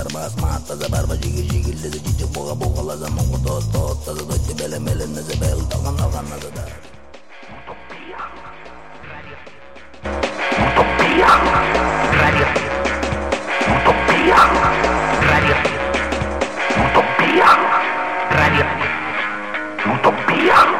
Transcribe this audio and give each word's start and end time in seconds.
barbas 0.00 0.34
matas 0.40 0.78
de 0.78 0.88
barba 0.88 1.14
jigil 1.16 1.46
jigil 1.50 1.76
de 1.82 1.90
chicho 2.00 2.26
boga 2.32 2.54
boga 2.54 2.82
la 2.88 2.96
zaman 2.96 3.26
ko 3.30 3.36
to 3.44 3.54
to 3.72 3.82
to 4.04 4.10
de 4.16 4.36
de 4.48 4.54
bele 4.60 4.78
mele 4.80 5.06
ne 5.14 5.20
de 5.28 5.34
bel 5.40 5.60
to 5.70 5.76
gana 5.84 6.06
gana 6.14 6.36
de 6.42 6.50
da 6.56 6.64
Utopia 7.60 8.20
Utopia 10.66 11.30
Radio 12.20 12.48
Utopia 13.76 14.40
Radio 15.30 15.56
Utopia 16.86 17.50
Radio 18.40 18.66
Utopia 19.92 20.79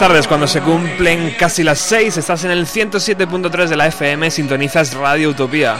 Tardes, 0.00 0.26
cuando 0.26 0.46
se 0.46 0.62
cumplen 0.62 1.34
casi 1.38 1.62
las 1.62 1.78
6, 1.80 2.16
estás 2.16 2.44
en 2.44 2.50
el 2.50 2.66
107.3 2.66 3.66
de 3.66 3.76
la 3.76 3.86
FM, 3.86 4.30
sintonizas 4.30 4.94
Radio 4.94 5.28
Utopía. 5.28 5.76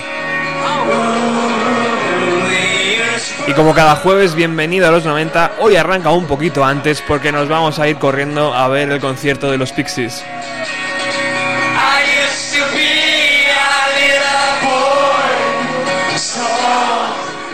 Y 3.46 3.52
como 3.54 3.72
cada 3.72 3.96
jueves, 3.96 4.34
bienvenido 4.34 4.86
a 4.86 4.90
los 4.90 5.06
90, 5.06 5.52
hoy 5.60 5.76
arranca 5.76 6.10
un 6.10 6.26
poquito 6.26 6.62
antes 6.62 7.00
porque 7.00 7.32
nos 7.32 7.48
vamos 7.48 7.78
a 7.78 7.88
ir 7.88 7.96
corriendo 7.96 8.52
a 8.52 8.68
ver 8.68 8.90
el 8.90 9.00
concierto 9.00 9.50
de 9.50 9.56
los 9.56 9.72
Pixies. 9.72 10.22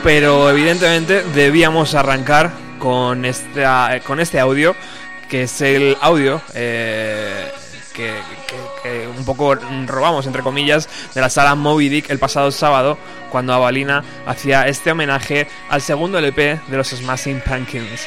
Pero 0.03 0.50
evidentemente 0.50 1.22
debíamos 1.33 1.94
arrancar 1.94 2.50
con, 2.81 3.25
esta, 3.25 4.00
con 4.04 4.19
este 4.19 4.41
audio 4.41 4.75
que 5.28 5.42
es 5.42 5.60
el 5.60 5.97
audio 6.00 6.41
eh, 6.54 7.50
que, 7.92 9.09
un 9.16 9.25
poco 9.25 9.54
robamos, 9.87 10.26
entre 10.26 10.42
comillas, 10.42 10.88
de 11.14 11.20
la 11.20 11.31
sala 11.31 11.54
Moby 11.54 11.88
Dick 11.88 12.10
el 12.10 12.19
pasado 12.19 12.50
sábado, 12.50 12.98
cuando 13.31 13.53
Avalina 13.54 14.04
hacía 14.26 14.69
este 14.69 14.92
homenaje 14.92 15.48
al 15.69 15.81
segundo 15.81 16.19
LP 16.19 16.60
de 16.66 16.76
los 16.76 16.88
Smashing 16.88 17.41
Pumpkins. 17.41 18.06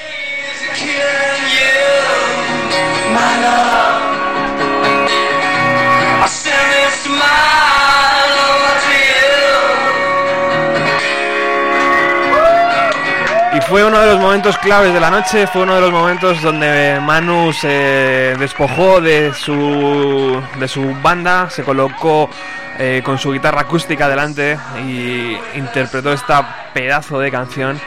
Fue 13.70 13.84
uno 13.84 14.00
de 14.00 14.08
los 14.08 14.20
momentos 14.20 14.58
claves 14.58 14.92
de 14.94 15.00
la 15.00 15.12
noche, 15.12 15.46
fue 15.46 15.62
uno 15.62 15.76
de 15.76 15.82
los 15.82 15.92
momentos 15.92 16.42
donde 16.42 17.00
Manu 17.00 17.54
se 17.54 18.36
despojó 18.40 19.00
de 19.00 19.32
su, 19.36 20.42
de 20.60 20.68
su 20.68 20.96
banda, 21.04 21.52
se 21.52 21.64
colocó 21.64 22.32
eh, 22.80 23.04
con 23.06 23.20
su 23.20 23.32
guitarra 23.32 23.62
acústica 23.62 24.10
delante 24.10 24.58
y 24.84 25.38
interpretó 25.54 26.12
esta 26.14 26.72
pedazo 26.74 27.20
de 27.20 27.30
canción 27.30 27.80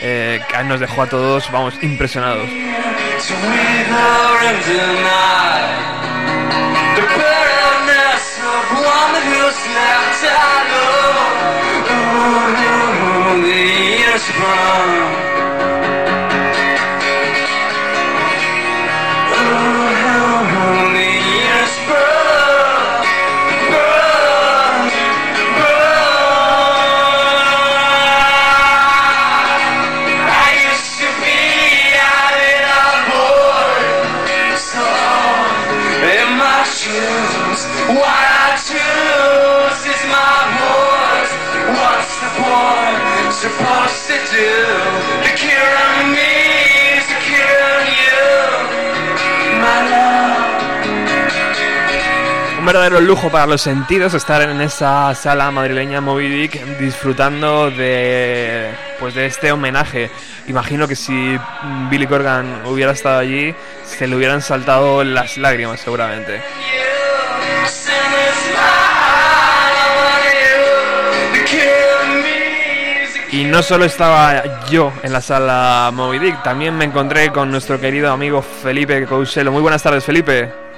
eh, 0.00 0.40
que 0.48 0.64
nos 0.64 0.80
dejó 0.80 1.02
a 1.02 1.06
todos, 1.06 1.48
vamos, 1.52 1.74
impresionados. 1.82 2.48
Un 14.52 15.21
verdadero 52.72 53.02
lujo 53.02 53.28
para 53.28 53.46
los 53.46 53.60
sentidos 53.60 54.14
estar 54.14 54.40
en 54.40 54.58
esa 54.62 55.14
sala 55.14 55.50
madrileña 55.50 56.00
Moby 56.00 56.26
Dick 56.26 56.78
disfrutando 56.78 57.70
de 57.70 58.70
pues 58.98 59.14
de 59.14 59.26
este 59.26 59.52
homenaje. 59.52 60.10
Imagino 60.46 60.88
que 60.88 60.96
si 60.96 61.38
Billy 61.90 62.06
Corgan 62.06 62.64
hubiera 62.64 62.92
estado 62.92 63.18
allí, 63.18 63.54
se 63.84 64.06
le 64.06 64.16
hubieran 64.16 64.40
saltado 64.40 65.04
las 65.04 65.36
lágrimas 65.36 65.80
seguramente. 65.80 66.40
Y 73.32 73.44
no 73.44 73.62
solo 73.62 73.84
estaba 73.84 74.64
yo 74.70 74.94
en 75.02 75.12
la 75.12 75.20
sala 75.20 75.90
Moby 75.92 76.18
Dick, 76.18 76.42
también 76.42 76.74
me 76.78 76.86
encontré 76.86 77.30
con 77.32 77.50
nuestro 77.50 77.78
querido 77.78 78.10
amigo 78.10 78.40
Felipe 78.40 79.04
Couselo. 79.04 79.52
Muy 79.52 79.60
buenas 79.60 79.82
tardes, 79.82 80.02
Felipe. 80.02 80.71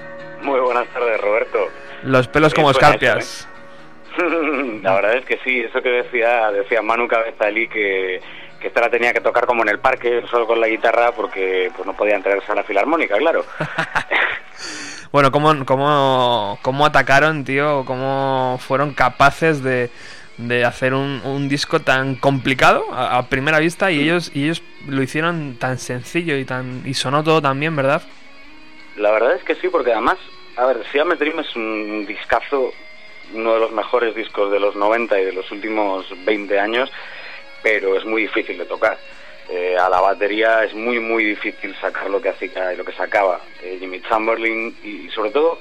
Los 2.04 2.28
pelos 2.28 2.54
como 2.54 2.70
escarpias. 2.70 3.48
¿eh? 4.18 4.80
la 4.82 4.94
verdad 4.94 5.16
es 5.16 5.24
que 5.24 5.38
sí, 5.44 5.60
eso 5.60 5.82
que 5.82 5.88
decía 5.88 6.50
decía 6.52 6.82
Manu 6.82 7.08
Cabezalí 7.08 7.68
que 7.68 8.20
que 8.64 8.68
esta 8.68 8.80
la 8.80 8.88
tenía 8.88 9.12
que 9.12 9.20
tocar 9.20 9.44
como 9.44 9.62
en 9.62 9.68
el 9.68 9.78
parque, 9.78 10.22
solo 10.30 10.46
con 10.46 10.58
la 10.58 10.68
guitarra, 10.68 11.12
porque 11.12 11.70
pues 11.76 11.86
no 11.86 11.94
podían 11.94 12.22
traerse 12.22 12.50
a 12.50 12.54
la 12.54 12.62
filarmónica, 12.62 13.18
claro. 13.18 13.44
bueno, 15.12 15.30
¿cómo, 15.30 15.66
cómo, 15.66 16.58
¿cómo 16.62 16.86
atacaron, 16.86 17.44
tío? 17.44 17.84
¿Cómo 17.84 18.58
fueron 18.66 18.94
capaces 18.94 19.62
de, 19.62 19.90
de 20.38 20.64
hacer 20.64 20.94
un, 20.94 21.20
un 21.26 21.46
disco 21.46 21.80
tan 21.80 22.14
complicado 22.14 22.86
a, 22.90 23.18
a 23.18 23.28
primera 23.28 23.58
vista 23.58 23.90
y 23.90 24.00
ellos 24.00 24.30
y 24.34 24.44
ellos 24.44 24.62
lo 24.88 25.02
hicieron 25.02 25.56
tan 25.58 25.76
sencillo 25.78 26.38
y 26.38 26.46
tan 26.46 26.80
y 26.86 26.94
sonó 26.94 27.22
todo 27.22 27.42
tan 27.42 27.60
bien, 27.60 27.76
¿verdad? 27.76 28.02
La 28.96 29.10
verdad 29.10 29.34
es 29.34 29.44
que 29.44 29.56
sí, 29.56 29.68
porque 29.68 29.92
además, 29.92 30.16
a 30.56 30.66
ver, 30.66 30.84
Siam 30.92 31.08
Dream 31.10 31.40
es 31.40 31.56
un 31.56 32.06
discazo, 32.06 32.72
uno 33.32 33.54
de 33.54 33.60
los 33.60 33.72
mejores 33.72 34.14
discos 34.14 34.50
de 34.52 34.60
los 34.60 34.76
90 34.76 35.20
y 35.20 35.24
de 35.24 35.32
los 35.32 35.50
últimos 35.50 36.06
20 36.24 36.58
años, 36.58 36.90
pero 37.62 37.96
es 37.96 38.04
muy 38.04 38.22
difícil 38.22 38.58
de 38.58 38.66
tocar. 38.66 38.96
Eh, 39.50 39.76
a 39.76 39.88
la 39.88 40.00
batería 40.00 40.64
es 40.64 40.72
muy, 40.74 41.00
muy 41.00 41.24
difícil 41.24 41.74
sacar 41.80 42.08
lo 42.08 42.20
que 42.20 42.30
hacía 42.30 42.72
y 42.72 42.76
lo 42.76 42.84
que 42.84 42.92
sacaba 42.92 43.40
eh, 43.62 43.76
Jimmy 43.78 44.00
Chamberlain 44.00 44.74
y, 44.82 45.10
sobre 45.10 45.30
todo 45.30 45.58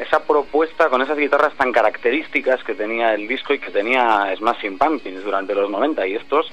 esa 0.00 0.24
propuesta 0.24 0.88
con 0.88 1.02
esas 1.02 1.16
guitarras 1.16 1.54
tan 1.54 1.70
características 1.70 2.64
que 2.64 2.74
tenía 2.74 3.14
el 3.14 3.28
disco 3.28 3.52
y 3.52 3.58
que 3.58 3.70
tenía 3.70 4.34
Smashing 4.36 4.78
Pumpkins 4.78 5.22
durante 5.22 5.54
los 5.54 5.70
90 5.70 6.06
y 6.06 6.14
estos, 6.14 6.50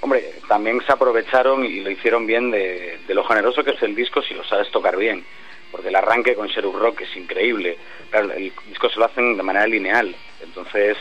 hombre, 0.00 0.24
también 0.48 0.80
se 0.86 0.92
aprovecharon 0.92 1.64
y 1.64 1.80
lo 1.80 1.90
hicieron 1.90 2.26
bien 2.26 2.50
de, 2.50 3.00
de 3.06 3.14
lo 3.14 3.24
generoso 3.24 3.64
que 3.64 3.72
es 3.72 3.82
el 3.82 3.94
disco 3.94 4.22
si 4.22 4.34
lo 4.34 4.44
sabes 4.44 4.70
tocar 4.70 4.96
bien 4.96 5.24
porque 5.70 5.88
el 5.88 5.96
arranque 5.96 6.34
con 6.34 6.48
Sherwood 6.48 6.80
Rock 6.80 7.02
es 7.02 7.16
increíble. 7.16 7.76
El 8.12 8.52
disco 8.68 8.88
se 8.88 8.98
lo 8.98 9.06
hacen 9.06 9.36
de 9.36 9.42
manera 9.42 9.66
lineal, 9.66 10.14
entonces 10.42 10.96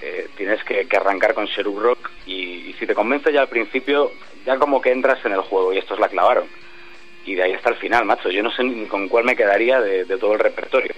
eh, 0.00 0.28
tienes 0.36 0.62
que, 0.64 0.86
arrancar 0.96 1.34
con 1.34 1.46
Sherwood 1.46 1.82
Rock 1.82 2.10
y, 2.26 2.70
y, 2.70 2.76
si 2.78 2.86
te 2.86 2.94
convence 2.94 3.32
ya 3.32 3.40
al 3.40 3.48
principio, 3.48 4.12
ya 4.46 4.58
como 4.58 4.80
que 4.80 4.92
entras 4.92 5.24
en 5.24 5.32
el 5.32 5.40
juego 5.40 5.72
y 5.72 5.78
estos 5.78 5.98
la 5.98 6.08
clavaron. 6.08 6.44
Y 7.24 7.34
de 7.34 7.42
ahí 7.44 7.52
hasta 7.52 7.70
el 7.70 7.76
final, 7.76 8.04
macho. 8.04 8.30
Yo 8.30 8.42
no 8.42 8.50
sé 8.50 8.64
ni 8.64 8.86
con 8.86 9.08
cuál 9.08 9.24
me 9.24 9.36
quedaría 9.36 9.80
de, 9.80 10.04
de 10.04 10.18
todo 10.18 10.32
el 10.32 10.40
repertorio. 10.40 10.92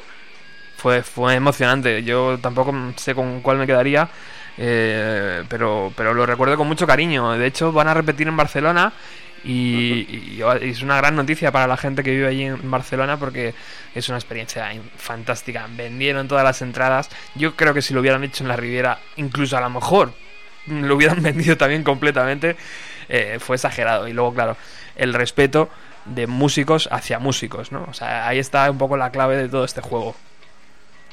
Fue, 0.77 1.03
fue 1.03 1.35
emocionante. 1.35 2.03
Yo 2.03 2.39
tampoco 2.41 2.75
sé 2.97 3.15
con 3.15 3.41
cuál 3.41 3.59
me 3.59 3.67
quedaría. 3.67 4.09
Eh, 4.57 5.43
pero, 5.49 5.93
pero 5.97 6.15
lo 6.15 6.27
recuerdo 6.27 6.57
con 6.57 6.67
mucho 6.67 6.87
cariño. 6.87 7.33
De 7.37 7.47
hecho, 7.47 7.73
van 7.73 7.89
a 7.89 7.95
repetir 7.95 8.29
en 8.29 8.37
Barcelona 8.37 8.93
y, 9.45 10.41
es 10.63 10.83
una 10.83 10.97
gran 10.97 11.17
noticia 11.17 11.53
para 11.53 11.67
la 11.67 11.77
gente 11.77 12.03
que 12.03 12.11
vive 12.11 12.27
allí 12.27 12.45
en 12.45 12.71
Barcelona 12.71 13.19
porque 13.19 13.55
es 13.95 14.09
una 14.09 14.19
experiencia 14.19 14.71
fantástica. 14.97 15.67
Vendieron 15.71 16.29
todas 16.29 16.45
las 16.45 16.63
entradas. 16.63 17.11
Yo 17.35 17.55
creo 17.55 17.75
que 17.75 17.83
si 17.83 17.95
lo 17.95 18.01
hubieran 18.01 18.25
hecho 18.25 18.43
en 18.45 18.49
la 18.49 18.57
Riviera, 18.57 18.99
incluso 19.17 19.57
a 19.57 19.61
lo 19.61 19.71
mejor 19.71 20.13
lo 20.67 20.95
hubieran 20.95 21.23
vendido 21.23 21.57
también 21.57 21.85
completamente. 21.85 22.57
Eh, 23.09 23.39
fue 23.39 23.57
exagerado. 23.57 24.09
Y 24.09 24.13
luego, 24.13 24.33
claro, 24.35 24.57
el 24.97 25.13
respeto 25.13 25.69
de 26.07 26.27
músicos 26.27 26.89
hacia 26.91 27.19
músicos, 27.19 27.73
¿no? 27.73 27.87
O 27.89 27.95
sea, 27.95 28.29
ahí 28.29 28.39
está 28.39 28.71
un 28.71 28.79
poco 28.79 28.97
la 28.97 29.11
clave 29.11 29.37
de 29.37 29.49
todo 29.49 29.65
este 29.65 29.81
juego. 29.81 30.15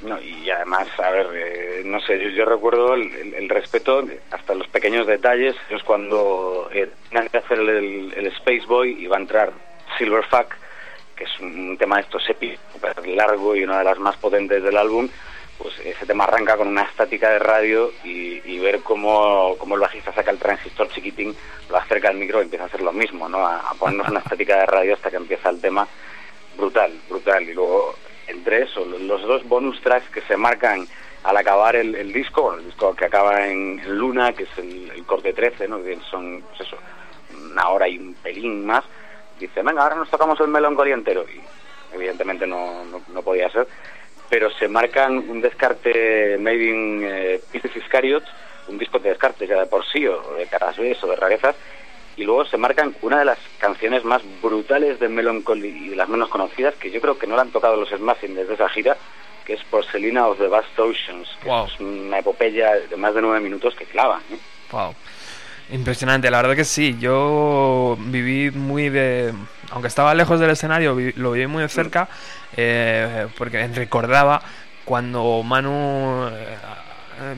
No, 0.01 0.19
y 0.19 0.49
además, 0.49 0.87
a 0.97 1.11
ver, 1.11 1.27
eh, 1.33 1.81
no 1.85 1.99
sé, 2.01 2.19
yo, 2.19 2.29
yo 2.29 2.45
recuerdo 2.45 2.95
el, 2.95 3.49
respeto 3.49 4.03
hasta 4.31 4.55
los 4.55 4.67
pequeños 4.67 5.05
detalles. 5.05 5.55
Es 5.69 5.83
cuando 5.83 6.69
eh, 6.73 6.89
tenían 7.11 7.29
que 7.29 7.37
hacer 7.37 7.59
el, 7.59 8.13
el, 8.15 8.27
Space 8.27 8.65
Boy 8.65 8.95
y 8.97 9.07
va 9.07 9.17
a 9.17 9.19
entrar 9.19 9.51
Silverfuck, 9.97 10.55
que 11.15 11.25
es 11.25 11.39
un 11.41 11.77
tema 11.77 11.97
de 11.97 12.03
estos 12.03 12.27
épicos, 12.29 12.59
largo 13.05 13.55
y 13.55 13.63
una 13.63 13.79
de 13.79 13.83
las 13.83 13.99
más 13.99 14.15
potentes 14.15 14.63
del 14.63 14.77
álbum. 14.77 15.09
Pues 15.57 15.77
ese 15.85 16.05
tema 16.05 16.23
arranca 16.23 16.57
con 16.57 16.69
una 16.69 16.83
estática 16.83 17.29
de 17.29 17.39
radio 17.39 17.91
y, 18.03 18.57
ver 18.59 18.79
cómo, 18.81 19.55
cómo, 19.57 19.75
el 19.75 19.81
bajista 19.81 20.13
saca 20.13 20.31
el 20.31 20.37
transistor 20.37 20.87
chiquitín, 20.89 21.35
lo 21.69 21.77
acerca 21.77 22.09
al 22.09 22.15
micro 22.15 22.39
y 22.39 22.43
empieza 22.43 22.63
a 22.63 22.67
hacer 22.67 22.81
lo 22.81 22.93
mismo, 22.93 23.27
¿no? 23.27 23.45
A, 23.45 23.57
a 23.57 23.73
ponernos 23.73 24.09
una 24.09 24.19
estática 24.19 24.57
de 24.57 24.65
radio 24.67 24.93
hasta 24.93 25.09
que 25.09 25.17
empieza 25.17 25.49
el 25.49 25.59
tema. 25.59 25.87
Brutal, 26.57 26.91
brutal. 27.09 27.43
Y 27.43 27.53
luego 27.53 27.95
entre 28.27 28.63
eso, 28.63 28.85
los 28.85 29.21
dos 29.21 29.47
bonus 29.47 29.81
tracks 29.81 30.09
que 30.09 30.21
se 30.21 30.37
marcan 30.37 30.87
al 31.23 31.37
acabar 31.37 31.75
el, 31.75 32.13
disco, 32.13 32.55
el 32.55 32.65
disco 32.65 32.95
que 32.95 33.05
acaba 33.05 33.45
en, 33.47 33.81
Luna, 33.85 34.33
que 34.33 34.43
es 34.43 34.57
el, 34.57 35.03
corte 35.05 35.33
13, 35.33 35.67
¿no? 35.67 35.79
son 36.09 36.41
pues 36.41 36.61
eso, 36.61 36.77
una 37.51 37.69
hora 37.69 37.87
y 37.87 37.97
un 37.97 38.13
pelín 38.15 38.65
más, 38.65 38.83
dice, 39.39 39.61
venga, 39.61 39.83
ahora 39.83 39.95
nos 39.95 40.09
tocamos 40.09 40.39
el 40.39 40.47
melancolía 40.47 40.93
entero, 40.93 41.25
y 41.29 41.41
evidentemente 41.95 42.47
no, 42.47 42.85
no, 42.85 43.01
no, 43.07 43.21
podía 43.21 43.49
ser, 43.49 43.67
pero 44.29 44.49
se 44.51 44.67
marcan 44.67 45.17
un 45.17 45.41
descarte 45.41 46.37
made 46.39 46.63
in 46.63 47.01
eh, 47.03 47.41
Iscariot, 47.75 48.23
un 48.67 48.77
disco 48.77 48.99
de 48.99 49.09
descarte 49.09 49.47
ya 49.47 49.59
de 49.59 49.65
por 49.65 49.85
sí, 49.85 50.07
o 50.07 50.35
de 50.35 50.45
caras 50.47 50.77
B 50.77 50.95
o 51.01 51.07
de 51.07 51.15
rarezas, 51.15 51.55
y 52.17 52.23
luego 52.23 52.45
se 52.45 52.57
marcan 52.57 52.95
una 53.01 53.19
de 53.19 53.25
las 53.25 53.39
canciones 53.57 54.03
más 54.03 54.21
brutales 54.41 54.99
de 54.99 55.07
Melancholy 55.07 55.67
y 55.67 55.89
de 55.89 55.95
las 55.95 56.09
menos 56.09 56.29
conocidas, 56.29 56.75
que 56.75 56.91
yo 56.91 57.01
creo 57.01 57.17
que 57.17 57.27
no 57.27 57.35
la 57.35 57.43
han 57.43 57.51
tocado 57.51 57.75
los 57.75 57.89
Smashing 57.89 58.35
desde 58.35 58.53
esa 58.53 58.69
gira, 58.69 58.97
que 59.45 59.53
es 59.53 59.63
Porcelina 59.63 60.27
of 60.27 60.37
the 60.37 60.47
Vast 60.47 60.77
Oceans, 60.77 61.27
que 61.41 61.49
wow. 61.49 61.65
es 61.65 61.79
una 61.79 62.19
epopeya 62.19 62.73
de 62.75 62.95
más 62.97 63.15
de 63.15 63.21
nueve 63.21 63.39
minutos 63.39 63.75
que 63.75 63.85
clava. 63.85 64.21
¿eh? 64.31 64.37
Wow. 64.71 64.93
Impresionante, 65.71 66.29
la 66.29 66.41
verdad 66.41 66.55
que 66.55 66.65
sí. 66.65 66.97
Yo 66.99 67.97
viví 67.99 68.51
muy 68.51 68.89
de. 68.89 69.33
Aunque 69.71 69.87
estaba 69.87 70.13
lejos 70.13 70.39
del 70.39 70.49
escenario, 70.49 70.95
vi, 70.95 71.13
lo 71.13 71.31
viví 71.31 71.47
muy 71.47 71.63
de 71.63 71.69
cerca, 71.69 72.09
eh, 72.57 73.27
porque 73.37 73.65
recordaba 73.69 74.41
cuando 74.83 75.41
Manu 75.43 76.27
eh, 76.27 76.57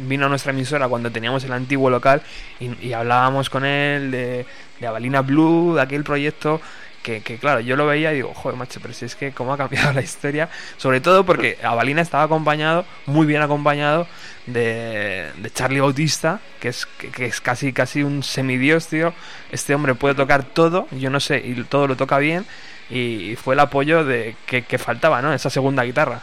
vino 0.07 0.25
a 0.25 0.29
nuestra 0.29 0.51
emisora 0.51 0.87
cuando 0.87 1.11
teníamos 1.11 1.43
el 1.43 1.53
antiguo 1.53 1.91
local 1.91 2.23
y, 2.59 2.87
y 2.87 2.93
hablábamos 2.93 3.51
con 3.51 3.65
él 3.65 4.09
de, 4.09 4.45
de 4.79 4.87
Avalina 4.87 5.21
Blue, 5.21 5.75
de 5.75 5.81
aquel 5.81 6.03
proyecto 6.03 6.59
que, 7.03 7.37
claro, 7.37 7.59
yo 7.59 7.75
lo 7.75 7.85
veía 7.85 8.13
y 8.13 8.15
digo, 8.15 8.33
joder, 8.33 8.57
macho, 8.57 8.79
pero 8.81 8.93
si 8.93 9.05
es 9.05 9.15
que 9.15 9.33
cómo 9.33 9.53
ha 9.53 9.57
cambiado 9.57 9.91
la 9.93 10.01
historia, 10.01 10.49
sobre 10.77 11.01
todo 11.01 11.25
porque 11.25 11.57
Avalina 11.61 12.01
estaba 12.01 12.23
acompañado, 12.23 12.85
muy 13.05 13.27
bien 13.27 13.41
acompañado, 13.41 14.07
de, 14.47 15.29
de 15.35 15.51
Charlie 15.51 15.81
Bautista, 15.81 16.39
que 16.59 16.69
es, 16.69 16.85
que, 16.85 17.25
es 17.25 17.41
casi, 17.41 17.73
casi 17.73 18.03
un 18.03 18.23
semidios, 18.23 18.87
tío. 18.87 19.13
Este 19.51 19.75
hombre 19.75 19.95
puede 19.95 20.15
tocar 20.15 20.43
todo, 20.43 20.87
yo 20.91 21.09
no 21.09 21.19
sé, 21.19 21.41
y 21.43 21.61
todo 21.63 21.87
lo 21.87 21.97
toca 21.97 22.17
bien, 22.17 22.45
y 22.89 23.35
fue 23.35 23.53
el 23.53 23.59
apoyo 23.59 24.05
de 24.05 24.35
que, 24.45 24.63
que 24.63 24.77
faltaba, 24.77 25.21
¿no? 25.21 25.33
Esa 25.33 25.49
segunda 25.49 25.83
guitarra. 25.83 26.21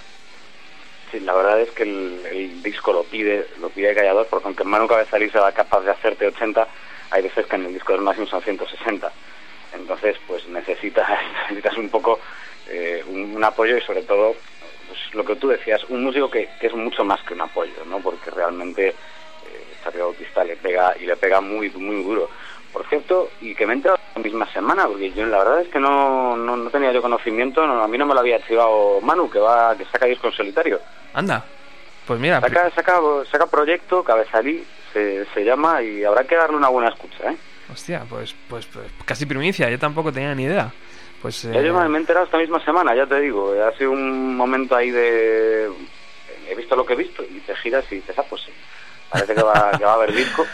Sí, 1.11 1.21
la 1.21 1.35
verdad 1.35 1.61
es 1.61 1.71
que 1.73 1.83
el, 1.83 2.63
disco 2.63 2.93
lo 2.93 3.03
pide, 3.05 3.47
lo 3.61 3.69
pide 3.69 3.95
callador, 3.95 4.27
porque 4.31 4.47
aunque 4.47 4.65
Manu 4.65 4.87
Cabezalí 4.87 5.29
sea 5.29 5.51
capaz 5.53 5.81
de 5.81 5.91
hacerte 5.91 6.27
80, 6.27 6.67
hay 7.11 7.23
veces 7.23 7.47
que 7.47 7.57
en 7.57 7.67
el 7.67 7.75
disco 7.75 7.93
de 7.93 8.01
máximo 8.01 8.27
son 8.27 8.43
160 8.43 9.11
entonces 9.73 10.17
pues 10.27 10.47
necesitas 10.49 11.09
necesitas 11.43 11.77
un 11.77 11.89
poco 11.89 12.21
eh, 12.69 13.03
un, 13.09 13.37
un, 13.37 13.45
apoyo 13.45 13.77
y 13.77 13.81
sobre 13.81 14.03
todo 14.03 14.35
pues, 14.87 15.15
lo 15.15 15.25
que 15.25 15.37
tú 15.37 15.49
decías 15.49 15.83
un 15.89 16.05
músico 16.05 16.31
que, 16.31 16.49
que, 16.61 16.69
es 16.69 16.75
mucho 16.75 17.05
más 17.05 17.21
que 17.23 17.35
un 17.35 17.41
apoyo 17.41 17.85
no 17.87 17.99
porque 17.99 18.31
realmente 18.31 18.89
eh, 18.89 18.95
Charlie 19.83 20.03
Bautista 20.03 20.45
le 20.45 20.57
pega 20.57 20.95
y 20.99 21.07
le 21.07 21.17
pega 21.17 21.41
muy 21.41 21.71
muy 21.71 22.03
duro. 22.03 22.29
Por 22.73 22.87
cierto 22.87 23.31
y 23.41 23.55
que 23.57 23.67
me 23.67 23.73
he 23.73 23.77
enterado 23.77 23.99
la 24.15 24.23
misma 24.23 24.47
semana 24.53 24.87
porque 24.87 25.11
yo 25.11 25.27
la 25.27 25.39
verdad 25.39 25.63
es 25.63 25.69
que 25.69 25.81
no, 25.81 26.37
no, 26.37 26.57
no 26.57 26.71
tenía 26.71 26.93
yo 26.93 27.03
conocimiento 27.03 27.67
no, 27.67 27.83
a 27.83 27.89
mí 27.89 27.99
no 27.99 28.07
me 28.07 28.15
lo 28.15 28.21
había 28.21 28.37
activado 28.37 29.01
Manu 29.01 29.29
que 29.29 29.41
va 29.41 29.77
que 29.77 29.85
saca 29.87 30.07
disco 30.07 30.29
en 30.29 30.33
solitario. 30.35 30.81
Anda 31.13 31.45
pues 32.07 32.21
mira 32.21 32.41
saca 32.41 32.71
saca 32.71 33.01
saca 33.31 33.47
proyecto 33.47 34.05
Cabezalí 34.05 34.65
se, 34.93 35.25
se 35.35 35.45
llama 35.45 35.83
y 35.83 36.05
habrá 36.05 36.25
que 36.25 36.37
darle 36.37 36.57
una 36.57 36.69
buena 36.69 36.91
escucha 36.91 37.33
eh 37.33 37.37
Hostia, 37.73 38.05
pues, 38.09 38.35
pues, 38.49 38.67
pues, 38.67 38.87
casi 39.05 39.27
primicia, 39.27 39.71
yo 39.71 39.79
tampoco 39.79 40.13
tenía 40.13 40.35
ni 40.35 40.45
idea. 40.45 40.73
Pues, 41.23 41.43
ya 41.43 41.61
eh... 41.61 41.67
yo 41.67 41.75
me 41.75 41.97
he 41.97 42.01
enterado 42.01 42.25
esta 42.27 42.39
misma 42.39 42.65
semana, 42.65 42.95
ya 42.95 43.07
te 43.07 43.21
digo, 43.21 43.53
ha 43.63 43.77
sido 43.77 43.93
un 43.93 44.37
momento 44.37 44.75
ahí 44.75 44.91
de... 44.91 45.71
He 46.49 46.55
visto 46.55 46.75
lo 46.75 46.85
que 46.85 46.95
he 46.95 46.97
visto 46.97 47.23
y 47.23 47.41
te 47.41 47.55
giras 47.57 47.85
y 47.93 47.97
dices, 47.97 48.19
ah, 48.19 48.25
pues 48.29 48.43
sí, 48.43 48.53
parece 49.09 49.35
que 49.35 49.43
va, 49.43 49.71
que 49.79 49.85
va 49.85 49.93
a 49.93 49.97
haber 49.97 50.13
disco. 50.13 50.45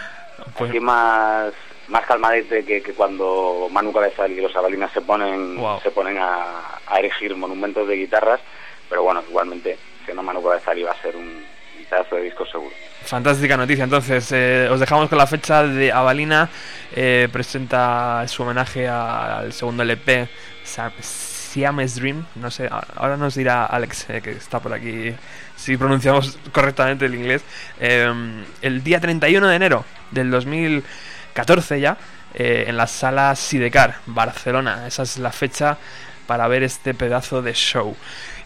Pues... 0.58 0.70
Aquí 0.70 0.80
más 0.80 1.52
más 1.88 2.04
calmadete 2.04 2.64
que, 2.64 2.82
que 2.82 2.94
cuando 2.94 3.68
Manu 3.70 3.92
Cabezal 3.92 4.32
y 4.32 4.40
los 4.40 4.54
Abalinas 4.56 4.92
se 4.92 5.00
ponen 5.00 5.56
wow. 5.56 5.80
se 5.80 5.92
ponen 5.92 6.18
a, 6.18 6.80
a, 6.84 6.98
erigir 6.98 7.36
monumentos 7.36 7.86
de 7.86 7.94
guitarras, 7.94 8.40
pero 8.88 9.04
bueno, 9.04 9.22
igualmente 9.28 9.78
siendo 10.04 10.20
Manu 10.22 10.42
Cabezal 10.42 10.78
iba 10.78 10.90
a 10.90 11.00
ser 11.00 11.14
un 11.14 11.44
pedazo 11.88 12.16
de 12.16 12.22
disco 12.22 12.46
seguro. 12.46 12.74
Fantástica 13.04 13.56
noticia, 13.56 13.84
entonces 13.84 14.30
eh, 14.32 14.68
os 14.70 14.80
dejamos 14.80 15.08
con 15.08 15.18
la 15.18 15.26
fecha 15.26 15.62
de 15.62 15.92
Avalina, 15.92 16.48
eh, 16.94 17.28
presenta 17.32 18.26
su 18.26 18.42
homenaje 18.42 18.88
al 18.88 19.52
segundo 19.52 19.82
LP, 19.82 20.28
Siamese 20.66 22.00
Dream, 22.00 22.26
no 22.34 22.50
sé, 22.50 22.68
ahora 22.96 23.16
nos 23.16 23.34
dirá 23.34 23.64
Alex, 23.64 24.10
eh, 24.10 24.20
que 24.20 24.32
está 24.32 24.60
por 24.60 24.74
aquí, 24.74 25.14
si 25.56 25.76
pronunciamos 25.76 26.38
correctamente 26.52 27.06
el 27.06 27.14
inglés, 27.14 27.42
eh, 27.80 28.12
el 28.60 28.82
día 28.84 29.00
31 29.00 29.48
de 29.48 29.56
enero 29.56 29.84
del 30.10 30.30
2014 30.30 31.80
ya, 31.80 31.96
eh, 32.34 32.64
en 32.68 32.76
la 32.76 32.86
sala 32.86 33.34
Sidecar, 33.34 33.96
Barcelona, 34.04 34.86
esa 34.86 35.04
es 35.04 35.16
la 35.16 35.32
fecha 35.32 35.78
para 36.26 36.46
ver 36.48 36.62
este 36.62 36.92
pedazo 36.92 37.40
de 37.40 37.54
show. 37.54 37.96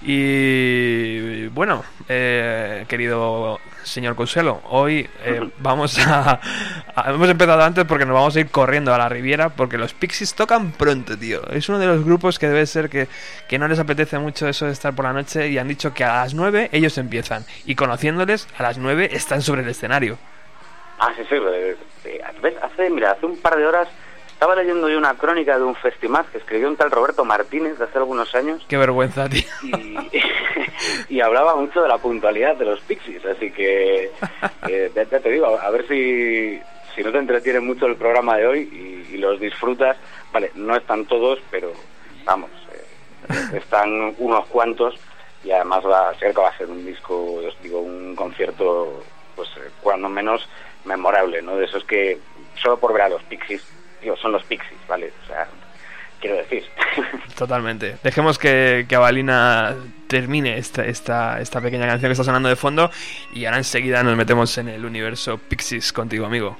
Y 0.02 1.48
bueno, 1.48 1.84
eh, 2.08 2.86
querido 2.88 3.58
señor 3.82 4.14
Consuelo, 4.14 4.62
hoy 4.70 5.08
eh, 5.24 5.50
vamos 5.58 5.98
a, 6.06 6.40
a, 6.94 7.10
Hemos 7.10 7.28
empezado 7.28 7.62
antes 7.62 7.84
porque 7.84 8.06
nos 8.06 8.14
vamos 8.14 8.34
a 8.34 8.40
ir 8.40 8.50
corriendo 8.50 8.94
a 8.94 8.98
la 8.98 9.08
Riviera 9.10 9.50
porque 9.50 9.76
los 9.76 9.92
Pixies 9.92 10.34
tocan 10.34 10.72
pronto, 10.72 11.18
tío. 11.18 11.46
Es 11.50 11.68
uno 11.68 11.78
de 11.78 11.86
los 11.86 12.04
grupos 12.04 12.38
que 12.38 12.48
debe 12.48 12.64
ser 12.66 12.88
que, 12.88 13.08
que 13.46 13.58
no 13.58 13.68
les 13.68 13.78
apetece 13.78 14.18
mucho 14.18 14.48
eso 14.48 14.66
de 14.66 14.72
estar 14.72 14.94
por 14.94 15.04
la 15.04 15.12
noche 15.12 15.48
y 15.48 15.58
han 15.58 15.68
dicho 15.68 15.92
que 15.92 16.04
a 16.04 16.22
las 16.22 16.34
9 16.34 16.70
ellos 16.72 16.96
empiezan. 16.96 17.44
Y 17.66 17.74
conociéndoles, 17.74 18.48
a 18.56 18.62
las 18.62 18.78
9 18.78 19.10
están 19.12 19.42
sobre 19.42 19.62
el 19.62 19.68
escenario. 19.68 20.18
Ah, 20.98 21.12
sí, 21.16 21.22
sí. 21.28 21.34
eh, 21.34 21.76
eh. 22.04 22.20
Hace, 22.62 22.90
mira, 22.90 23.12
hace 23.12 23.26
un 23.26 23.36
par 23.38 23.56
de 23.56 23.66
horas 23.66 23.88
estaba 24.40 24.56
leyendo 24.56 24.88
yo 24.88 24.96
una 24.96 25.18
crónica 25.18 25.58
de 25.58 25.64
un 25.64 25.74
festival 25.74 26.24
que 26.32 26.38
escribió 26.38 26.66
un 26.66 26.76
tal 26.76 26.90
Roberto 26.90 27.26
Martínez 27.26 27.76
de 27.76 27.84
hace 27.84 27.98
algunos 27.98 28.34
años 28.34 28.64
Qué 28.68 28.78
vergüenza, 28.78 29.28
tío. 29.28 29.42
y, 29.62 29.98
y 31.14 31.20
hablaba 31.20 31.56
mucho 31.56 31.82
de 31.82 31.88
la 31.88 31.98
puntualidad 31.98 32.56
de 32.56 32.64
los 32.64 32.80
Pixies, 32.80 33.22
así 33.26 33.50
que 33.50 34.10
eh, 34.66 34.90
ya, 34.94 35.04
te 35.20 35.30
digo, 35.30 35.60
a 35.60 35.68
ver 35.68 35.86
si, 35.86 36.58
si 36.94 37.02
no 37.02 37.12
te 37.12 37.18
entretiene 37.18 37.60
mucho 37.60 37.84
el 37.84 37.96
programa 37.96 38.38
de 38.38 38.46
hoy 38.46 38.60
y, 38.72 39.14
y 39.14 39.18
los 39.18 39.38
disfrutas. 39.38 39.98
Vale, 40.32 40.52
no 40.54 40.74
están 40.74 41.04
todos, 41.04 41.38
pero 41.50 41.74
vamos, 42.24 42.50
eh, 42.72 43.58
están 43.58 44.14
unos 44.16 44.46
cuantos 44.46 44.94
y 45.44 45.50
además 45.50 45.84
va 45.84 46.08
a 46.08 46.18
ser 46.18 46.32
que 46.32 46.40
va 46.40 46.48
a 46.48 46.56
ser 46.56 46.70
un 46.70 46.86
disco, 46.86 47.42
os 47.46 47.62
digo, 47.62 47.80
un 47.80 48.16
concierto, 48.16 49.04
pues 49.36 49.50
eh, 49.58 49.68
cuando 49.82 50.08
menos 50.08 50.48
memorable, 50.86 51.42
¿no? 51.42 51.56
De 51.56 51.66
esos 51.66 51.84
que 51.84 52.18
solo 52.54 52.78
por 52.78 52.94
ver 52.94 53.02
a 53.02 53.08
los 53.10 53.22
Pixies, 53.24 53.62
digo, 54.02 54.16
son 54.16 54.32
los 54.32 54.42
Pixies, 54.44 54.78
¿vale? 54.88 55.12
O 55.24 55.26
sea, 55.26 55.48
quiero 56.20 56.36
decir. 56.36 56.64
Totalmente. 57.36 57.96
Dejemos 58.02 58.38
que, 58.38 58.86
que 58.88 58.94
Avalina 58.96 59.74
termine 60.06 60.58
esta, 60.58 60.84
esta, 60.84 61.40
esta 61.40 61.60
pequeña 61.60 61.86
canción 61.86 62.08
que 62.08 62.12
está 62.12 62.24
sonando 62.24 62.48
de 62.48 62.56
fondo 62.56 62.90
y 63.32 63.44
ahora 63.44 63.58
enseguida 63.58 64.02
nos 64.02 64.16
metemos 64.16 64.56
en 64.58 64.68
el 64.68 64.84
universo 64.84 65.38
Pixies 65.38 65.92
contigo, 65.92 66.26
amigo. 66.26 66.56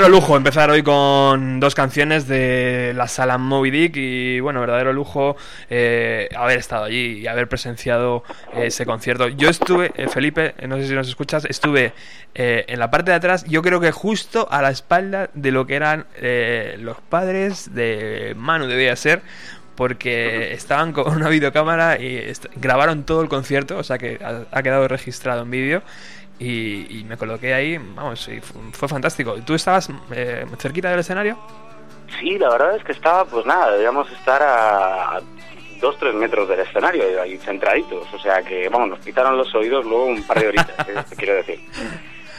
Verdadero 0.00 0.18
lujo 0.18 0.34
empezar 0.38 0.70
hoy 0.70 0.82
con 0.82 1.60
dos 1.60 1.74
canciones 1.74 2.26
de 2.26 2.94
la 2.96 3.06
sala 3.06 3.36
Moby 3.36 3.70
Dick 3.70 3.96
y 3.98 4.40
bueno, 4.40 4.58
verdadero 4.60 4.94
lujo 4.94 5.36
eh, 5.68 6.26
haber 6.34 6.58
estado 6.58 6.84
allí 6.84 7.18
y 7.18 7.26
haber 7.26 7.50
presenciado 7.50 8.24
eh, 8.54 8.68
ese 8.68 8.86
concierto. 8.86 9.28
Yo 9.28 9.50
estuve, 9.50 9.92
eh, 9.96 10.08
Felipe, 10.08 10.54
no 10.66 10.78
sé 10.78 10.88
si 10.88 10.94
nos 10.94 11.06
escuchas, 11.06 11.44
estuve 11.44 11.92
eh, 12.34 12.64
en 12.68 12.78
la 12.78 12.90
parte 12.90 13.10
de 13.10 13.18
atrás, 13.18 13.44
yo 13.44 13.60
creo 13.60 13.78
que 13.78 13.92
justo 13.92 14.48
a 14.50 14.62
la 14.62 14.70
espalda 14.70 15.28
de 15.34 15.50
lo 15.50 15.66
que 15.66 15.74
eran 15.74 16.06
eh, 16.16 16.78
los 16.80 16.96
padres 17.02 17.74
de 17.74 18.32
Manu, 18.38 18.68
debía 18.68 18.96
ser, 18.96 19.20
porque 19.74 20.54
estaban 20.54 20.94
con 20.94 21.14
una 21.14 21.28
videocámara 21.28 22.00
y 22.00 22.32
grabaron 22.56 23.04
todo 23.04 23.20
el 23.20 23.28
concierto, 23.28 23.76
o 23.76 23.82
sea 23.82 23.98
que 23.98 24.18
ha 24.50 24.62
quedado 24.62 24.88
registrado 24.88 25.42
en 25.42 25.50
vídeo. 25.50 25.82
Y, 26.40 26.98
y 27.00 27.04
me 27.04 27.16
coloqué 27.18 27.52
ahí, 27.54 27.78
vamos, 27.94 28.26
y 28.28 28.40
fu- 28.40 28.58
fue, 28.72 28.88
fantástico. 28.88 29.34
¿Tú 29.44 29.54
estabas 29.54 29.90
eh, 30.10 30.46
cerquita 30.58 30.90
del 30.90 31.00
escenario? 31.00 31.38
Sí, 32.18 32.38
la 32.38 32.48
verdad 32.48 32.76
es 32.76 32.82
que 32.84 32.92
estaba, 32.92 33.24
pues 33.26 33.44
nada, 33.46 33.72
debíamos 33.72 34.10
estar 34.10 34.42
a 34.42 35.20
dos, 35.80 35.96
tres 35.98 36.14
metros 36.14 36.48
del 36.48 36.60
escenario, 36.60 37.04
ahí 37.22 37.36
centraditos. 37.38 38.06
O 38.14 38.18
sea 38.18 38.42
que, 38.42 38.68
vamos, 38.70 38.88
nos 38.88 38.98
quitaron 39.00 39.36
los 39.36 39.54
oídos 39.54 39.84
luego 39.84 40.06
un 40.06 40.22
par 40.26 40.40
de 40.40 40.48
horitas, 40.48 40.88
¿eh? 40.88 40.94
te 41.10 41.16
quiero 41.16 41.34
decir. 41.34 41.60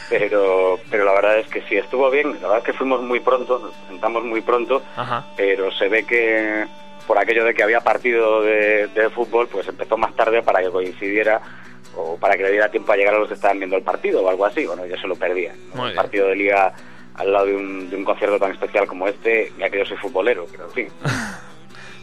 Pero, 0.09 0.77
pero 0.89 1.05
la 1.05 1.13
verdad 1.13 1.37
es 1.39 1.47
que 1.47 1.61
sí, 1.69 1.77
estuvo 1.77 2.09
bien. 2.09 2.33
La 2.41 2.47
verdad 2.47 2.57
es 2.57 2.63
que 2.65 2.73
fuimos 2.73 3.01
muy 3.01 3.19
pronto, 3.21 3.59
nos 3.59 3.71
presentamos 3.73 4.23
muy 4.25 4.41
pronto, 4.41 4.81
Ajá. 4.97 5.25
pero 5.37 5.71
se 5.71 5.87
ve 5.87 6.05
que 6.05 6.65
por 7.07 7.17
aquello 7.17 7.45
de 7.45 7.53
que 7.53 7.63
había 7.63 7.79
partido 7.81 8.41
de, 8.41 8.87
de 8.87 9.09
fútbol, 9.09 9.47
pues 9.47 9.67
empezó 9.67 9.97
más 9.97 10.13
tarde 10.15 10.41
para 10.43 10.61
que 10.61 10.69
coincidiera 10.69 11.39
o 11.95 12.17
para 12.17 12.35
que 12.35 12.43
le 12.43 12.51
diera 12.51 12.69
tiempo 12.69 12.91
a 12.91 12.95
llegar 12.95 13.15
a 13.15 13.19
los 13.19 13.27
que 13.27 13.33
estaban 13.33 13.59
viendo 13.59 13.75
el 13.75 13.83
partido 13.83 14.23
o 14.23 14.29
algo 14.29 14.45
así. 14.45 14.65
Bueno, 14.65 14.85
yo 14.85 14.97
se 14.97 15.07
lo 15.07 15.15
perdía. 15.15 15.53
¿no? 15.73 15.87
El 15.87 15.95
partido 15.95 16.27
de 16.27 16.35
liga 16.35 16.73
al 17.15 17.31
lado 17.31 17.45
de 17.45 17.55
un, 17.55 17.89
de 17.89 17.95
un 17.95 18.03
concierto 18.05 18.39
tan 18.39 18.51
especial 18.51 18.87
como 18.87 19.07
este, 19.07 19.51
ya 19.57 19.69
que 19.69 19.79
yo 19.79 19.85
soy 19.85 19.97
futbolero, 19.97 20.47
pero 20.51 20.65
en 20.65 20.71
fin. 20.71 20.87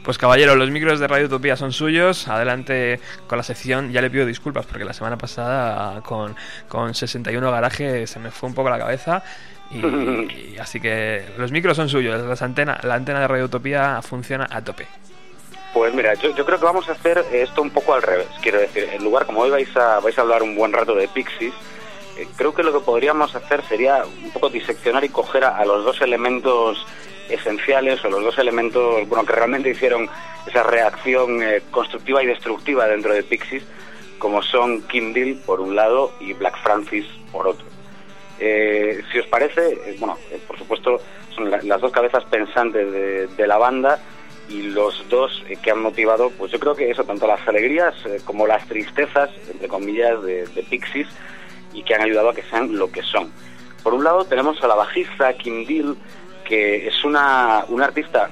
Pues 0.08 0.16
caballero, 0.16 0.56
los 0.56 0.70
micros 0.70 1.00
de 1.00 1.06
Radio 1.06 1.26
Utopía 1.26 1.54
son 1.54 1.70
suyos. 1.70 2.28
Adelante 2.28 2.98
con 3.26 3.36
la 3.36 3.42
sección. 3.42 3.92
Ya 3.92 4.00
le 4.00 4.08
pido 4.08 4.24
disculpas 4.24 4.64
porque 4.64 4.86
la 4.86 4.94
semana 4.94 5.18
pasada 5.18 6.00
con, 6.00 6.34
con 6.66 6.94
61 6.94 7.50
garaje 7.50 8.06
se 8.06 8.18
me 8.18 8.30
fue 8.30 8.48
un 8.48 8.54
poco 8.54 8.70
la 8.70 8.78
cabeza. 8.78 9.22
Y, 9.70 9.76
y 10.54 10.58
así 10.58 10.80
que 10.80 11.26
los 11.36 11.52
micros 11.52 11.76
son 11.76 11.90
suyos. 11.90 12.24
Las 12.24 12.40
antena, 12.40 12.80
la 12.84 12.94
antena 12.94 13.20
de 13.20 13.28
Radio 13.28 13.44
Utopía 13.44 14.00
funciona 14.00 14.46
a 14.50 14.62
tope. 14.62 14.86
Pues 15.78 15.94
mira, 15.94 16.14
yo, 16.14 16.34
creo 16.34 16.58
que 16.58 16.64
vamos 16.64 16.88
a 16.88 16.92
hacer 16.92 17.24
esto 17.30 17.62
un 17.62 17.70
poco 17.70 17.94
al 17.94 18.02
revés. 18.02 18.26
Quiero 18.42 18.58
decir, 18.58 18.90
en 18.92 19.04
lugar, 19.04 19.26
como 19.26 19.42
hoy 19.42 19.50
vais 19.50 19.76
a, 19.76 20.00
vais 20.00 20.18
a 20.18 20.22
hablar 20.22 20.42
un 20.42 20.56
buen 20.56 20.72
rato 20.72 20.92
de 20.96 21.06
Pixies, 21.06 21.54
eh, 22.16 22.26
creo 22.34 22.52
que 22.52 22.64
lo 22.64 22.72
que 22.72 22.80
podríamos 22.80 23.32
hacer 23.36 23.62
sería 23.68 24.02
un 24.04 24.32
poco 24.32 24.50
diseccionar 24.50 25.04
y 25.04 25.08
coger 25.08 25.44
a, 25.44 25.64
los 25.64 25.84
dos 25.84 26.00
elementos 26.00 26.84
esenciales 27.28 28.04
o 28.04 28.10
los 28.10 28.24
dos 28.24 28.38
elementos 28.38 29.06
bueno 29.08 29.24
que 29.24 29.32
realmente 29.32 29.70
hicieron 29.70 30.10
esa 30.48 30.64
reacción 30.64 31.44
eh, 31.44 31.62
constructiva 31.70 32.24
y 32.24 32.26
destructiva 32.26 32.88
dentro 32.88 33.14
de 33.14 33.22
Pixies, 33.22 33.62
como 34.18 34.42
son 34.42 34.82
Kim 34.88 35.12
Deal 35.12 35.36
por 35.46 35.60
un 35.60 35.76
lado 35.76 36.10
y 36.18 36.32
Black 36.32 36.60
Francis 36.60 37.06
por 37.30 37.46
otro. 37.46 37.66
Eh, 38.40 39.00
si 39.12 39.20
os 39.20 39.26
parece, 39.28 39.74
eh, 39.74 39.96
bueno, 40.00 40.18
por 40.48 40.58
supuesto 40.58 41.00
son 41.36 41.52
la- 41.52 41.62
las 41.62 41.80
dos 41.80 41.92
cabezas 41.92 42.24
pensantes 42.24 42.90
de 43.36 43.46
la 43.46 43.58
banda 43.58 44.00
y 44.48 44.62
los 44.62 45.06
dos 45.08 45.42
que 45.62 45.70
han 45.70 45.82
motivado, 45.82 46.30
pues 46.30 46.50
yo 46.52 46.58
creo 46.58 46.74
que 46.74 46.90
eso, 46.90 47.04
tanto 47.04 47.26
las 47.26 47.46
alegrías 47.46 47.94
eh, 48.06 48.20
como 48.24 48.46
las 48.46 48.66
tristezas, 48.66 49.30
entre 49.50 49.68
comillas, 49.68 50.22
de, 50.22 50.46
de 50.46 50.62
Pixies 50.62 51.08
y 51.72 51.82
que 51.82 51.94
han 51.94 52.02
ayudado 52.02 52.30
a 52.30 52.34
que 52.34 52.42
sean 52.42 52.76
lo 52.76 52.90
que 52.90 53.02
son. 53.02 53.30
Por 53.82 53.94
un 53.94 54.04
lado 54.04 54.24
tenemos 54.24 54.62
a 54.62 54.66
la 54.66 54.74
bajista 54.74 55.32
Kim 55.34 55.66
Deal, 55.66 55.96
que 56.44 56.88
es 56.88 57.04
una, 57.04 57.64
una 57.68 57.86
artista, 57.86 58.30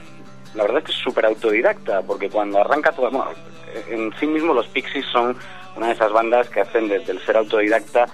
la 0.55 0.63
verdad 0.63 0.79
es 0.79 0.85
que 0.85 0.93
es 0.93 0.99
súper 0.99 1.27
autodidacta, 1.27 2.03
porque 2.03 2.31
cuando 2.31 2.61
arranca 2.61 2.93
todo, 2.93 3.11
bueno, 3.11 3.31
en 3.91 4.13
sí 4.19 4.27
mismo 4.27 4.55
los 4.55 4.67
Pixies 4.69 5.05
son 5.07 5.37
una 5.77 5.89
de 5.89 5.93
esas 5.93 6.13
bandas 6.13 6.49
que 6.49 6.61
hacen 6.61 6.89
desde 6.89 7.13
el 7.13 7.21
ser 7.21 7.37
autodidacta 7.37 8.07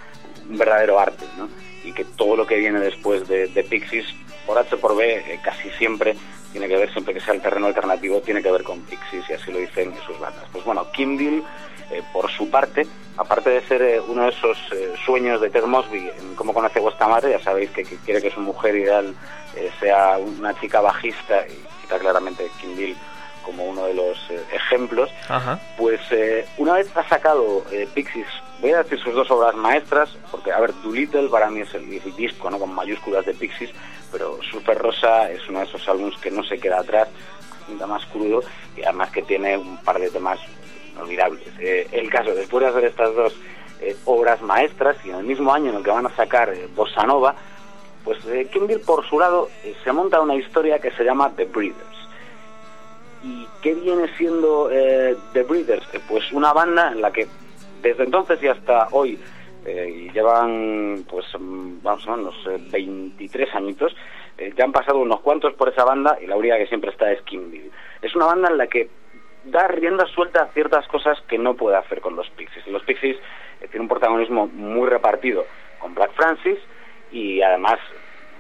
un 0.49 0.59
verdadero 0.59 0.99
arte, 0.99 1.25
¿no? 1.39 1.49
Y 1.85 1.93
que 1.93 2.05
todo 2.05 2.37
lo 2.37 2.47
que 2.47 2.57
viene 2.57 2.81
después 2.81 3.29
de, 3.29 3.47
de 3.47 3.63
Pixies, 3.63 4.07
por 4.47 4.59
H 4.59 4.77
por 4.77 4.97
B, 4.97 5.15
eh, 5.15 5.41
casi 5.43 5.71
siempre 5.71 6.17
tiene 6.53 6.69
que 6.69 6.77
ver, 6.77 6.93
siempre 6.93 7.15
que 7.15 7.21
sea 7.21 7.35
el 7.35 7.41
terreno 7.41 7.67
alternativo, 7.67 8.21
tiene 8.21 8.43
que 8.43 8.51
ver 8.51 8.63
con 8.63 8.83
Pixies, 8.83 9.25
y 9.31 9.33
así 9.33 9.51
lo 9.51 9.59
dicen 9.59 9.95
sus 10.07 10.19
bandas. 10.19 10.45
Pues 10.53 10.65
bueno, 10.65 10.91
Kim 10.93 11.17
Deal, 11.17 11.43
eh, 11.91 12.03
por 12.13 12.31
su 12.31 12.51
parte, 12.51 12.87
aparte 13.17 13.51
de 13.51 13.63
ser 13.63 13.83
eh, 13.83 14.01
uno 14.01 14.25
de 14.25 14.31
esos 14.31 14.59
sueños 15.05 15.41
de 15.41 15.51
Ted 15.51 15.65
Mosby, 15.65 16.11
en 16.19 16.35
cómo 16.35 16.53
conoce 16.53 16.81
vuestra 16.81 17.09
madre, 17.09 17.31
ya 17.31 17.41
sabéis 17.41 17.71
que, 17.71 17.85
que 17.85 17.97
quiere 17.97 18.21
que 18.21 18.31
su 18.31 18.41
mujer 18.41 18.77
ideal 18.77 19.15
sea 19.81 20.19
una 20.19 20.59
chica 20.59 20.81
bajista, 20.81 21.47
y 21.47 21.53
cita 21.83 21.99
claramente 21.99 22.51
Kim 22.61 22.75
Deal 22.77 22.97
como 23.43 23.65
uno 23.65 23.87
de 23.87 23.95
los 23.95 24.19
ejemplos, 24.53 25.11
Ajá. 25.29 25.59
pues 25.77 26.01
eh, 26.11 26.47
una 26.59 26.75
vez 26.75 26.89
ha 26.97 27.07
sacado 27.09 27.65
eh, 27.71 27.89
Pixies, 27.93 28.27
voy 28.63 28.71
a 28.71 28.83
decir 28.85 28.99
sus 29.01 29.13
dos 29.13 29.29
obras 29.33 29.57
maestras, 29.57 30.17
porque 30.31 30.53
a 30.53 30.61
ver, 30.61 30.73
Doolittle 30.83 31.29
para 31.29 31.51
mí 31.51 31.61
es 31.61 31.75
el, 31.75 31.91
disco, 32.17 32.49
¿no? 32.49 32.61
Con 32.61 32.73
mayúsculas 32.73 33.27
de 33.27 33.35
Pixies, 33.35 33.73
pero 34.13 34.39
Super 34.51 34.79
Rosa 34.79 35.31
es 35.31 35.47
uno 35.49 35.59
de 35.59 35.65
esos 35.65 35.87
álbumes 35.89 36.17
que 36.19 36.31
no 36.31 36.45
se 36.45 36.59
queda 36.59 36.79
atrás, 36.79 37.09
pinta 37.67 37.89
más 37.89 38.07
crudo 38.07 38.43
y 38.77 38.83
además 38.85 39.11
que 39.11 39.23
tiene 39.23 39.59
un 39.59 39.77
par 39.79 39.99
de 39.99 40.11
temas 40.11 40.39
olvidables. 40.99 41.43
Eh, 41.59 41.89
el 41.91 42.09
caso, 42.09 42.35
después 42.35 42.63
de 42.63 42.71
hacer 42.71 42.85
estas 42.85 43.15
dos 43.15 43.35
eh, 43.81 43.97
obras 44.05 44.41
maestras 44.43 44.97
y 45.05 45.11
en 45.11 45.17
el 45.17 45.25
mismo 45.25 45.53
año 45.53 45.71
en 45.71 45.79
el 45.79 45.83
que 45.83 45.91
van 45.91 46.07
a 46.07 46.15
sacar 46.15 46.51
eh, 46.51 46.69
Bossa 46.73 47.05
Nova, 47.05 47.35
pues 48.05 48.25
eh, 48.27 48.49
Kim 48.53 48.69
por 48.87 49.05
su 49.09 49.19
lado 49.19 49.49
se 49.83 49.93
monta 49.93 50.21
una 50.21 50.37
historia 50.37 50.79
que 50.79 50.93
se 50.93 51.03
llama 51.03 51.33
The 51.35 51.47
Breeders. 51.47 51.83
¿Y 53.25 53.47
qué 53.61 53.75
viene 53.75 54.09
siendo 54.17 54.69
The 54.69 55.43
Breeders? 55.45 55.85
Pues 56.09 56.31
una 56.33 56.53
banda 56.53 56.91
en 56.91 57.01
la 57.01 57.13
que 57.13 57.29
desde 57.83 58.05
entonces 58.05 58.43
y 58.43 58.49
hasta 58.49 58.89
hoy, 58.93 59.19
eh, 59.67 60.11
llevan 60.13 61.05
pues 61.09 61.27
mm, 61.39 61.83
vamos 61.83 62.07
a 62.09 62.13
unos 62.13 62.35
eh, 62.47 62.59
23 62.71 63.55
añitos, 63.55 63.95
eh, 64.39 64.53
ya 64.57 64.65
han 64.65 64.73
pasado 64.73 64.99
unos 64.99 65.21
cuantos 65.21 65.53
por 65.55 65.69
esa 65.69 65.85
banda 65.85 66.19
y 66.21 66.27
la 66.27 66.37
única 66.37 66.57
que 66.59 66.67
siempre 66.67 66.91
está 66.91 67.11
es 67.13 67.21
Kim 67.23 67.51
Deal. 67.51 67.71
Es 68.01 68.15
una 68.17 68.27
banda 68.27 68.49
en 68.49 68.59
la 68.59 68.67
que 68.67 68.89
dar 69.45 69.75
rienda 69.75 70.07
suelta 70.07 70.43
a 70.43 70.49
ciertas 70.49 70.87
cosas 70.89 71.21
que 71.29 71.39
no 71.39 71.55
puede 71.55 71.77
hacer 71.77 72.01
con 72.01 72.17
los 72.17 72.31
Pixies. 72.31 72.67
Los 72.69 72.83
Pixies 72.85 73.17
eh, 73.61 73.69
tienen 73.69 73.83
un 73.83 73.89
protagonismo 73.89 74.47
muy 74.47 74.89
repartido 74.89 75.45
con 75.79 75.95
Black 75.95 76.13
Francis 76.13 76.59
y 77.11 77.43
además 77.43 77.79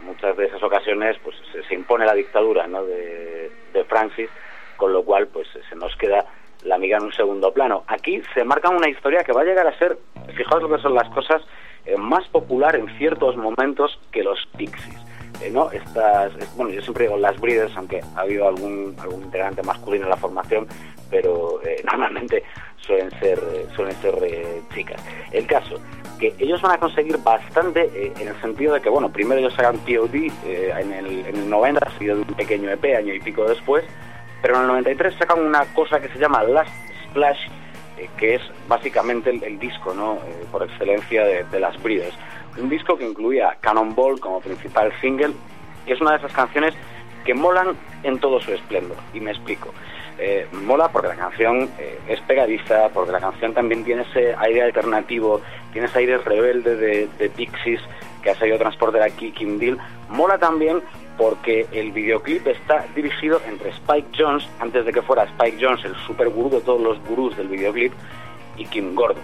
muchas 0.04 0.36
de 0.36 0.46
esas 0.46 0.62
ocasiones 0.62 1.16
pues 1.22 1.36
se, 1.68 1.74
impone 1.74 2.06
la 2.06 2.14
dictadura 2.14 2.66
de, 2.66 3.50
de 3.72 3.84
Francis, 3.84 4.30
con 4.76 4.92
lo 4.92 5.04
cual 5.04 5.28
pues 5.28 5.46
se 5.68 5.76
nos 5.76 5.94
queda 5.96 6.24
la 6.64 6.76
amiga 6.76 6.98
en 6.98 7.04
un 7.04 7.12
segundo 7.12 7.52
plano. 7.52 7.84
Aquí 7.86 8.22
se 8.34 8.44
marca 8.44 8.68
una 8.70 8.88
historia 8.88 9.24
que 9.24 9.32
va 9.32 9.42
a 9.42 9.44
llegar 9.44 9.66
a 9.66 9.78
ser, 9.78 9.98
fijaos 10.36 10.62
lo 10.62 10.74
que 10.74 10.82
son 10.82 10.94
las 10.94 11.08
cosas, 11.10 11.42
eh, 11.84 11.96
más 11.96 12.26
popular 12.28 12.76
en 12.76 12.88
ciertos 12.96 13.36
momentos 13.36 13.98
que 14.12 14.22
los 14.22 14.46
Pixies. 14.56 15.00
Eh, 15.40 15.50
¿no? 15.50 15.70
Estas, 15.72 16.32
bueno, 16.56 16.70
yo 16.70 16.80
siempre 16.82 17.06
digo 17.06 17.16
las 17.16 17.40
Breeders, 17.40 17.76
aunque 17.76 18.00
ha 18.16 18.20
habido 18.20 18.46
algún, 18.46 18.94
algún 19.00 19.24
integrante 19.24 19.62
masculino 19.62 20.04
en 20.04 20.10
la 20.10 20.16
formación, 20.16 20.68
pero 21.10 21.60
eh, 21.64 21.82
normalmente 21.90 22.44
suelen 22.76 23.10
ser, 23.18 23.40
suelen 23.74 23.96
ser 23.96 24.14
chicas. 24.74 25.02
El 25.32 25.46
caso, 25.46 25.80
que 26.20 26.34
ellos 26.38 26.62
van 26.62 26.72
a 26.72 26.78
conseguir 26.78 27.16
bastante 27.18 28.12
en 28.20 28.28
el 28.28 28.40
sentido 28.40 28.74
de 28.74 28.80
que, 28.80 28.88
bueno, 28.88 29.10
primero 29.10 29.40
ellos 29.40 29.58
hagan 29.58 29.78
POD 29.78 30.14
en, 30.44 30.92
el, 30.92 31.26
en 31.26 31.36
el 31.36 31.50
90, 31.50 31.90
seguido 31.98 32.16
de 32.16 32.22
un 32.22 32.34
pequeño 32.34 32.70
EP, 32.70 32.96
año 32.96 33.14
y 33.14 33.20
pico 33.20 33.44
después, 33.44 33.84
pero 34.42 34.56
en 34.56 34.62
el 34.62 34.66
93 34.66 35.14
sacan 35.14 35.40
una 35.40 35.64
cosa 35.72 36.00
que 36.00 36.08
se 36.08 36.18
llama 36.18 36.42
Last 36.42 36.74
Splash, 37.04 37.46
eh, 37.96 38.10
que 38.18 38.34
es 38.34 38.42
básicamente 38.68 39.30
el, 39.30 39.58
disco, 39.58 39.94
¿no? 39.94 40.14
Eh, 40.16 40.44
por 40.50 40.64
excelencia 40.64 41.24
de, 41.24 41.60
las 41.60 41.80
Breeders. 41.80 42.14
Un 42.58 42.68
disco 42.68 42.98
que 42.98 43.08
incluía 43.08 43.56
Cannonball 43.60 44.18
como 44.20 44.40
principal 44.40 44.92
single, 45.00 45.32
y 45.86 45.92
es 45.92 46.00
una 46.00 46.12
de 46.12 46.16
esas 46.18 46.32
canciones 46.32 46.74
que 47.24 47.32
molan 47.32 47.76
en 48.02 48.18
todo 48.18 48.40
su 48.40 48.52
esplendor. 48.52 48.96
Y 49.14 49.20
me 49.20 49.30
explico. 49.30 49.72
Eh, 50.18 50.46
mola 50.52 50.88
porque 50.88 51.08
la 51.08 51.16
canción 51.16 51.70
es 52.06 52.20
pegadiza, 52.22 52.90
porque 52.90 53.12
la 53.12 53.20
canción 53.20 53.54
también 53.54 53.82
tiene 53.84 54.02
ese 54.02 54.34
aire 54.38 54.62
alternativo, 54.62 55.40
tiene 55.72 55.86
ese 55.86 56.00
aire 56.00 56.18
rebelde 56.18 56.76
de, 56.76 57.08
de 57.18 57.30
Pixies 57.30 57.80
que 58.22 58.30
ha 58.30 58.34
salido 58.34 58.58
transportar 58.58 59.02
aquí 59.02 59.32
Kim 59.32 59.58
Deal. 59.58 59.78
Mola 60.10 60.38
también 60.38 60.82
porque 61.16 61.66
el 61.72 61.92
videoclip 61.92 62.46
está 62.46 62.86
dirigido 62.94 63.40
entre 63.46 63.70
Spike 63.70 64.08
Jones, 64.16 64.46
antes 64.60 64.84
de 64.84 64.92
que 64.92 65.02
fuera 65.02 65.24
Spike 65.24 65.58
Jones 65.60 65.84
el 65.84 65.94
super 66.06 66.28
gurú 66.28 66.50
de 66.50 66.60
todos 66.60 66.80
los 66.80 66.98
gurús 67.04 67.36
del 67.36 67.48
videoclip, 67.48 67.92
y 68.56 68.66
Kim 68.66 68.94
Gordon. 68.94 69.22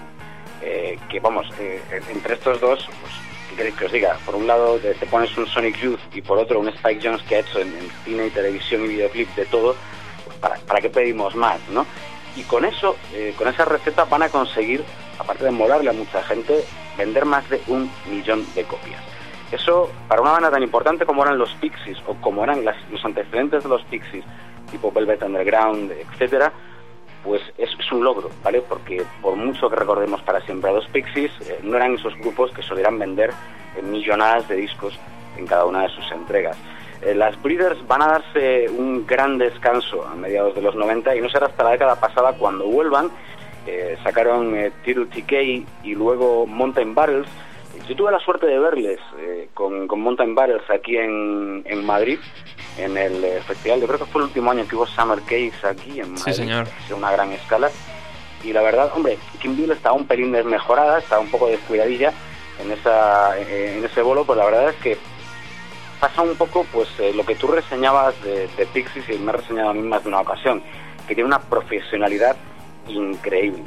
Eh, 0.62 0.98
que 1.08 1.20
vamos, 1.20 1.46
eh, 1.60 1.80
entre 2.10 2.34
estos 2.34 2.60
dos, 2.60 2.88
pues, 3.00 3.12
¿qué 3.50 3.56
queréis 3.56 3.76
que 3.76 3.84
os 3.84 3.92
diga? 3.92 4.18
Por 4.26 4.34
un 4.34 4.46
lado 4.46 4.78
te, 4.78 4.94
pones 5.06 5.36
un 5.38 5.46
Sonic 5.46 5.80
Youth 5.80 6.00
y 6.12 6.20
por 6.20 6.38
otro 6.38 6.60
un 6.60 6.68
Spike 6.68 7.00
Jones 7.02 7.22
que 7.22 7.36
ha 7.36 7.40
hecho 7.40 7.60
en, 7.60 7.72
cine 8.04 8.26
y 8.26 8.30
televisión 8.30 8.84
y 8.84 8.88
videoclip 8.88 9.28
de 9.36 9.46
todo, 9.46 9.76
pues, 10.24 10.36
¿para, 10.38 10.56
¿para 10.56 10.80
qué 10.80 10.90
pedimos 10.90 11.34
más, 11.34 11.60
no? 11.70 11.86
Y 12.36 12.42
con 12.42 12.64
eso, 12.64 12.96
eh, 13.14 13.34
con 13.36 13.48
esa 13.48 13.64
receta 13.64 14.04
van 14.04 14.22
a 14.22 14.28
conseguir, 14.28 14.84
aparte 15.18 15.44
de 15.44 15.50
molarle 15.50 15.90
a 15.90 15.92
mucha 15.92 16.22
gente, 16.22 16.64
vender 16.96 17.24
más 17.24 17.48
de 17.50 17.60
un 17.66 17.90
millón 18.10 18.44
de 18.54 18.64
copias. 18.64 19.07
Eso, 19.50 19.90
para 20.08 20.20
una 20.20 20.32
banda 20.32 20.50
tan 20.50 20.62
importante 20.62 21.06
como 21.06 21.22
eran 21.22 21.38
los 21.38 21.50
Pixies, 21.54 21.98
o 22.06 22.14
como 22.14 22.44
eran 22.44 22.64
los 22.64 23.04
antecedentes 23.04 23.62
de 23.62 23.68
los 23.68 23.82
Pixies, 23.84 24.24
tipo 24.70 24.92
Velvet 24.92 25.22
Underground, 25.22 25.90
etcétera, 25.92 26.52
pues 27.24 27.42
es, 27.56 27.70
un 27.90 28.04
logro, 28.04 28.30
¿vale? 28.44 28.60
Porque 28.60 29.02
por 29.22 29.36
mucho 29.36 29.70
que 29.70 29.76
recordemos 29.76 30.20
para 30.22 30.40
siempre 30.42 30.70
a 30.70 30.74
los 30.74 30.86
Pixies, 30.88 31.32
eh, 31.48 31.60
no 31.62 31.76
eran 31.76 31.94
esos 31.94 32.14
grupos 32.18 32.50
que 32.52 32.62
solieran 32.62 32.98
vender 32.98 33.32
millonadas 33.82 34.48
de 34.48 34.56
discos 34.56 34.98
en 35.36 35.46
cada 35.46 35.64
una 35.64 35.82
de 35.82 35.88
sus 35.88 36.10
entregas. 36.12 36.56
Eh, 37.02 37.14
las 37.14 37.40
Breeders 37.42 37.86
van 37.86 38.02
a 38.02 38.08
darse 38.08 38.68
un 38.68 39.06
gran 39.06 39.38
descanso 39.38 40.06
a 40.06 40.14
mediados 40.14 40.54
de 40.54 40.62
los 40.62 40.74
90 40.74 41.16
y 41.16 41.20
no 41.20 41.28
será 41.28 41.46
hasta 41.46 41.64
la 41.64 41.70
década 41.70 41.96
pasada 41.98 42.32
cuando 42.34 42.66
vuelvan. 42.66 43.10
Eh, 43.66 43.96
sacaron 44.02 44.54
Tiro 44.84 45.06
TK 45.06 45.32
y 45.84 45.94
luego 45.94 46.46
Mountain 46.46 46.94
Barrels, 46.94 47.28
yo 47.86 47.96
tuve 47.96 48.12
la 48.12 48.18
suerte 48.20 48.46
de 48.46 48.58
verles 48.58 48.98
eh, 49.18 49.48
con, 49.54 49.86
Mountain 49.86 50.34
Barrels 50.34 50.68
aquí 50.70 50.96
en, 50.96 51.62
en 51.66 51.84
Madrid, 51.84 52.18
en 52.78 52.96
el 52.96 53.24
eh, 53.24 53.40
festival. 53.42 53.80
Yo 53.80 53.86
creo 53.86 53.98
que 53.98 54.04
fue 54.06 54.22
el 54.22 54.28
último 54.28 54.50
año 54.50 54.66
que 54.66 54.76
hubo 54.76 54.86
Summer 54.86 55.20
Cakes 55.20 55.64
aquí 55.64 56.00
en 56.00 56.12
Madrid. 56.12 56.24
Sí, 56.24 56.32
señor. 56.32 56.66
una 56.94 57.12
gran 57.12 57.32
escala. 57.32 57.70
Y 58.44 58.52
la 58.52 58.62
verdad, 58.62 58.92
hombre, 58.94 59.18
Kim 59.40 59.56
Bill 59.56 59.72
estaba 59.72 59.94
un 59.94 60.06
pelín 60.06 60.32
desmejorada, 60.32 60.98
estaba 60.98 61.20
un 61.20 61.30
poco 61.30 61.48
descuidadilla 61.48 62.12
en, 62.62 62.70
esa, 62.70 63.38
en 63.38 63.84
ese 63.84 64.02
bolo, 64.02 64.24
pues 64.24 64.38
la 64.38 64.44
verdad 64.44 64.70
es 64.70 64.76
que 64.76 64.96
pasa 66.00 66.22
un 66.22 66.36
poco 66.36 66.64
pues 66.72 66.88
eh, 67.00 67.12
lo 67.12 67.26
que 67.26 67.34
tú 67.34 67.48
reseñabas 67.48 68.20
de, 68.22 68.48
de 68.56 68.66
Pixies 68.66 69.08
y 69.10 69.18
me 69.18 69.32
he 69.32 69.36
reseñado 69.36 69.70
a 69.70 69.74
mí 69.74 69.82
más 69.82 70.04
de 70.04 70.08
una 70.08 70.20
ocasión, 70.20 70.62
que 71.08 71.14
tiene 71.14 71.26
una 71.26 71.40
profesionalidad 71.40 72.36
increíble 72.86 73.64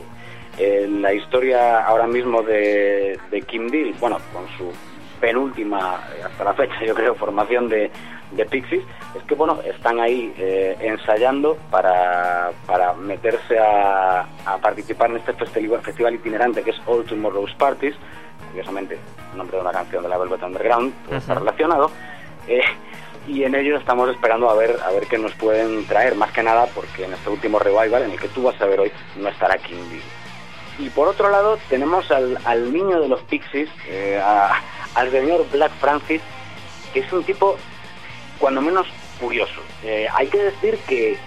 la 0.57 1.13
historia 1.13 1.83
ahora 1.85 2.07
mismo 2.07 2.41
de, 2.43 3.19
Kim 3.47 3.67
Deal, 3.69 3.93
bueno, 3.99 4.17
con 4.33 4.47
su 4.57 4.71
penúltima, 5.19 6.01
eh, 6.15 6.23
hasta 6.25 6.43
la 6.43 6.53
fecha 6.53 6.73
yo 6.85 6.93
creo, 6.95 7.15
formación 7.15 7.69
de, 7.69 7.91
de 8.31 8.45
Pixies, 8.45 8.83
es 9.15 9.23
que 9.23 9.35
bueno, 9.35 9.59
están 9.63 9.99
ahí 9.99 10.33
eh, 10.37 10.75
ensayando 10.79 11.57
para, 11.69 12.51
para 12.65 12.93
meterse 12.93 13.57
a, 13.59 14.27
participar 14.61 15.11
en 15.11 15.17
este 15.17 15.33
festival, 15.33 15.81
festival 15.81 16.15
itinerante 16.15 16.63
que 16.63 16.71
es 16.71 16.81
All 16.85 17.05
Tomorrow's 17.05 17.53
Parties, 17.55 17.95
curiosamente, 18.49 18.97
el 19.31 19.37
nombre 19.37 19.57
de 19.57 19.61
una 19.61 19.71
canción 19.71 20.03
de 20.03 20.09
la 20.09 20.17
Velvet 20.17 20.43
Underground, 20.43 20.93
está 21.11 21.35
relacionado. 21.35 21.91
Eh, 22.47 22.61
y 23.27 23.43
en 23.43 23.53
ello 23.53 23.77
estamos 23.77 24.09
esperando 24.09 24.49
a 24.49 24.55
ver 24.55 24.77
a 24.83 24.91
ver 24.91 25.05
qué 25.07 25.17
nos 25.17 25.33
pueden 25.35 25.85
traer, 25.85 26.15
más 26.15 26.31
que 26.31 26.41
nada 26.41 26.65
porque 26.73 27.05
en 27.05 27.13
este 27.13 27.29
último 27.29 27.59
revival 27.59 28.03
en 28.03 28.11
el 28.11 28.19
que 28.19 28.27
tú 28.29 28.43
vas 28.43 28.59
a 28.59 28.65
ver 28.65 28.79
hoy 28.79 28.91
no 29.15 29.29
estará 29.29 29.57
Kim 29.57 29.77
Deal. 29.89 30.01
Y 30.81 30.89
por 30.89 31.07
otro 31.07 31.29
lado 31.29 31.59
tenemos 31.69 32.09
al, 32.09 32.39
al 32.43 32.73
niño 32.73 32.99
de 32.99 33.07
los 33.07 33.21
Pixies, 33.21 33.69
eh, 33.87 34.19
al 34.95 35.11
señor 35.11 35.45
Black 35.51 35.71
Francis, 35.73 36.21
que 36.91 37.01
es 37.01 37.13
un 37.13 37.23
tipo 37.23 37.55
cuando 38.39 38.61
menos 38.61 38.87
curioso. 39.19 39.61
Eh, 39.83 40.07
hay 40.11 40.27
que 40.27 40.39
decir 40.39 40.79
que, 40.87 41.19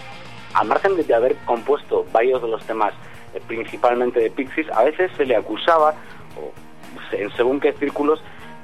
al 0.54 0.66
margen 0.66 0.96
de 0.96 1.14
haber 1.14 1.36
compuesto 1.44 2.04
varios 2.12 2.42
de 2.42 2.48
los 2.48 2.64
temas 2.64 2.94
eh, 3.32 3.40
principalmente 3.46 4.18
de 4.18 4.30
Pixies, 4.30 4.68
a 4.72 4.82
veces 4.82 5.12
se 5.16 5.24
le 5.24 5.36
acusaba, 5.36 5.94
o, 6.36 6.52
en 7.12 7.30
según 7.36 7.60
qué 7.60 7.72
círculos, 7.74 8.20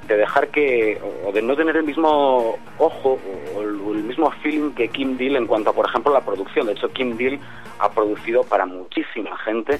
de 0.09 0.17
dejar 0.17 0.49
que, 0.49 0.99
o 1.25 1.31
de 1.31 1.41
no 1.41 1.55
tener 1.55 1.77
el 1.77 1.83
mismo 1.83 2.57
ojo 2.79 3.17
o 3.55 3.61
el, 3.61 4.03
mismo 4.03 4.29
feeling 4.43 4.71
que 4.71 4.89
Kim 4.89 5.15
Deal 5.15 5.37
en 5.37 5.47
cuanto 5.47 5.69
a, 5.69 5.73
por 5.73 5.87
ejemplo, 5.87 6.11
la 6.11 6.19
producción. 6.19 6.65
De 6.65 6.73
hecho, 6.73 6.91
Kim 6.91 7.15
Deal 7.15 7.39
ha 7.79 7.91
producido 7.91 8.43
para 8.43 8.65
muchísima 8.65 9.37
gente 9.37 9.79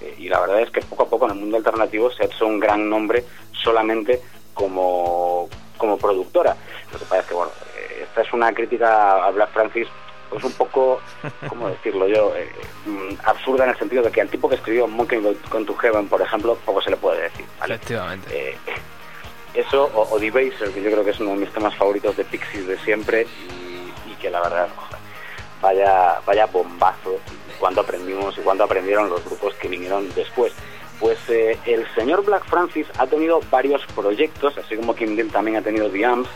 eh, 0.00 0.14
y 0.18 0.28
la 0.28 0.40
verdad 0.40 0.60
es 0.60 0.70
que 0.70 0.80
poco 0.80 1.04
a 1.04 1.08
poco 1.08 1.26
en 1.26 1.32
el 1.32 1.38
mundo 1.38 1.56
alternativo 1.56 2.10
se 2.10 2.22
ha 2.22 2.26
hecho 2.26 2.46
un 2.46 2.60
gran 2.60 2.88
nombre 2.88 3.24
solamente 3.52 4.20
como, 4.54 5.48
como 5.76 5.98
productora. 5.98 6.56
Lo 6.92 6.98
que 6.98 7.04
pasa 7.04 7.20
es 7.20 7.26
que, 7.26 7.34
bueno, 7.34 7.52
eh, 7.76 8.04
esta 8.04 8.22
es 8.22 8.32
una 8.32 8.52
crítica 8.52 9.24
a 9.24 9.30
Black 9.30 9.50
Francis 9.52 9.88
pues 10.30 10.44
un 10.44 10.52
poco, 10.52 11.00
¿cómo 11.48 11.68
decirlo 11.70 12.06
yo?, 12.06 12.32
eh, 12.36 12.48
mm, 12.86 13.14
absurda 13.24 13.64
en 13.64 13.70
el 13.70 13.78
sentido 13.78 14.02
de 14.02 14.12
que 14.12 14.20
al 14.20 14.28
tipo 14.28 14.48
que 14.48 14.54
escribió 14.54 14.86
Monkey 14.86 15.20
Con 15.48 15.66
to 15.66 15.74
Heaven, 15.74 16.08
por 16.08 16.22
ejemplo, 16.22 16.56
poco 16.64 16.80
se 16.80 16.90
le 16.90 16.96
puede 16.96 17.22
decir. 17.22 17.44
Efectivamente. 17.62 18.56
eso, 19.54 19.90
o, 19.92 20.08
o 20.08 20.18
Debaser, 20.20 20.70
que 20.72 20.82
yo 20.82 20.90
creo 20.92 21.04
que 21.04 21.10
es 21.10 21.18
uno 21.18 21.30
de 21.30 21.36
mis 21.38 21.52
temas 21.52 21.74
favoritos 21.74 22.16
de 22.16 22.24
Pixies 22.24 22.68
de 22.68 22.78
siempre, 22.78 23.26
y, 24.06 24.14
que 24.20 24.30
la 24.30 24.40
verdad, 24.40 24.68
vaya, 25.60 26.20
vaya 26.26 26.46
bombazo 26.46 27.18
cuando 27.60 27.82
aprendimos 27.82 28.36
y 28.36 28.40
cuando 28.40 28.64
aprendieron 28.64 29.10
los 29.10 29.24
grupos 29.24 29.54
que 29.54 29.68
vinieron 29.68 30.12
después. 30.14 30.52
Pues 30.98 31.18
eh, 31.28 31.58
el 31.66 31.86
señor 31.94 32.24
Black 32.24 32.44
Francis 32.46 32.86
ha 32.98 33.06
tenido 33.06 33.40
varios 33.50 33.84
proyectos, 33.94 34.56
así 34.58 34.76
como 34.76 34.94
Kim 34.94 35.14
Deal 35.14 35.28
también 35.28 35.58
ha 35.58 35.62
tenido 35.62 35.88
The 35.88 36.04
Amps, 36.04 36.28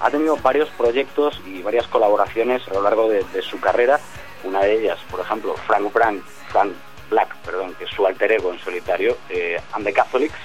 ha 0.00 0.10
tenido 0.10 0.36
varios 0.38 0.68
proyectos 0.70 1.40
y 1.44 1.62
varias 1.62 1.86
colaboraciones 1.88 2.66
a 2.68 2.74
lo 2.74 2.82
largo 2.82 3.08
de, 3.08 3.24
su 3.42 3.60
carrera. 3.60 4.00
Una 4.44 4.60
de 4.60 4.78
ellas, 4.78 4.98
por 5.10 5.20
ejemplo, 5.20 5.54
Frank, 5.66 5.90
Frank, 5.92 6.22
Frank 6.50 6.72
Black, 7.10 7.34
perdón, 7.44 7.74
que 7.74 7.84
es 7.84 7.90
su 7.90 8.06
alter 8.06 8.32
ego 8.32 8.52
en 8.52 8.58
solitario, 8.60 9.16
eh, 9.28 9.60
And 9.72 9.84
the 9.84 9.92
Catholics, 9.92 10.38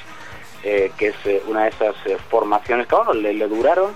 eh, 0.63 0.91
que 0.97 1.07
es 1.07 1.15
una 1.47 1.63
de 1.63 1.69
esas 1.69 1.95
formaciones 2.29 2.87
que 2.87 2.95
bueno, 2.95 3.13
le, 3.13 3.33
le 3.33 3.47
duraron 3.47 3.93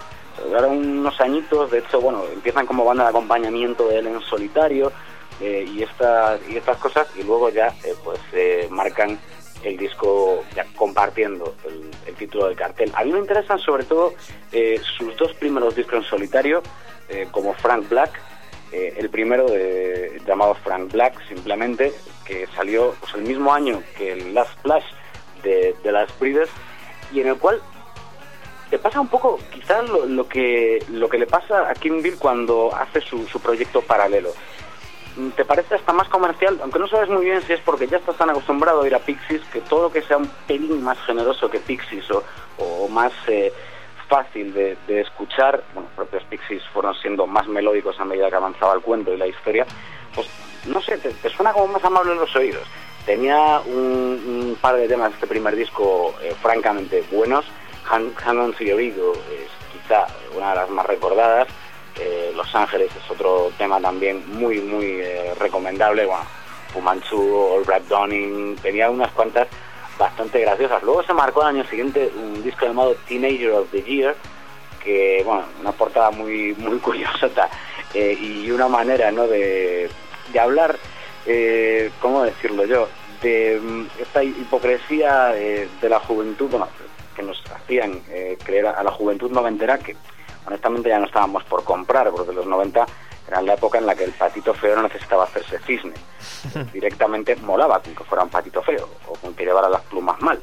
unos 0.69 1.19
añitos, 1.21 1.71
de 1.71 1.79
hecho, 1.79 2.01
bueno, 2.01 2.23
empiezan 2.31 2.65
como 2.65 2.85
banda 2.85 3.03
de 3.03 3.09
acompañamiento 3.09 3.87
de 3.87 3.99
él 3.99 4.07
en 4.07 4.21
solitario, 4.21 4.91
eh, 5.39 5.65
y, 5.71 5.83
estas 5.83 6.39
y 6.49 6.57
estas 6.57 6.77
cosas 6.77 7.07
y 7.15 7.23
luego 7.23 7.49
ya 7.49 7.67
eh, 7.83 7.93
pues 8.03 8.19
eh, 8.33 8.67
marcan 8.71 9.19
el 9.63 9.77
disco 9.77 10.43
ya 10.55 10.65
compartiendo 10.75 11.55
el, 11.65 12.15
título 12.15 12.47
del 12.47 12.55
cartel. 12.55 12.91
A 12.95 13.03
mí 13.03 13.11
me 13.11 13.19
interesan 13.19 13.59
sobre 13.59 13.83
todo 13.83 14.15
sus 14.97 15.15
dos 15.17 15.33
primeros 15.35 15.75
discos 15.75 16.03
en 16.03 16.03
solitario 16.03 16.63
como 17.31 17.53
Frank 17.53 17.87
Black, 17.87 18.09
el 18.71 19.07
primero 19.11 19.45
llamado 20.25 20.55
Frank 20.55 20.91
Black 20.91 21.13
simplemente 21.27 21.93
que 22.25 22.47
salió 22.55 22.95
pues, 22.99 23.13
el 23.13 23.21
mismo 23.21 23.53
año 23.53 23.83
que 23.95 24.13
el 24.13 24.33
Last 24.33 24.59
Flash 24.63 24.85
de, 25.43 25.75
de 25.83 25.91
las 25.91 26.07
Breeders 26.19 26.49
y 27.13 27.21
en 27.21 27.27
el 27.27 27.37
cual 27.37 27.61
te 28.69 28.79
pasa 28.79 28.99
un 28.99 29.07
poco 29.07 29.39
quizás 29.53 29.87
lo, 29.89 30.27
que 30.27 30.83
lo 30.89 31.07
que 31.07 31.17
le 31.17 31.27
pasa 31.27 31.69
a 31.69 31.73
Kim 31.73 32.01
Bill 32.01 32.17
cuando 32.17 32.75
hace 32.75 33.01
su, 33.01 33.27
su 33.27 33.39
proyecto 33.39 33.81
paralelo 33.81 34.33
te 35.35 35.45
parece 35.45 35.75
hasta 35.75 35.93
más 35.93 36.07
comercial, 36.09 36.59
aunque 36.61 36.79
no 36.79 36.87
sabes 36.87 37.09
muy 37.09 37.25
bien 37.25 37.41
si 37.41 37.53
es 37.53 37.59
porque 37.61 37.87
ya 37.87 37.97
estás 37.97 38.15
tan 38.17 38.29
acostumbrado 38.29 38.81
a 38.81 38.87
ir 38.87 38.95
a 38.95 38.99
Pixies 38.99 39.41
que 39.51 39.61
todo 39.61 39.83
lo 39.83 39.91
que 39.91 40.01
sea 40.03 40.17
un 40.17 40.29
pelín 40.47 40.83
más 40.83 40.99
generoso 41.01 41.49
que 41.49 41.59
Pixies 41.59 42.05
o, 42.11 42.87
más 42.89 43.11
eh, 43.27 43.51
fácil 44.07 44.53
de, 44.53 44.77
escuchar, 44.87 45.63
bueno, 45.73 45.89
propios 45.95 46.23
Pixies 46.25 46.63
fueron 46.73 46.95
siendo 46.95 47.25
más 47.25 47.47
melódicos 47.47 47.99
a 47.99 48.05
medida 48.05 48.29
que 48.29 48.35
avanzaba 48.35 48.75
el 48.75 48.81
cuento 48.81 49.13
y 49.13 49.17
la 49.17 49.27
historia, 49.27 49.65
pues 50.13 50.29
no 50.67 50.81
sé, 50.81 50.97
te, 50.97 51.29
suena 51.29 51.51
como 51.53 51.67
más 51.67 51.83
amable 51.83 52.13
en 52.13 52.19
los 52.19 52.35
oídos. 52.35 52.63
Tenía 53.05 53.61
un, 53.65 54.57
par 54.61 54.75
de 54.75 54.87
temas 54.87 55.09
de 55.09 55.15
este 55.15 55.27
primer 55.27 55.55
disco 55.55 56.13
eh, 56.21 56.35
francamente 56.41 57.03
buenos. 57.11 57.45
Hang, 57.85 58.11
On 58.37 58.53
to 58.53 58.63
Your 58.63 58.81
es 58.81 59.49
quizá 59.71 60.07
una 60.35 60.49
de 60.49 60.55
las 60.55 60.69
más 60.69 60.85
recordadas. 60.85 61.47
Eh, 61.99 62.31
Los 62.35 62.53
Ángeles 62.53 62.91
es 62.95 63.11
otro 63.11 63.51
tema 63.57 63.79
también 63.81 64.23
muy, 64.37 64.59
muy 64.61 65.01
eh, 65.01 65.33
recomendable. 65.39 66.05
Bueno, 66.05 66.23
Fumanchu, 66.71 67.53
All 67.55 67.65
Rap 67.65 67.83
Donning, 67.83 68.55
tenía 68.57 68.89
unas 68.89 69.11
cuantas 69.11 69.47
bastante 69.97 70.41
graciosas. 70.41 70.83
Luego 70.83 71.03
se 71.03 71.13
marcó 71.13 71.41
el 71.41 71.57
año 71.57 71.65
siguiente 71.65 72.11
un 72.15 72.43
disco 72.43 72.65
llamado 72.65 72.95
Teenager 73.07 73.51
of 73.51 73.71
the 73.71 73.81
Year, 73.81 74.15
que, 74.83 75.23
bueno, 75.25 75.45
una 75.59 75.71
portada 75.71 76.11
muy, 76.11 76.53
muy 76.55 76.77
curiosa 76.79 77.49
eh, 77.93 78.17
y 78.19 78.51
una 78.51 78.67
manera, 78.67 79.11
¿no?, 79.11 79.27
de, 79.27 79.89
de 80.31 80.39
hablar, 80.39 80.77
¿cómo 81.99 82.23
decirlo 82.23 82.65
yo?, 82.65 82.87
de 83.21 83.59
mm, 83.59 83.87
esta 83.99 84.23
hipocresía 84.23 85.29
de 85.29 85.89
la 85.89 85.99
juventud, 85.99 86.51
que 87.15 87.23
nos 87.23 87.41
hacían 87.51 87.99
creer 88.43 88.67
a 88.67 88.83
la 88.83 88.91
juventud 88.91 89.31
noventera 89.31 89.79
que 89.79 89.95
honestamente 90.47 90.89
ya 90.89 90.99
no 90.99 91.05
estábamos 91.05 91.43
por 91.43 91.63
comprar, 91.63 92.09
porque 92.09 92.33
los 92.33 92.45
90 92.45 92.85
eran 93.27 93.45
la 93.45 93.53
época 93.55 93.77
en 93.77 93.85
la 93.85 93.95
que 93.95 94.05
el 94.05 94.11
patito 94.11 94.53
feo 94.53 94.75
no 94.75 94.83
necesitaba 94.83 95.25
hacerse 95.25 95.59
cisne. 95.59 95.93
Directamente 96.73 97.35
molaba 97.35 97.81
con 97.81 97.93
que 97.93 98.03
fuera 98.05 98.23
un 98.23 98.29
patito 98.29 98.61
feo 98.61 98.87
o 99.07 99.13
con 99.13 99.33
que 99.33 99.43
llevara 99.45 99.69
las 99.69 99.81
plumas 99.83 100.19
mal. 100.21 100.39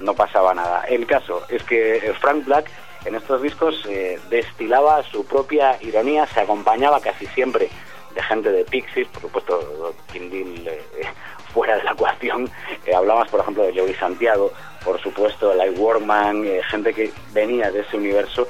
No 0.00 0.14
pasaba 0.14 0.54
nada. 0.54 0.84
El 0.84 1.06
caso 1.06 1.42
es 1.48 1.62
que 1.64 2.12
Frank 2.20 2.44
Black 2.44 2.70
en 3.04 3.14
estos 3.14 3.40
discos 3.42 3.84
eh, 3.88 4.18
destilaba 4.28 5.02
su 5.02 5.24
propia 5.24 5.78
ironía, 5.80 6.26
se 6.26 6.40
acompañaba 6.40 7.00
casi 7.00 7.26
siempre 7.28 7.68
de 8.14 8.22
gente 8.22 8.50
de 8.50 8.64
Pixies, 8.64 9.08
por 9.08 9.22
supuesto, 9.22 9.94
Kindle 10.12 10.70
eh, 10.70 10.82
fuera 11.54 11.76
de 11.76 11.84
la 11.84 11.92
ecuación. 11.92 12.50
Eh, 12.84 12.94
hablabas, 12.94 13.28
por 13.30 13.40
ejemplo, 13.40 13.62
de 13.62 13.72
Joey 13.72 13.94
Santiago, 13.94 14.52
por 14.84 15.00
supuesto, 15.00 15.54
Light 15.54 15.78
Workman, 15.78 16.44
gente 16.68 16.92
que 16.92 17.12
venía 17.32 17.70
de 17.70 17.80
ese 17.80 17.96
universo 17.96 18.46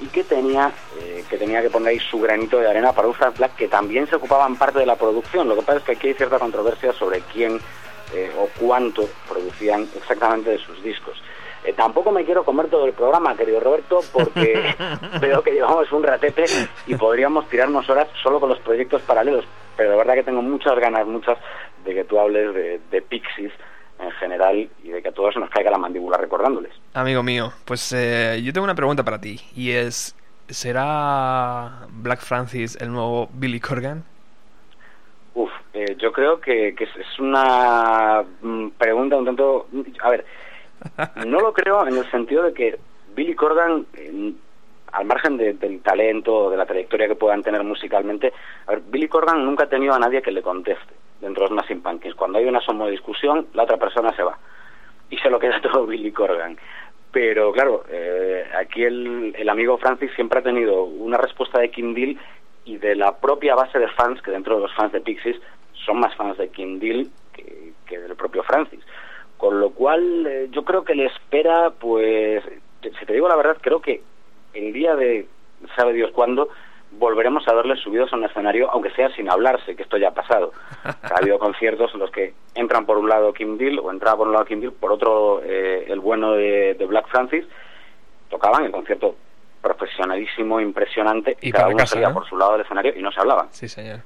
y 0.00 0.06
que 0.06 0.24
tenía, 0.24 0.72
eh, 1.00 1.24
que 1.28 1.36
tenía 1.36 1.62
que 1.62 1.70
poner 1.70 1.88
ahí 1.90 1.98
su 1.98 2.20
granito 2.20 2.58
de 2.58 2.68
arena 2.68 2.92
para 2.92 3.12
Frank 3.12 3.36
Black 3.36 3.56
que 3.56 3.68
también 3.68 4.06
se 4.06 4.16
ocupaban 4.16 4.56
parte 4.56 4.78
de 4.78 4.86
la 4.86 4.96
producción. 4.96 5.48
Lo 5.48 5.56
que 5.56 5.62
pasa 5.62 5.78
es 5.78 5.84
que 5.84 5.92
aquí 5.92 6.08
hay 6.08 6.14
cierta 6.14 6.38
controversia 6.38 6.92
sobre 6.92 7.20
quién 7.32 7.60
eh, 8.14 8.30
o 8.38 8.48
cuánto 8.58 9.08
producían 9.28 9.88
exactamente 9.94 10.50
de 10.50 10.58
sus 10.58 10.82
discos. 10.82 11.20
Eh, 11.62 11.74
tampoco 11.74 12.10
me 12.10 12.24
quiero 12.24 12.42
comer 12.44 12.68
todo 12.68 12.86
el 12.86 12.94
programa, 12.94 13.36
querido 13.36 13.60
Roberto, 13.60 14.00
porque 14.12 14.74
veo 15.20 15.42
que 15.42 15.52
llevamos 15.52 15.92
un 15.92 16.02
ratete 16.02 16.44
y 16.86 16.94
podríamos 16.94 17.46
tirarnos 17.48 17.88
horas 17.90 18.08
solo 18.22 18.40
con 18.40 18.48
los 18.48 18.58
proyectos 18.60 19.02
paralelos. 19.02 19.44
Pero 19.76 19.90
de 19.90 19.96
verdad 19.96 20.14
que 20.14 20.22
tengo 20.22 20.42
muchas 20.42 20.78
ganas, 20.78 21.06
muchas, 21.06 21.38
de 21.84 21.94
que 21.94 22.04
tú 22.04 22.18
hables 22.18 22.54
de, 22.54 22.80
de 22.90 23.02
Pixies 23.02 23.52
en 24.00 24.10
general 24.12 24.68
y 24.82 24.88
de 24.88 25.02
que 25.02 25.08
a 25.08 25.12
todos 25.12 25.34
se 25.34 25.40
nos 25.40 25.50
caiga 25.50 25.70
la 25.70 25.78
mandíbula 25.78 26.16
recordándoles. 26.16 26.72
Amigo 26.94 27.22
mío, 27.22 27.52
pues 27.64 27.92
eh, 27.92 28.40
yo 28.42 28.52
tengo 28.52 28.64
una 28.64 28.74
pregunta 28.74 29.04
para 29.04 29.20
ti 29.20 29.40
y 29.54 29.72
es, 29.72 30.16
¿será 30.48 31.86
Black 31.90 32.20
Francis 32.20 32.76
el 32.80 32.92
nuevo 32.92 33.28
Billy 33.34 33.60
Corgan? 33.60 34.04
Uf, 35.34 35.50
eh, 35.74 35.96
yo 35.98 36.12
creo 36.12 36.40
que, 36.40 36.68
es 36.68 37.18
una 37.18 38.24
mm, 38.42 38.68
pregunta 38.70 39.16
un 39.16 39.24
tanto... 39.24 39.68
A 40.02 40.10
ver, 40.10 40.24
no 41.26 41.40
lo 41.40 41.52
creo 41.52 41.86
en 41.86 41.96
el 41.96 42.10
sentido 42.10 42.42
de 42.44 42.52
que 42.52 42.78
Billy 43.14 43.34
Corgan, 43.34 43.86
al 44.92 45.04
margen 45.04 45.36
del 45.36 45.80
talento, 45.82 46.50
de 46.50 46.56
la 46.56 46.66
trayectoria 46.66 47.06
que 47.06 47.14
puedan 47.14 47.42
tener 47.42 47.62
musicalmente, 47.62 48.32
a 48.66 48.72
ver, 48.72 48.82
Billy 48.88 49.08
Corgan 49.08 49.44
nunca 49.44 49.64
ha 49.64 49.68
tenido 49.68 49.94
a 49.94 49.98
nadie 49.98 50.22
que 50.22 50.32
le 50.32 50.42
conteste 50.42 50.94
dentro 51.20 51.44
de 51.44 51.50
Smashing 51.50 51.82
Pumpkins. 51.82 52.14
Cuando 52.14 52.38
hay 52.38 52.46
una 52.46 52.60
somo 52.60 52.86
discusión, 52.86 53.46
la 53.54 53.64
otra 53.64 53.76
persona 53.76 54.14
se 54.14 54.22
va. 54.22 54.38
Y 55.10 55.18
se 55.18 55.30
lo 55.30 55.38
queda 55.38 55.60
todo 55.62 55.86
Billy 55.86 56.12
Corgan. 56.12 56.56
Pero 57.12 57.52
claro, 57.52 57.84
eh, 57.88 58.44
aquí 58.56 58.84
el, 58.84 59.34
el, 59.36 59.48
amigo 59.48 59.78
Francis 59.78 60.12
siempre 60.14 60.38
ha 60.38 60.42
tenido 60.42 60.84
una 60.84 61.16
respuesta 61.16 61.60
de 61.60 61.70
Kim 61.70 61.92
Deal 61.92 62.16
y 62.64 62.76
de 62.78 62.94
la 62.94 63.16
propia 63.18 63.56
base 63.56 63.78
de 63.78 63.88
fans, 63.88 64.22
que 64.22 64.30
dentro 64.30 64.54
de 64.56 64.62
los 64.62 64.74
fans 64.74 64.92
de 64.92 65.00
Pixies 65.00 65.40
son 65.84 65.98
más 65.98 66.14
fans 66.14 66.38
de 66.38 66.48
Kim 66.50 66.78
Deal 66.78 67.08
que, 67.32 67.72
que 67.86 67.98
del 67.98 68.14
propio 68.14 68.44
Francis. 68.44 68.80
Con 69.36 69.58
lo 69.58 69.70
cual, 69.70 70.26
eh, 70.26 70.48
yo 70.50 70.64
creo 70.64 70.84
que 70.84 70.94
le 70.94 71.06
espera, 71.06 71.70
pues, 71.70 72.44
si 72.82 73.06
te 73.06 73.12
digo 73.12 73.28
la 73.28 73.36
verdad, 73.36 73.56
creo 73.60 73.80
que 73.80 74.02
el 74.54 74.72
día 74.72 74.94
de 74.94 75.26
sabe 75.76 75.92
Dios 75.92 76.10
cuándo, 76.12 76.48
volveremos 76.92 77.46
a 77.48 77.54
verles 77.54 77.80
subidos 77.80 78.12
a 78.12 78.16
un 78.16 78.24
escenario, 78.24 78.70
aunque 78.70 78.90
sea 78.90 79.10
sin 79.14 79.30
hablarse, 79.30 79.76
que 79.76 79.82
esto 79.82 79.96
ya 79.96 80.08
ha 80.08 80.14
pasado. 80.14 80.52
Ha 80.84 81.18
habido 81.18 81.38
conciertos 81.38 81.92
en 81.92 82.00
los 82.00 82.10
que 82.10 82.34
entran 82.54 82.86
por 82.86 82.96
un 82.96 83.08
lado 83.08 83.32
Kim 83.32 83.58
Deal 83.58 83.78
o 83.80 83.90
entraba 83.90 84.18
por 84.18 84.28
un 84.28 84.32
lado 84.32 84.44
Kim 84.44 84.60
Deal, 84.60 84.72
por 84.72 84.92
otro 84.92 85.42
eh, 85.44 85.86
el 85.88 86.00
bueno 86.00 86.32
de, 86.32 86.74
Black 86.88 87.08
Francis, 87.08 87.44
tocaban 88.28 88.64
el 88.64 88.70
concierto 88.70 89.16
profesionalísimo, 89.60 90.60
impresionante, 90.60 91.36
y 91.40 91.50
cada 91.50 91.68
uno 91.68 91.84
salía 91.86 92.12
por 92.12 92.26
su 92.26 92.36
lado 92.36 92.52
del 92.52 92.62
escenario 92.62 92.92
y 92.96 93.02
no 93.02 93.10
se 93.12 93.20
hablaban. 93.20 93.48
Sí, 93.50 93.68
señor. 93.68 94.00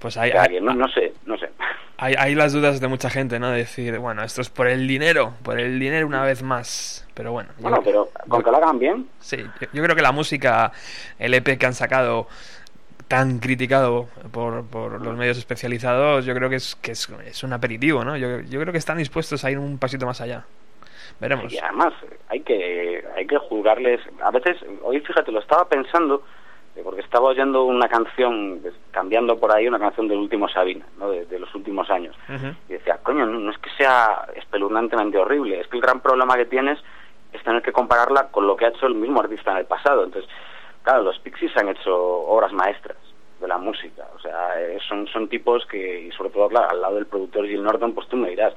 Pues 0.00 0.16
hay, 0.16 0.32
no, 0.60 0.88
sé, 0.88 1.12
no 1.26 1.36
sé. 1.36 1.50
Hay, 1.98 2.14
hay, 2.18 2.34
las 2.34 2.54
dudas 2.54 2.80
de 2.80 2.88
mucha 2.88 3.10
gente, 3.10 3.38
¿no? 3.38 3.50
De 3.50 3.58
decir, 3.58 3.98
bueno, 3.98 4.22
esto 4.22 4.40
es 4.40 4.48
por 4.48 4.66
el 4.66 4.88
dinero, 4.88 5.34
por 5.42 5.60
el 5.60 5.78
dinero 5.78 6.06
una 6.06 6.22
vez 6.22 6.42
más. 6.42 7.06
Pero 7.14 7.32
bueno. 7.32 7.50
Bueno, 7.58 7.80
pero 7.84 8.08
con 8.26 8.42
que 8.42 8.50
lo 8.50 8.56
hagan 8.56 8.78
bien. 8.78 9.08
Sí, 9.18 9.36
yo, 9.74 9.82
creo 9.82 9.94
que 9.94 10.00
la 10.00 10.12
música, 10.12 10.72
el 11.18 11.34
EP 11.34 11.58
que 11.58 11.66
han 11.66 11.74
sacado 11.74 12.28
tan 13.08 13.40
criticado 13.40 14.08
por, 14.32 14.64
por 14.66 15.04
los 15.04 15.16
medios 15.18 15.36
especializados, 15.36 16.24
yo 16.24 16.34
creo 16.34 16.48
que 16.48 16.56
es 16.56 16.76
que 16.76 16.92
es, 16.92 17.06
es 17.26 17.42
un 17.44 17.52
aperitivo, 17.52 18.02
¿no? 18.02 18.16
Yo, 18.16 18.40
yo 18.40 18.58
creo 18.58 18.72
que 18.72 18.78
están 18.78 18.96
dispuestos 18.96 19.44
a 19.44 19.50
ir 19.50 19.58
un 19.58 19.78
pasito 19.78 20.06
más 20.06 20.22
allá. 20.22 20.44
Veremos. 21.20 21.52
Y 21.52 21.58
además 21.58 21.92
hay 22.28 22.40
que 22.40 23.04
hay 23.14 23.26
que 23.26 23.36
juzgarles. 23.36 24.00
A 24.22 24.30
veces, 24.30 24.56
hoy 24.82 25.00
fíjate, 25.00 25.30
lo 25.30 25.40
estaba 25.40 25.68
pensando 25.68 26.22
porque 26.82 27.00
estaba 27.00 27.28
oyendo 27.28 27.64
una 27.64 27.88
canción, 27.88 28.60
cambiando 28.90 29.38
por 29.38 29.54
ahí, 29.54 29.68
una 29.68 29.78
canción 29.78 30.08
del 30.08 30.18
último 30.18 30.48
Sabina, 30.48 30.86
¿no? 30.98 31.10
de, 31.10 31.38
los 31.38 31.54
últimos 31.54 31.90
años. 31.90 32.16
Y 32.68 32.72
decía, 32.72 32.98
coño, 33.02 33.26
no, 33.26 33.50
es 33.50 33.58
que 33.58 33.70
sea 33.76 34.26
espeluznantemente 34.34 35.18
horrible, 35.18 35.60
es 35.60 35.66
que 35.68 35.76
el 35.76 35.82
gran 35.82 36.00
problema 36.00 36.36
que 36.36 36.46
tienes 36.46 36.78
es 37.32 37.42
tener 37.42 37.62
que 37.62 37.72
compararla 37.72 38.28
con 38.28 38.46
lo 38.46 38.56
que 38.56 38.66
ha 38.66 38.68
hecho 38.68 38.86
el 38.86 38.94
mismo 38.94 39.20
artista 39.20 39.52
en 39.52 39.58
el 39.58 39.66
pasado. 39.66 40.04
Entonces, 40.04 40.30
claro, 40.82 41.02
los 41.02 41.18
Pixies 41.20 41.56
han 41.56 41.68
hecho 41.68 41.96
obras 41.96 42.52
maestras 42.52 42.96
de 43.40 43.48
la 43.48 43.58
música. 43.58 44.06
O 44.14 44.20
sea, 44.20 44.60
eh, 44.60 44.78
son, 44.88 45.06
son 45.06 45.28
tipos 45.28 45.64
que, 45.66 46.02
y 46.02 46.12
sobre 46.12 46.30
todo, 46.30 46.48
claro, 46.48 46.70
al 46.70 46.80
lado 46.80 46.94
del 46.96 47.06
productor 47.06 47.46
Gil 47.46 47.62
Norton, 47.62 47.94
pues 47.94 48.08
tú 48.08 48.16
me 48.16 48.30
dirás, 48.30 48.54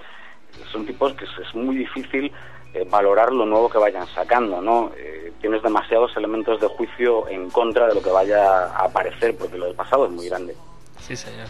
son 0.72 0.86
tipos 0.86 1.14
que 1.14 1.26
es, 1.26 1.56
muy 1.56 1.76
difícil 1.76 2.32
eh, 2.74 2.86
valorar 2.90 3.32
lo 3.32 3.46
nuevo 3.46 3.70
que 3.70 3.78
vayan 3.78 4.08
sacando, 4.08 4.62
¿no? 4.62 4.92
Eh, 4.98 5.34
tienes 5.40 5.62
demasiados 5.62 6.16
elementos 6.18 6.60
de 6.60 6.68
juicio 6.68 7.28
en 7.28 7.50
contra 7.50 7.88
de 7.88 7.96
lo 7.96 8.02
que 8.02 8.10
vaya 8.10 8.68
a 8.68 8.86
aparecer, 8.86 9.36
porque 9.38 9.58
lo 9.58 9.66
del 9.66 9.76
pasado 9.76 10.06
es 10.06 10.12
muy 10.12 10.28
grande. 10.28 10.56
Sí, 11.00 11.16
señor. 11.16 11.48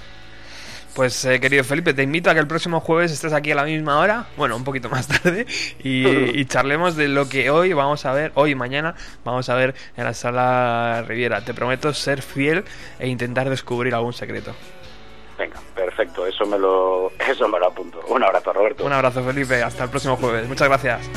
Pues 0.95 1.25
eh, 1.25 1.39
querido 1.39 1.63
Felipe, 1.63 1.95
te 1.95 2.03
invito 2.03 2.29
a 2.29 2.33
que 2.33 2.39
el 2.39 2.45
próximo 2.47 2.79
jueves 2.79 3.11
estés 3.11 3.33
aquí 3.33 3.51
a 3.51 3.55
la 3.55 3.63
misma 3.63 3.97
hora, 3.97 4.27
bueno, 4.37 4.55
un 4.55 4.63
poquito 4.63 4.89
más 4.89 5.07
tarde, 5.23 5.47
y, 5.83 6.45
charlemos 6.45 6.95
de 6.95 7.07
lo 7.07 7.27
que 7.29 7.49
hoy 7.49 7.73
vamos 7.73 8.05
a 8.05 8.13
ver, 8.13 8.31
hoy 8.35 8.51
y 8.51 8.55
mañana 8.55 8.93
vamos 9.23 9.49
a 9.49 9.55
ver 9.55 9.73
en 9.97 10.03
la 10.03 10.13
sala 10.13 11.03
Riviera. 11.07 11.43
Te 11.43 11.55
prometo 11.55 11.93
ser 11.93 12.21
fiel 12.21 12.63
e 12.99 13.07
intentar 13.07 13.49
descubrir 13.49 13.95
algún 13.95 14.13
secreto. 14.13 14.53
Venga, 15.37 15.59
perfecto, 15.75 16.25
eso 16.25 16.45
me 16.45 16.57
lo, 16.57 17.11
eso 17.27 17.47
me 17.47 17.59
lo 17.59 17.67
apunto. 17.67 17.99
Un 18.07 18.23
abrazo, 18.23 18.53
Roberto. 18.53 18.85
Un 18.85 18.93
abrazo, 18.93 19.23
Felipe, 19.23 19.61
hasta 19.61 19.85
el 19.85 19.89
próximo 19.89 20.15
jueves. 20.17 20.47
Muchas 20.47 20.67
gracias. 20.67 21.09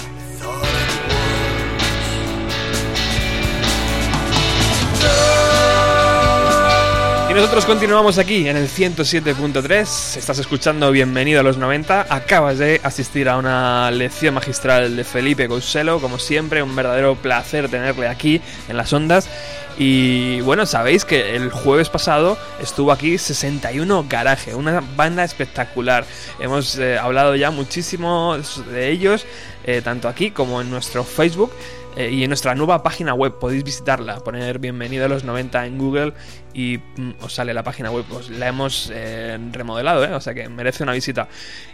Nosotros 7.36 7.66
continuamos 7.66 8.16
aquí 8.16 8.48
en 8.48 8.56
el 8.56 8.66
107.3. 8.66 10.16
Estás 10.16 10.38
escuchando 10.38 10.90
Bienvenido 10.90 11.40
a 11.40 11.42
los 11.42 11.58
90. 11.58 12.06
Acabas 12.08 12.56
de 12.56 12.80
asistir 12.82 13.28
a 13.28 13.36
una 13.36 13.90
lección 13.90 14.32
magistral 14.32 14.96
de 14.96 15.04
Felipe 15.04 15.46
Couselo. 15.46 16.00
Como 16.00 16.18
siempre, 16.18 16.62
un 16.62 16.74
verdadero 16.74 17.14
placer 17.14 17.68
tenerle 17.68 18.08
aquí 18.08 18.40
en 18.70 18.78
las 18.78 18.90
ondas. 18.94 19.28
Y 19.76 20.40
bueno, 20.40 20.64
sabéis 20.64 21.04
que 21.04 21.36
el 21.36 21.50
jueves 21.50 21.90
pasado 21.90 22.38
estuvo 22.62 22.90
aquí 22.90 23.18
61 23.18 24.06
Garaje, 24.08 24.54
una 24.54 24.82
banda 24.96 25.22
espectacular. 25.22 26.06
Hemos 26.40 26.78
eh, 26.78 26.96
hablado 26.96 27.36
ya 27.36 27.50
muchísimo 27.50 28.38
de 28.70 28.88
ellos, 28.88 29.26
eh, 29.64 29.82
tanto 29.84 30.08
aquí 30.08 30.30
como 30.30 30.62
en 30.62 30.70
nuestro 30.70 31.04
Facebook. 31.04 31.52
eh, 31.96 32.10
y 32.10 32.22
en 32.24 32.28
nuestra 32.28 32.54
nueva 32.54 32.82
página 32.82 33.14
web 33.14 33.38
podéis 33.38 33.64
visitarla, 33.64 34.20
poner 34.20 34.58
bienvenido 34.58 35.06
a 35.06 35.08
los 35.08 35.24
90 35.24 35.66
en 35.66 35.78
Google 35.78 36.12
y 36.56 36.78
mm, 36.78 37.10
os 37.20 37.34
sale 37.34 37.52
la 37.52 37.62
página 37.62 37.90
web. 37.90 38.06
Pues 38.08 38.30
la 38.30 38.48
hemos 38.48 38.90
eh, 38.92 39.38
remodelado, 39.52 40.02
¿eh? 40.04 40.14
o 40.14 40.20
sea 40.20 40.32
que 40.32 40.48
merece 40.48 40.82
una 40.82 40.92
visita. 40.92 41.28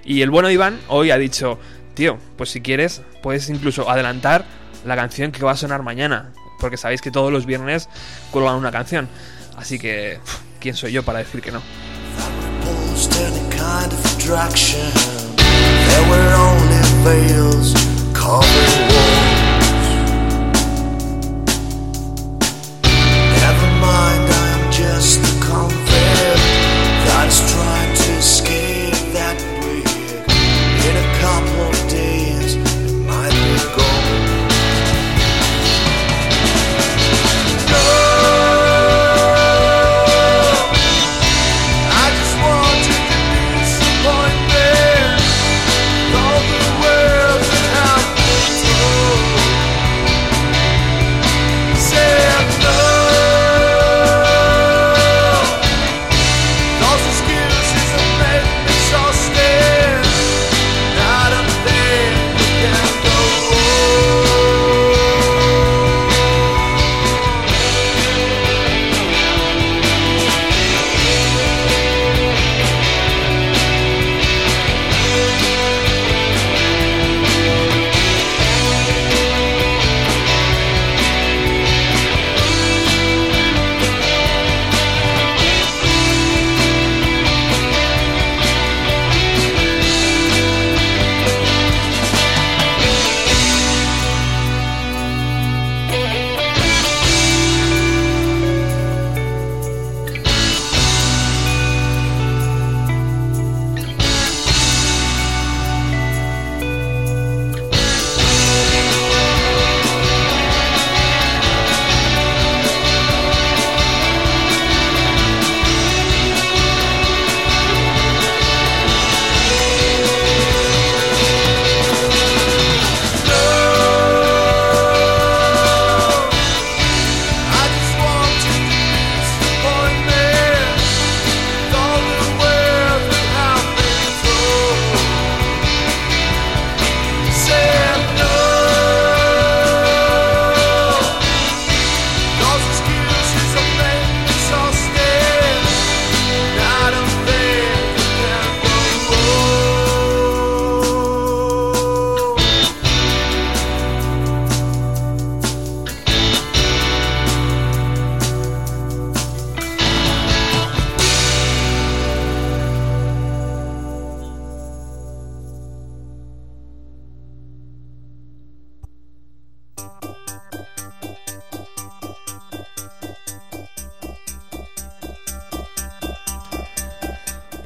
Y 0.05 0.23
el 0.23 0.31
bueno 0.31 0.51
Iván 0.51 0.81
hoy 0.89 1.13
ha 1.13 1.19
dicho, 1.19 1.61
tío, 1.95 2.19
pues 2.37 2.51
si 2.51 2.61
quieres 2.61 3.03
puedes 3.23 3.49
incluso 3.49 3.89
adelantar 3.89 4.45
la 4.85 4.97
canción 4.97 5.31
que 5.31 5.45
va 5.45 5.53
a 5.53 5.57
sonar 5.57 5.85
mañana, 5.85 6.33
porque 6.59 6.77
sabéis 6.77 7.01
que 7.01 7.13
todos 7.13 7.33
los 7.33 7.47
viernes 7.47 7.89
cuelgan 8.33 8.57
una 8.57 8.73
canción. 8.73 9.09
Así 9.57 9.79
que, 9.79 10.19
¿quién 10.59 10.75
soy 10.75 10.91
yo 10.91 11.05
para 11.05 11.21
decir 11.21 11.41
que 11.41 11.53
no? 11.53 11.63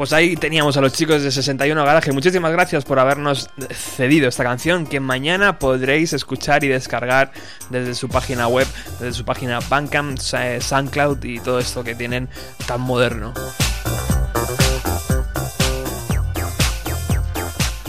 Pues 0.06 0.12
ahí 0.12 0.36
teníamos 0.36 0.76
a 0.76 0.80
los 0.80 0.92
chicos 0.92 1.20
de 1.24 1.32
61 1.32 1.84
Garaje. 1.84 2.12
Muchísimas 2.12 2.52
gracias 2.52 2.84
por 2.84 3.00
habernos 3.00 3.50
cedido 3.72 4.28
esta 4.28 4.44
canción 4.44 4.86
que 4.86 5.00
mañana 5.00 5.58
podréis 5.58 6.12
escuchar 6.12 6.62
y 6.62 6.68
descargar 6.68 7.32
desde 7.70 7.96
su 7.96 8.08
página 8.08 8.46
web, 8.46 8.68
desde 9.00 9.14
su 9.14 9.24
página 9.24 9.58
Bandcamp, 9.68 10.16
eh, 10.34 10.60
SoundCloud 10.60 11.24
y 11.24 11.40
todo 11.40 11.58
esto 11.58 11.82
que 11.82 11.96
tienen 11.96 12.28
tan 12.68 12.82
moderno. 12.82 13.34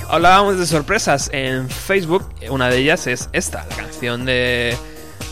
Hablábamos 0.10 0.58
de 0.58 0.66
sorpresas 0.66 1.30
en 1.32 1.70
Facebook. 1.70 2.28
Una 2.50 2.70
de 2.70 2.80
ellas 2.80 3.06
es 3.06 3.30
esta, 3.32 3.64
la 3.70 3.76
canción 3.76 4.26
de, 4.26 4.76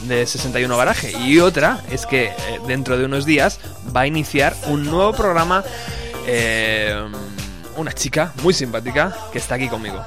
de 0.03 0.23
61 0.27 0.77
Garaje. 0.77 1.13
Y 1.17 1.39
otra 1.39 1.79
es 1.89 2.05
que 2.05 2.25
eh, 2.25 2.35
dentro 2.67 2.95
de 2.95 3.05
unos 3.05 3.25
días 3.25 3.59
va 3.95 4.01
a 4.01 4.07
iniciar 4.07 4.55
un 4.67 4.85
nuevo 4.85 5.13
programa. 5.13 5.63
Eh, 6.25 6.95
una 7.77 7.93
chica 7.93 8.33
muy 8.41 8.53
simpática 8.53 9.15
que 9.31 9.37
está 9.39 9.55
aquí 9.55 9.67
conmigo. 9.67 10.03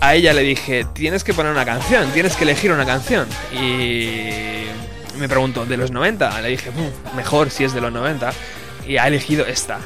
A 0.00 0.14
ella 0.14 0.32
le 0.32 0.42
dije, 0.42 0.86
tienes 0.94 1.22
que 1.24 1.34
poner 1.34 1.52
una 1.52 1.64
canción, 1.64 2.10
tienes 2.12 2.34
que 2.36 2.44
elegir 2.44 2.72
una 2.72 2.86
canción. 2.86 3.28
Y 3.52 4.66
me 5.18 5.28
preguntó, 5.28 5.66
¿de 5.66 5.76
los 5.76 5.90
90? 5.90 6.40
Le 6.40 6.48
dije, 6.50 6.70
"Mm, 6.70 7.16
mejor 7.16 7.50
si 7.50 7.64
es 7.64 7.74
de 7.74 7.80
los 7.80 7.92
90. 7.92 8.32
Y 8.86 8.96
ha 8.96 9.06
elegido 9.06 9.44
esta. 9.44 9.78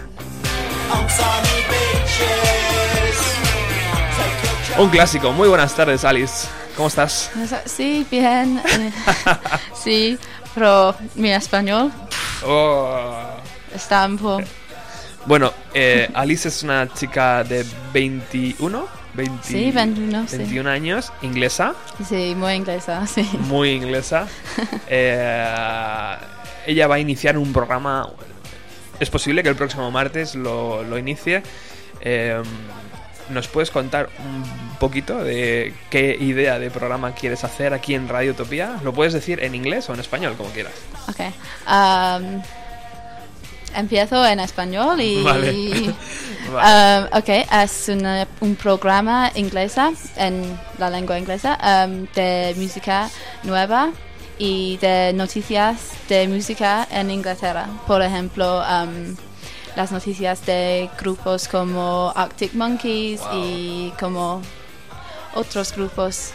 Un 4.79 4.89
clásico. 4.91 5.33
Muy 5.33 5.49
buenas 5.49 5.75
tardes, 5.75 6.05
Alice. 6.05 6.47
¿Cómo 6.77 6.89
estás? 6.89 7.31
Sí, 7.67 8.07
bien. 8.11 8.63
Sí, 9.75 10.17
pero 10.55 10.95
mi 11.17 11.33
español 11.33 11.91
Oh. 12.45 13.27
un 14.07 14.19
poco... 14.19 14.43
Bueno, 15.25 15.53
eh, 15.73 16.09
Alice 16.15 16.49
es 16.49 16.63
una 16.65 16.93
chica 16.93 17.45
de 17.45 17.65
21, 17.93 18.87
20 19.15 19.47
Sí, 19.47 19.71
21, 19.71 20.27
sí. 20.27 20.37
21 20.39 20.69
años, 20.69 21.13
inglesa, 21.23 21.75
Sí, 22.09 22.35
muy 22.37 22.55
inglesa, 22.55 23.07
sí. 23.07 23.23
muy 23.43 23.71
inglesa. 23.71 24.27
Eh, 24.89 26.17
ella 26.67 26.87
va 26.87 26.97
a 26.97 26.99
iniciar 26.99 27.39
un 27.39 27.53
programa. 27.53 28.09
Es 29.01 29.11
posible 29.11 29.43
que 29.43 29.49
el 29.49 29.57
próximo 29.57 29.91
martes 29.91 30.35
lo, 30.35 30.83
lo 30.83 30.99
inicie. 30.99 31.43
Eh, 32.01 32.43
¿Nos 33.31 33.49
puedes 33.49 33.71
contar 33.71 34.11
un 34.19 34.43
poquito 34.83 35.23
de 35.23 35.73
qué 35.91 36.17
idea 36.19 36.59
de 36.59 36.69
programa 36.71 37.15
quieres 37.15 37.45
hacer 37.45 37.73
aquí 37.73 37.95
en 37.95 38.09
Radio 38.09 38.33
Utopía? 38.33 38.79
¿Lo 38.83 38.93
puedes 38.93 39.13
decir 39.13 39.43
en 39.43 39.55
inglés 39.55 39.89
o 39.89 39.95
en 39.95 40.01
español, 40.01 40.35
como 40.37 40.51
quieras? 40.51 40.73
Ok. 41.09 41.21
Am, 41.67 42.43
empiezo 43.77 44.27
en 44.27 44.41
español 44.41 45.01
y... 45.01 45.23
Vale. 45.31 45.95
Am, 46.61 47.05
ok, 47.13 47.29
es 47.63 47.89
una- 47.89 48.27
un 48.41 48.57
programa 48.57 49.31
inglesa, 49.37 49.93
en 50.17 50.59
la 50.79 50.91
lengua 50.91 51.17
inglesa, 51.19 51.57
am, 51.61 52.07
de 52.15 52.53
música 52.59 53.09
nueva 53.45 53.91
y 54.39 54.77
de 54.79 55.13
noticias 55.15 55.77
de 56.09 56.27
música 56.29 56.87
en 56.91 57.11
Inglaterra. 57.11 57.67
Por 57.87 58.03
ejemplo, 58.03 58.61
am, 58.61 59.17
las 59.77 59.93
noticias 59.93 60.45
de 60.45 60.91
grupos 61.01 61.47
como 61.49 62.13
Arctic 62.15 62.53
Monkeys 62.55 63.21
y 63.33 63.91
como 63.99 64.43
otros 65.35 65.73
grupos 65.75 66.33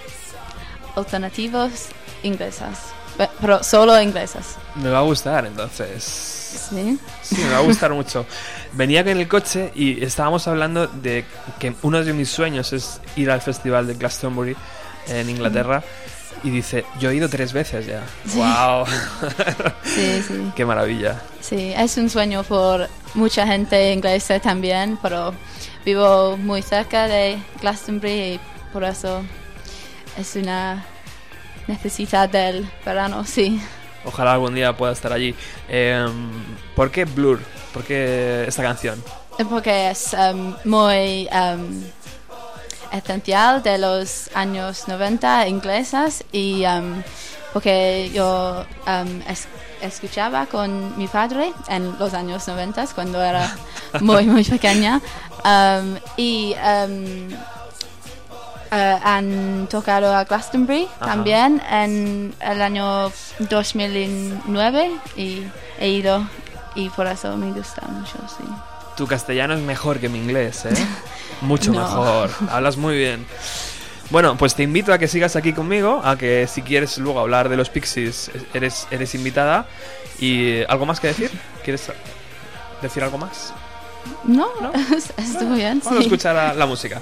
alternativos 0.95 1.88
inglesas, 2.23 2.79
pe- 3.17 3.29
pero 3.39 3.63
solo 3.63 3.99
inglesas. 4.01 4.55
Me 4.75 4.89
va 4.89 4.99
a 4.99 5.03
gustar 5.03 5.45
entonces. 5.45 6.03
Sí. 6.69 6.97
Sí, 7.21 7.36
me 7.38 7.49
va 7.51 7.57
a 7.57 7.62
gustar 7.62 7.91
mucho. 7.93 8.25
Venía 8.73 9.01
en 9.01 9.10
el 9.10 9.27
coche 9.27 9.71
y 9.75 10.03
estábamos 10.03 10.47
hablando 10.47 10.88
de 10.88 11.25
que 11.60 11.73
uno 11.83 12.03
de 12.03 12.13
mis 12.13 12.29
sueños 12.29 12.73
es 12.73 12.99
ir 13.15 13.29
al 13.29 13.41
festival 13.41 13.86
de 13.88 13.93
Glastonbury 13.95 14.55
en 15.07 15.29
Inglaterra. 15.29 15.83
Y 16.43 16.51
dice, 16.51 16.86
yo 16.99 17.10
he 17.10 17.15
ido 17.15 17.27
tres 17.29 17.51
veces 17.51 17.88
ya. 17.88 18.03
¡Wow! 18.36 18.86
Sí, 19.83 20.21
sí. 20.27 20.51
¡Qué 20.55 20.65
maravilla! 20.65 21.19
Sí, 21.41 21.73
es 21.75 21.97
un 21.97 22.10
sueño 22.12 22.43
por 22.43 22.88
mucha 23.15 23.47
gente 23.47 23.91
inglesa 23.91 24.39
también, 24.39 24.99
pero 25.01 25.33
vivo 25.83 26.38
muy 26.38 26.62
cerca 26.62 27.07
de 27.07 27.39
Glastonbury 27.60 28.12
y 28.36 28.39
por 28.73 28.84
eso 28.84 29.23
es 30.17 30.36
una 30.36 30.84
necesidad 31.67 32.30
del 32.30 32.69
verano, 32.86 33.23
sí. 33.25 33.62
Ojalá 34.06 34.34
algún 34.34 34.56
día 34.56 34.75
pueda 34.75 34.93
estar 34.93 35.12
allí. 35.12 35.36
Em, 35.67 36.30
¿Por 36.75 36.91
qué 36.91 37.06
Blur? 37.06 37.39
¿Por 37.73 37.84
qué 37.84 38.45
esta 38.47 38.63
canción? 38.63 39.03
Porque 39.49 39.91
es 39.91 40.13
um, 40.13 40.56
muy 40.63 41.27
um, 41.32 41.84
esencial 42.91 43.62
de 43.62 43.77
los 43.77 44.30
años 44.34 44.88
90 44.88 45.47
inglesas 45.47 46.23
y 46.32 46.63
um, 46.65 47.03
porque 47.53 48.10
yo 48.13 48.65
es- 49.30 49.47
escuchaba 49.82 50.45
con 50.47 50.97
mi 50.97 51.08
padre 51.08 51.51
en 51.67 51.97
los 51.99 52.13
años 52.13 52.47
90 52.47 52.88
cuando 52.95 53.21
era 53.23 53.56
muy 54.01 54.25
muy 54.25 54.43
pequeña 54.43 55.01
y 56.15 56.56
han 58.71 59.67
tocado 59.69 60.15
a 60.15 60.23
Glastonbury 60.23 60.88
Ajá. 60.99 61.06
también 61.06 61.62
en 61.69 62.34
el 62.39 62.62
año 62.62 63.12
2009 63.39 64.91
y 65.15 65.43
he 65.80 65.89
ido 65.89 66.27
y 66.75 66.89
por 66.89 67.08
eso 67.08 67.36
me 67.38 67.51
gusta 67.51 67.82
mucho, 67.88 68.17
sí. 68.27 68.43
Tu 68.95 69.06
castellano 69.08 69.53
es 69.53 69.62
mejor 69.62 69.99
que 69.99 70.10
mi 70.10 70.17
inglés, 70.19 70.65
¿eh? 70.65 70.73
Mucho 71.41 71.71
No. 71.71 71.80
mejor. 71.82 72.30
Hablas 72.49 72.77
muy 72.77 72.95
bien. 72.97 73.25
Bueno, 74.10 74.38
pues 74.38 74.56
te 74.56 74.63
invito 74.63 74.93
a 74.93 74.97
que 74.97 75.08
sigas 75.08 75.36
aquí 75.36 75.53
conmigo, 75.53 76.01
a 76.03 76.15
que 76.17 76.47
si 76.47 76.62
quieres 76.62 76.97
luego 76.97 77.19
hablar 77.19 77.49
de 77.49 77.58
los 77.58 77.69
Pixies, 77.69 78.32
eres, 78.53 78.88
eres 78.89 79.13
invitada. 79.15 79.65
¿Y 80.19 80.63
algo 80.63 80.86
más 80.86 80.99
que 80.99 81.08
decir? 81.08 81.30
¿Quieres 81.63 81.91
decir 82.82 83.03
algo 83.03 83.17
más? 83.19 83.53
No, 84.23 84.47
estuvo 85.17 85.53
bien, 85.56 85.80
Vamos 85.84 85.99
a 85.99 86.01
sí. 86.01 86.06
escuchar 86.08 86.36
la, 86.36 86.53
la 86.53 86.65
música. 86.65 87.01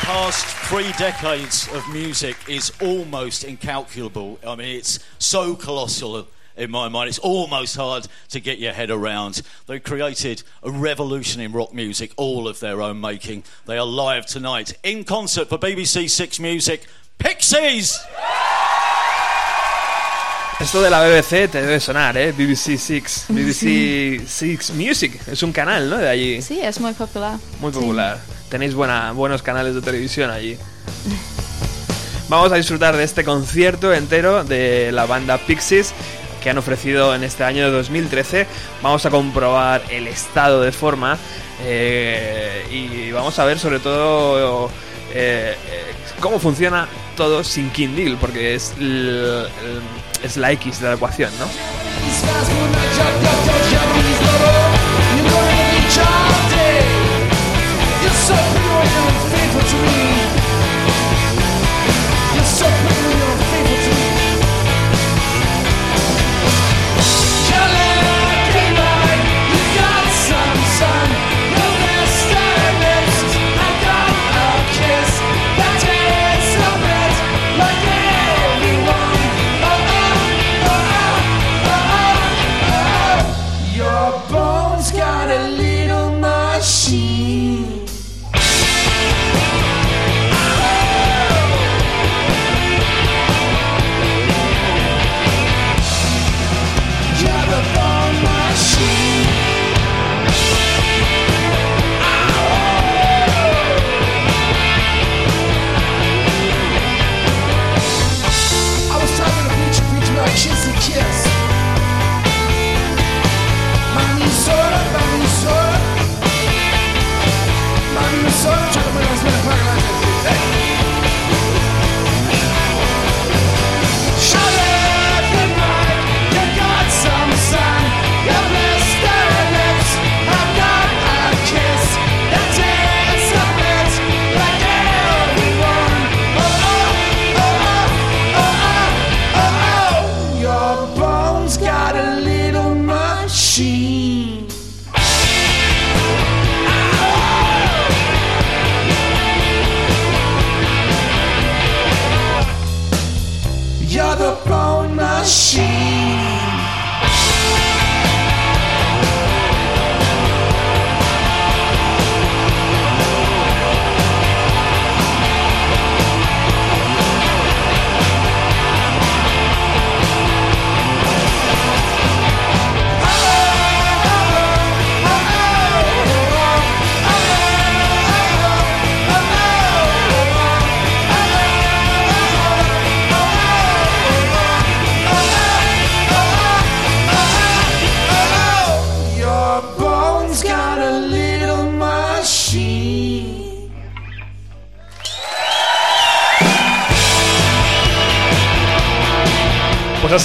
the 0.00 0.06
past 0.06 0.46
three 0.68 0.92
decades 0.98 1.68
of 1.72 1.82
music 1.92 2.36
is 2.48 2.72
almost 2.80 3.44
incalculable. 3.44 4.38
I 4.46 4.54
mean, 4.56 4.76
it's 4.78 4.98
so 5.18 5.54
colossal 5.54 6.26
in 6.56 6.70
my 6.70 6.88
mind. 6.88 7.08
It's 7.08 7.18
almost 7.18 7.76
hard 7.76 8.06
to 8.30 8.40
get 8.40 8.58
your 8.58 8.72
head 8.72 8.90
around. 8.90 9.42
They 9.66 9.80
created 9.80 10.42
a 10.62 10.70
revolution 10.70 11.40
in 11.40 11.52
rock 11.52 11.72
music, 11.72 12.12
all 12.16 12.46
of 12.48 12.60
their 12.60 12.82
own 12.82 13.00
making. 13.00 13.44
They 13.66 13.78
are 13.78 13.86
live 13.86 14.26
tonight 14.26 14.74
in 14.82 15.04
concert 15.04 15.48
for 15.48 15.58
BBC 15.58 16.08
Six 16.10 16.40
Music. 16.40 16.86
Pixies! 17.18 17.98
Esto 20.58 20.80
de 20.80 20.88
la 20.90 21.00
BBC 21.04 21.50
te 21.50 21.60
debe 21.60 21.80
sonar, 21.80 22.16
¿eh? 22.16 22.32
BBC 22.32 22.78
Six. 22.78 23.26
BBC 23.28 24.20
Six 24.26 24.70
Music. 24.72 25.20
Es 25.28 25.42
un 25.42 25.52
canal, 25.52 25.88
¿no? 25.88 25.98
De 25.98 26.08
allí. 26.08 26.40
Sí, 26.42 26.60
es 26.60 26.80
muy 26.80 26.92
popular. 26.92 27.38
Muy 27.60 27.72
Sí. 27.72 28.35
Tenéis 28.48 28.74
buena, 28.74 29.12
buenos 29.12 29.42
canales 29.42 29.74
de 29.74 29.82
televisión 29.82 30.30
allí. 30.30 30.56
Vamos 32.28 32.50
a 32.52 32.56
disfrutar 32.56 32.96
de 32.96 33.04
este 33.04 33.24
concierto 33.24 33.92
entero 33.94 34.42
de 34.44 34.90
la 34.92 35.06
banda 35.06 35.38
Pixies 35.38 35.94
que 36.42 36.50
han 36.50 36.58
ofrecido 36.58 37.14
en 37.14 37.24
este 37.24 37.44
año 37.44 37.64
de 37.64 37.72
2013. 37.72 38.46
Vamos 38.82 39.04
a 39.04 39.10
comprobar 39.10 39.82
el 39.90 40.06
estado 40.06 40.62
de 40.62 40.70
forma 40.70 41.18
eh, 41.64 42.64
y 42.70 43.10
vamos 43.10 43.38
a 43.38 43.44
ver 43.44 43.58
sobre 43.58 43.80
todo 43.80 44.68
eh, 45.12 45.56
eh, 45.68 45.94
cómo 46.20 46.38
funciona 46.38 46.86
todo 47.16 47.42
sin 47.42 47.70
Kindle, 47.70 48.16
porque 48.20 48.54
es, 48.54 48.74
es 50.22 50.36
la 50.36 50.52
X 50.52 50.80
de 50.80 50.88
la 50.88 50.94
ecuación, 50.94 51.30
¿no? 51.38 51.46
So 58.26 58.34
pure 58.34 58.40
and 58.42 59.30
faithful 59.30 59.62
to 59.62 59.76
me. 59.86 60.15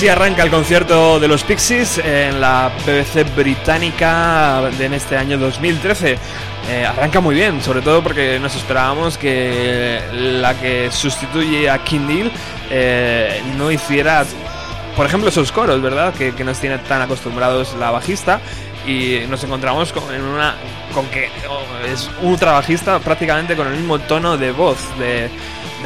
Arranca 0.10 0.42
el 0.44 0.50
concierto 0.50 1.20
de 1.20 1.28
los 1.28 1.44
Pixies 1.44 2.00
en 2.00 2.42
la 2.42 2.72
BBC 2.86 3.36
británica 3.36 4.70
en 4.80 4.94
este 4.94 5.16
año 5.16 5.38
2013. 5.38 6.18
Eh, 6.70 6.86
arranca 6.86 7.20
muy 7.20 7.36
bien, 7.36 7.62
sobre 7.62 7.82
todo 7.82 8.02
porque 8.02 8.40
nos 8.40 8.56
esperábamos 8.56 9.18
que 9.18 10.02
la 10.14 10.60
que 10.60 10.90
sustituye 10.92 11.70
a 11.70 11.84
King 11.84 12.08
Deal 12.08 12.32
eh, 12.70 13.44
no 13.58 13.70
hiciera, 13.70 14.26
por 14.96 15.06
ejemplo, 15.06 15.30
esos 15.30 15.52
coros, 15.52 15.82
¿verdad? 15.82 16.14
Que, 16.14 16.32
nos 16.44 16.60
tiene 16.60 16.80
tan 16.80 17.02
acostumbrados 17.02 17.76
la 17.80 17.92
bajista. 17.92 18.40
Y 18.88 19.20
nos 19.30 19.44
encontramos 19.44 19.94
con, 19.94 20.04
una, 20.04 20.56
con 20.96 21.06
que 21.08 21.30
oh, 21.48 21.86
es 21.86 22.10
un 22.24 22.36
trabajista 22.38 22.98
prácticamente 23.00 23.56
con 23.56 23.68
el 23.68 23.74
mismo 23.74 24.00
tono 24.00 24.38
de 24.38 24.52
voz 24.52 24.80
de 24.98 25.30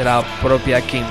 la 0.04 0.24
propia 0.42 0.80
King. 0.80 1.04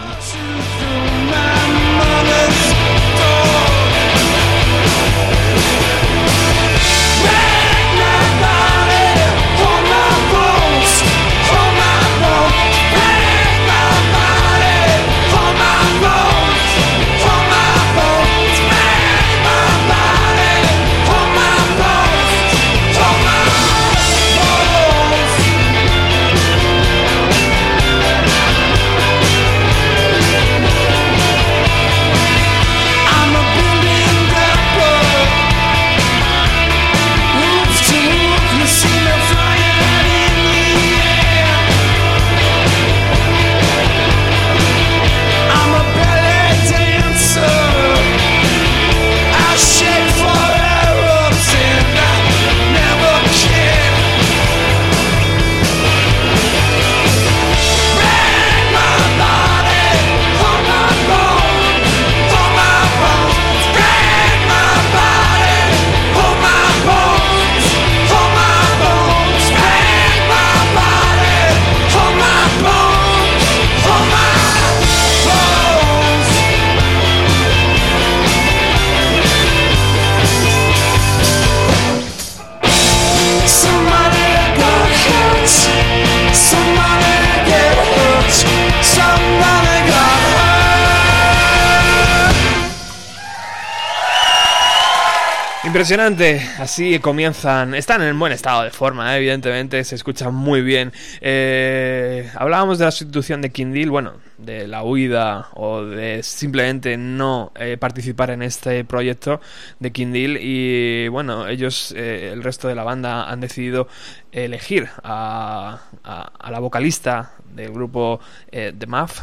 Impresionante, 95.75 96.41
así 96.61 97.01
comienzan. 97.01 97.75
Están 97.75 98.01
en 98.03 98.17
buen 98.17 98.31
estado 98.31 98.63
de 98.63 98.71
forma, 98.71 99.13
¿eh? 99.13 99.17
evidentemente, 99.19 99.83
se 99.83 99.97
escuchan 99.97 100.33
muy 100.33 100.63
bien. 100.63 100.93
Eh, 101.21 102.31
hablábamos 102.37 102.79
de 102.79 102.85
la 102.85 102.93
sustitución 102.93 103.43
de 103.43 103.51
Kindle, 103.51 103.89
bueno, 103.89 104.13
de 104.39 104.69
la 104.69 104.85
huida 104.85 105.49
o 105.55 105.83
de 105.85 106.23
simplemente 106.23 106.97
no 106.97 107.51
eh, 107.57 107.77
participar 107.77 108.31
en 108.31 108.43
este 108.43 108.85
proyecto 108.85 109.41
de 109.81 109.91
Kindle. 109.91 110.39
Y 110.41 111.09
bueno, 111.09 111.49
ellos, 111.49 111.93
eh, 111.97 112.31
el 112.33 112.45
resto 112.45 112.69
de 112.69 112.77
la 112.77 112.85
banda, 112.85 113.29
han 113.29 113.41
decidido 113.41 113.89
elegir 114.31 114.89
a, 115.03 115.81
a- 116.05 116.51
la 116.53 116.61
vocalista 116.61 117.33
del 117.53 117.73
grupo 117.73 118.21
The 118.53 118.87
Muff. 118.87 119.23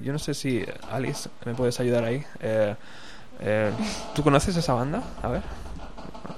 Yo 0.00 0.12
no 0.12 0.20
sé 0.20 0.34
si, 0.34 0.64
Alice, 0.92 1.28
me 1.44 1.54
puedes 1.54 1.80
ayudar 1.80 2.04
ahí. 2.04 2.22
Eh, 2.40 2.76
¿Tú 4.14 4.22
conoces 4.22 4.54
esa 4.56 4.74
banda? 4.74 5.02
A 5.24 5.28
ver 5.28 5.67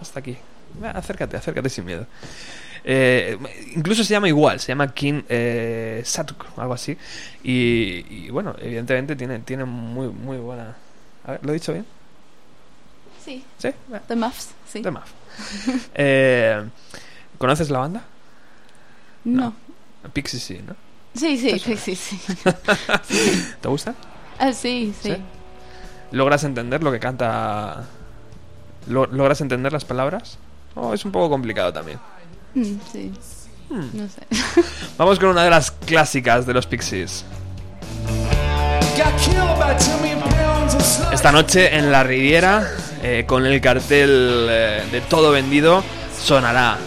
hasta 0.01 0.21
aquí. 0.21 0.37
Va, 0.83 0.91
Acércate, 0.91 1.37
acércate 1.37 1.69
sin 1.69 1.85
miedo. 1.85 2.07
Eh, 2.85 3.37
incluso 3.77 4.03
se 4.05 4.13
llama 4.13 4.29
igual, 4.29 4.59
se 4.61 4.69
llama 4.69 4.93
King 4.93 5.23
eh, 5.29 6.03
Satuk, 6.05 6.47
algo 6.57 6.75
así. 6.75 6.97
Y, 7.43 8.07
y, 8.09 8.31
bueno, 8.31 8.55
evidentemente 8.59 9.17
tiene, 9.17 9.41
tiene 9.41 9.65
muy, 9.65 10.09
muy 10.09 10.39
buena. 10.39 10.77
A 11.27 11.33
ver, 11.33 11.41
¿lo 11.45 11.51
he 11.51 11.55
dicho 11.55 11.73
bien? 11.73 11.85
Sí, 13.25 13.45
¿Sí? 13.59 13.69
The 14.09 14.17
Muffs, 14.17 14.51
sí. 14.67 14.83
The 14.83 14.91
Muff. 14.91 15.13
Eh, 15.95 16.69
¿Conoces 17.39 17.71
la 17.71 17.79
banda? 17.81 18.05
No. 19.25 19.55
Pixie 20.13 20.41
sí, 20.41 20.61
¿no? 20.67 20.75
Sí, 21.15 21.37
sí, 21.37 21.59
sí, 21.59 21.77
sí, 21.77 21.95
sí. 21.97 22.21
¿Te 23.61 23.69
gusta? 23.69 23.95
Ah, 24.39 24.53
sí, 24.53 24.95
sí. 25.01 25.15
¿Sí? 25.15 25.23
¿Logras 26.13 26.45
entender 26.45 26.83
lo 26.83 26.91
que 26.91 26.99
canta? 26.99 27.87
Lo- 28.89 29.07
¿Logras 29.07 29.41
entender 29.41 29.73
las 29.73 29.85
palabras? 29.85 30.39
Oh, 30.75 30.95
es 30.95 31.05
un 31.05 31.13
poco 31.13 31.29
complicado 31.31 31.73
también. 31.73 31.99
Mm, 32.55 32.75
sí. 32.93 33.13
Hmm. 33.69 33.89
No 33.95 34.09
sé. 34.09 34.27
Vamos 34.99 35.19
con 35.19 35.29
una 35.31 35.45
de 35.45 35.51
las 35.51 35.71
clásicas 35.71 36.47
de 36.47 36.55
los 36.55 36.67
Pixies. 36.67 37.25
Esta 41.13 41.33
noche 41.33 41.77
en 41.77 41.91
la 41.91 42.03
Riviera, 42.05 42.67
eh, 43.03 43.25
con 43.27 43.45
el 43.47 43.61
cartel 43.61 44.47
eh, 44.49 44.83
de 44.91 45.01
todo 45.03 45.31
vendido, 45.33 45.83
sonará. 46.23 46.79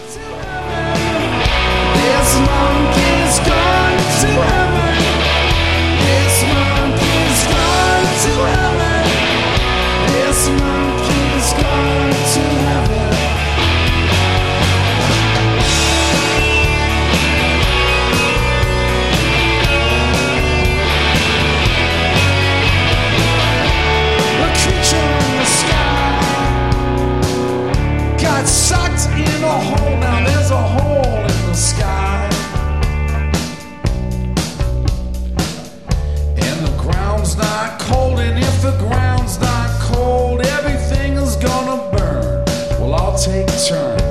Take 43.23 43.47
turns. 43.47 44.02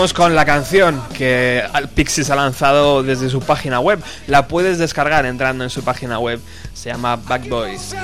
Con 0.00 0.34
la 0.34 0.46
canción 0.46 0.98
que 1.12 1.62
Pixies 1.94 2.30
ha 2.30 2.34
lanzado 2.34 3.02
desde 3.02 3.28
su 3.28 3.40
página 3.40 3.80
web. 3.80 4.02
La 4.28 4.48
puedes 4.48 4.78
descargar 4.78 5.26
entrando 5.26 5.62
en 5.62 5.68
su 5.68 5.84
página 5.84 6.18
web. 6.18 6.40
Se 6.72 6.88
llama 6.88 7.16
Back 7.16 7.46
Boys. 7.50 7.94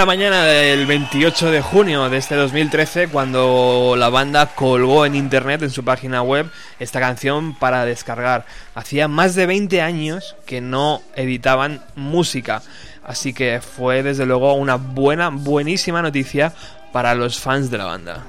La 0.00 0.06
mañana 0.06 0.44
del 0.44 0.86
28 0.86 1.50
de 1.50 1.60
junio 1.60 2.08
de 2.08 2.16
este 2.16 2.34
2013 2.34 3.08
cuando 3.08 3.96
la 3.98 4.08
banda 4.08 4.46
colgó 4.46 5.04
en 5.04 5.14
internet, 5.14 5.60
en 5.60 5.68
su 5.68 5.84
página 5.84 6.22
web, 6.22 6.50
esta 6.78 7.00
canción 7.00 7.54
para 7.54 7.84
descargar. 7.84 8.46
Hacía 8.74 9.08
más 9.08 9.34
de 9.34 9.44
20 9.44 9.82
años 9.82 10.36
que 10.46 10.62
no 10.62 11.02
editaban 11.16 11.82
música, 11.96 12.62
así 13.04 13.34
que 13.34 13.60
fue 13.60 14.02
desde 14.02 14.24
luego 14.24 14.54
una 14.54 14.76
buena, 14.76 15.28
buenísima 15.28 16.00
noticia 16.00 16.54
para 16.94 17.14
los 17.14 17.38
fans 17.38 17.70
de 17.70 17.76
la 17.76 17.84
banda. 17.84 18.24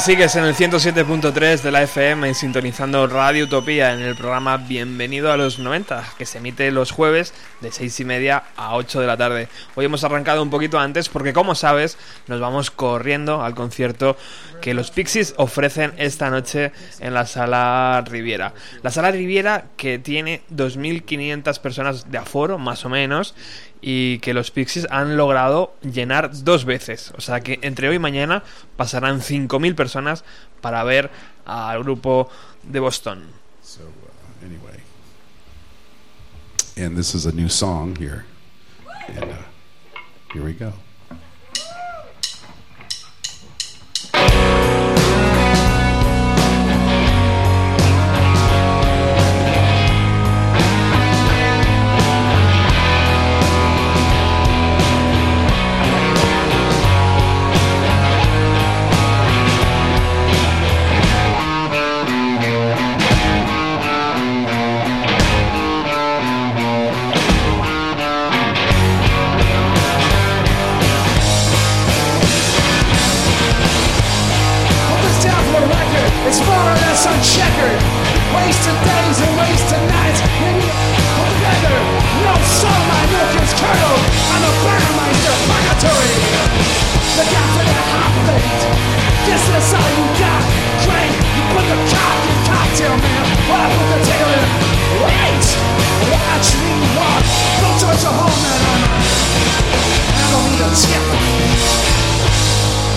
Sigues 0.00 0.34
en 0.36 0.44
el 0.44 0.54
107.3 0.54 1.60
de 1.60 1.70
la 1.70 1.82
FM 1.82 2.32
sintonizando 2.32 3.06
Radio 3.06 3.44
Utopía 3.44 3.92
en 3.92 4.00
el 4.00 4.16
programa 4.16 4.56
Bienvenido 4.56 5.30
a 5.30 5.36
los 5.36 5.58
90, 5.58 6.14
que 6.16 6.24
se 6.24 6.38
emite 6.38 6.70
los 6.70 6.90
jueves 6.90 7.34
de 7.60 7.70
6 7.70 8.00
y 8.00 8.04
media 8.06 8.44
a 8.56 8.76
8 8.76 8.98
de 8.98 9.06
la 9.06 9.18
tarde. 9.18 9.48
Hoy 9.74 9.84
hemos 9.84 10.02
arrancado 10.02 10.42
un 10.42 10.48
poquito 10.48 10.78
antes 10.78 11.10
porque, 11.10 11.34
como 11.34 11.54
sabes, 11.54 11.98
nos 12.28 12.40
vamos 12.40 12.70
corriendo 12.70 13.42
al 13.42 13.54
concierto 13.54 14.16
que 14.60 14.74
los 14.74 14.90
Pixies 14.90 15.34
ofrecen 15.36 15.92
esta 15.96 16.30
noche 16.30 16.72
en 17.00 17.14
la 17.14 17.26
Sala 17.26 18.02
Riviera. 18.06 18.54
La 18.82 18.90
Sala 18.90 19.10
Riviera 19.10 19.66
que 19.76 19.98
tiene 19.98 20.42
2.500 20.54 21.60
personas 21.60 22.10
de 22.10 22.18
aforo, 22.18 22.58
más 22.58 22.84
o 22.84 22.88
menos, 22.88 23.34
y 23.80 24.18
que 24.18 24.34
los 24.34 24.50
Pixies 24.50 24.86
han 24.90 25.16
logrado 25.16 25.74
llenar 25.82 26.30
dos 26.44 26.64
veces. 26.64 27.12
O 27.16 27.20
sea 27.20 27.40
que 27.40 27.58
entre 27.62 27.88
hoy 27.88 27.96
y 27.96 27.98
mañana 27.98 28.42
pasarán 28.76 29.20
5.000 29.20 29.74
personas 29.74 30.24
para 30.60 30.84
ver 30.84 31.10
al 31.46 31.82
grupo 31.82 32.28
de 32.62 32.80
Boston. 32.80 33.24
So 33.62 33.82
uh, 33.82 34.46
anyway, 34.46 34.80
and 36.76 36.96
this 36.96 37.14
is 37.14 37.26
a 37.26 37.32
new 37.32 37.48
song 37.48 37.96
here, 37.96 38.24
and 39.08 39.30
uh, 39.30 39.36
here 40.32 40.44
we 40.44 40.52
go. 40.52 40.72
Guess 89.26 89.42
that's 89.52 89.72
all 89.74 89.90
you 89.98 90.06
got. 90.16 90.42
Drink. 90.84 91.12
You 91.36 91.42
put 91.52 91.64
the 91.68 91.78
cock 91.92 92.18
in 92.30 92.38
cocktail, 92.48 92.94
man. 92.96 93.24
I 93.50 93.66
put 93.76 93.88
the 93.92 94.00
tail 94.08 94.28
in. 94.38 94.46
Wait. 95.04 95.44
Watch 96.10 96.48
me 96.56 96.72
walk. 96.96 97.24
Go 97.60 97.68
towards 97.80 98.02
your 98.02 98.14
home, 98.16 98.38
man. 98.44 98.62
I 100.16 100.24
don't 100.32 100.46
need 100.48 100.62
a 100.64 100.70
tip. 100.72 101.04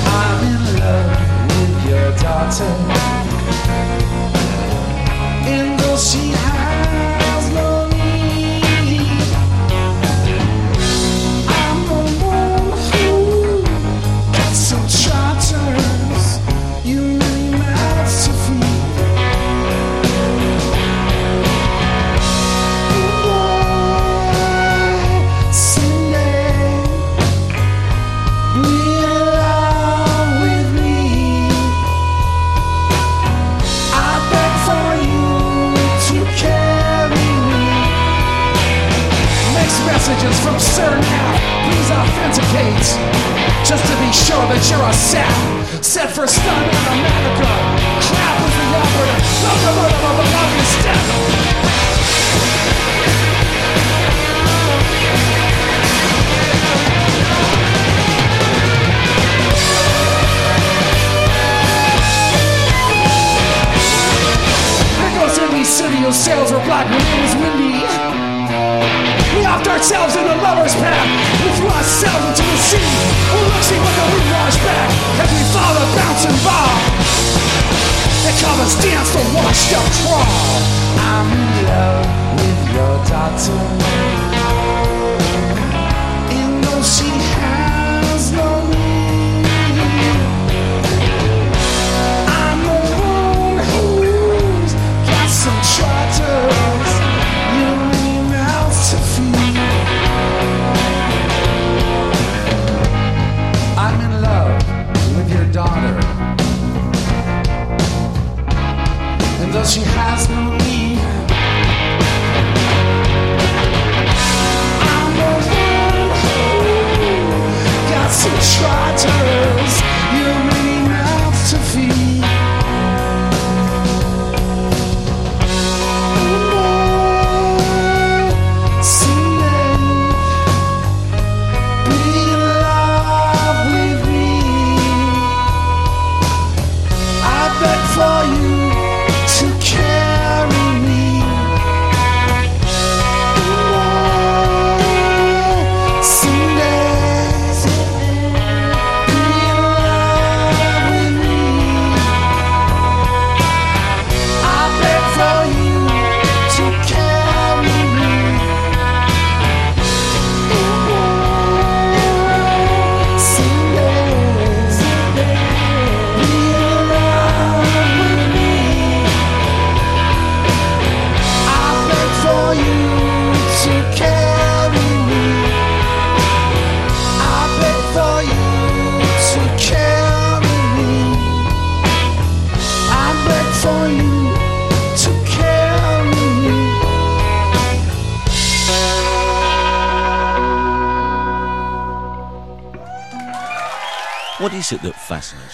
I'm 0.08 0.40
in 0.52 0.62
love 0.80 1.10
with 1.52 1.76
your 1.90 2.08
daughter. 2.24 2.72
And 5.46 5.80
though 5.80 5.98
she 5.98 6.32
has 6.32 6.63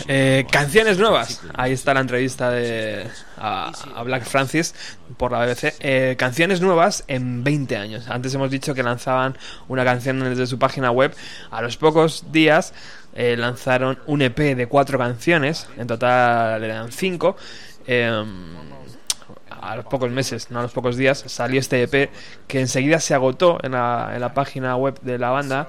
Eh, 0.08 0.48
canciones 0.52 0.98
nuevas. 0.98 1.42
Ahí 1.54 1.74
está 1.74 1.94
la 1.94 2.00
entrevista 2.00 2.50
de 2.50 3.08
a, 3.38 3.72
Black 4.04 4.24
Francis 4.24 4.74
por 5.18 5.32
la 5.32 5.46
BBC. 5.46 5.76
Eh, 5.80 6.16
canciones 6.18 6.60
nuevas 6.60 7.04
en 7.08 7.44
20 7.44 7.78
años. 7.78 8.08
Antes 8.08 8.34
hemos 8.34 8.50
dicho 8.50 8.74
que 8.74 8.82
lanzaban 8.82 9.38
una 9.68 9.86
canción 9.86 10.20
desde 10.22 10.48
su 10.48 10.58
página 10.58 10.90
web. 10.90 11.16
A 11.52 11.62
los 11.62 11.78
pocos 11.78 12.32
días 12.32 12.74
eh, 13.14 13.36
lanzaron 13.38 14.00
un 14.08 14.24
EP 14.24 14.56
de 14.56 14.68
cuatro 14.68 14.98
canciones. 14.98 15.68
En 15.78 15.86
total 15.86 16.64
eran 16.64 16.92
cinco. 16.92 17.36
Eh, 17.86 18.24
a 19.50 19.76
los 19.76 19.86
pocos 19.86 20.10
meses, 20.10 20.50
no 20.50 20.60
a 20.60 20.62
los 20.64 20.72
pocos 20.72 20.96
días, 20.96 21.22
salió 21.28 21.60
este 21.60 21.84
EP 21.84 22.10
que 22.48 22.62
enseguida 22.62 23.00
se 23.02 23.14
agotó 23.14 23.60
en 23.62 23.74
la 23.74 24.32
página 24.34 24.76
web 24.78 25.00
de 25.02 25.18
la 25.20 25.32
banda 25.32 25.68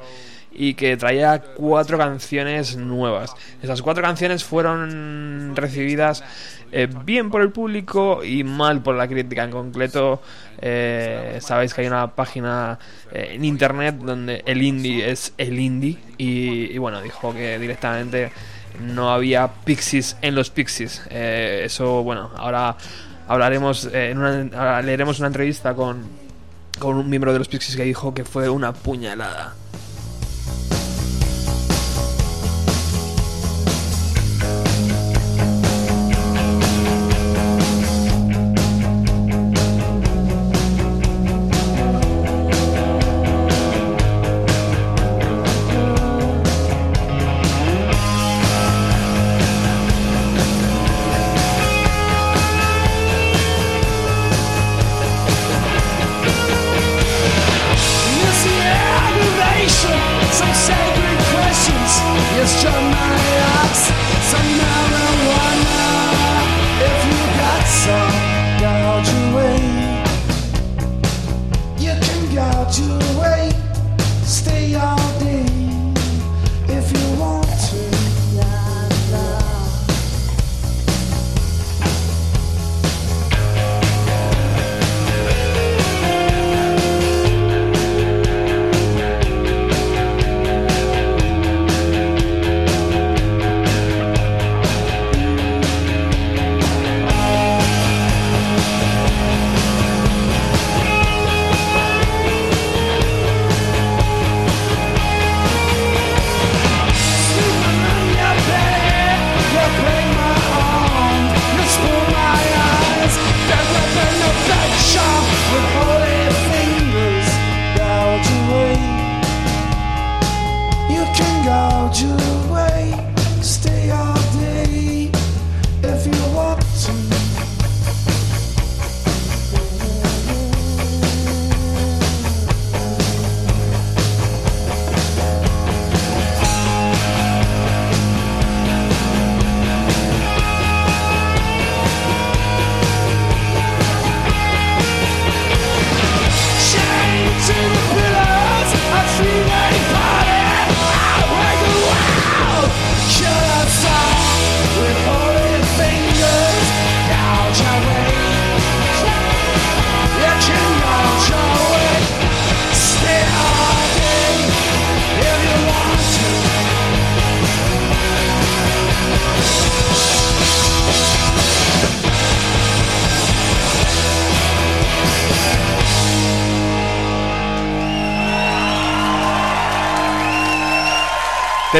y 0.52 0.74
que 0.74 0.96
traía 0.96 1.40
cuatro 1.40 1.96
canciones 1.98 2.76
nuevas. 2.76 3.34
Esas 3.62 3.82
cuatro 3.82 4.02
canciones 4.02 4.44
fueron 4.44 5.52
recibidas 5.54 6.24
eh, 6.72 6.88
bien 7.04 7.30
por 7.30 7.42
el 7.42 7.50
público 7.50 8.22
y 8.24 8.44
mal 8.44 8.82
por 8.82 8.94
la 8.94 9.08
crítica. 9.08 9.44
En 9.44 9.50
concreto, 9.50 10.20
eh, 10.60 11.38
sabéis 11.40 11.72
que 11.72 11.82
hay 11.82 11.86
una 11.86 12.14
página 12.14 12.78
eh, 13.12 13.32
en 13.32 13.44
internet 13.44 13.96
donde 13.96 14.42
el 14.46 14.62
indie 14.62 15.10
es 15.10 15.32
el 15.38 15.58
indie 15.58 15.98
y, 16.18 16.72
y 16.72 16.78
bueno, 16.78 17.00
dijo 17.00 17.32
que 17.32 17.58
directamente 17.58 18.32
no 18.80 19.10
había 19.10 19.48
pixies 19.48 20.16
en 20.22 20.34
los 20.34 20.50
pixies. 20.50 21.02
Eh, 21.10 21.62
eso, 21.64 22.02
bueno, 22.02 22.30
ahora 22.36 22.76
hablaremos, 23.28 23.88
en 23.92 24.18
una, 24.18 24.58
ahora 24.58 24.82
leeremos 24.82 25.18
una 25.18 25.28
entrevista 25.28 25.74
con, 25.74 26.02
con 26.78 26.96
un 26.96 27.08
miembro 27.08 27.32
de 27.32 27.38
los 27.38 27.48
pixies 27.48 27.76
que 27.76 27.84
dijo 27.84 28.14
que 28.14 28.24
fue 28.24 28.48
una 28.48 28.72
puñalada. 28.72 29.54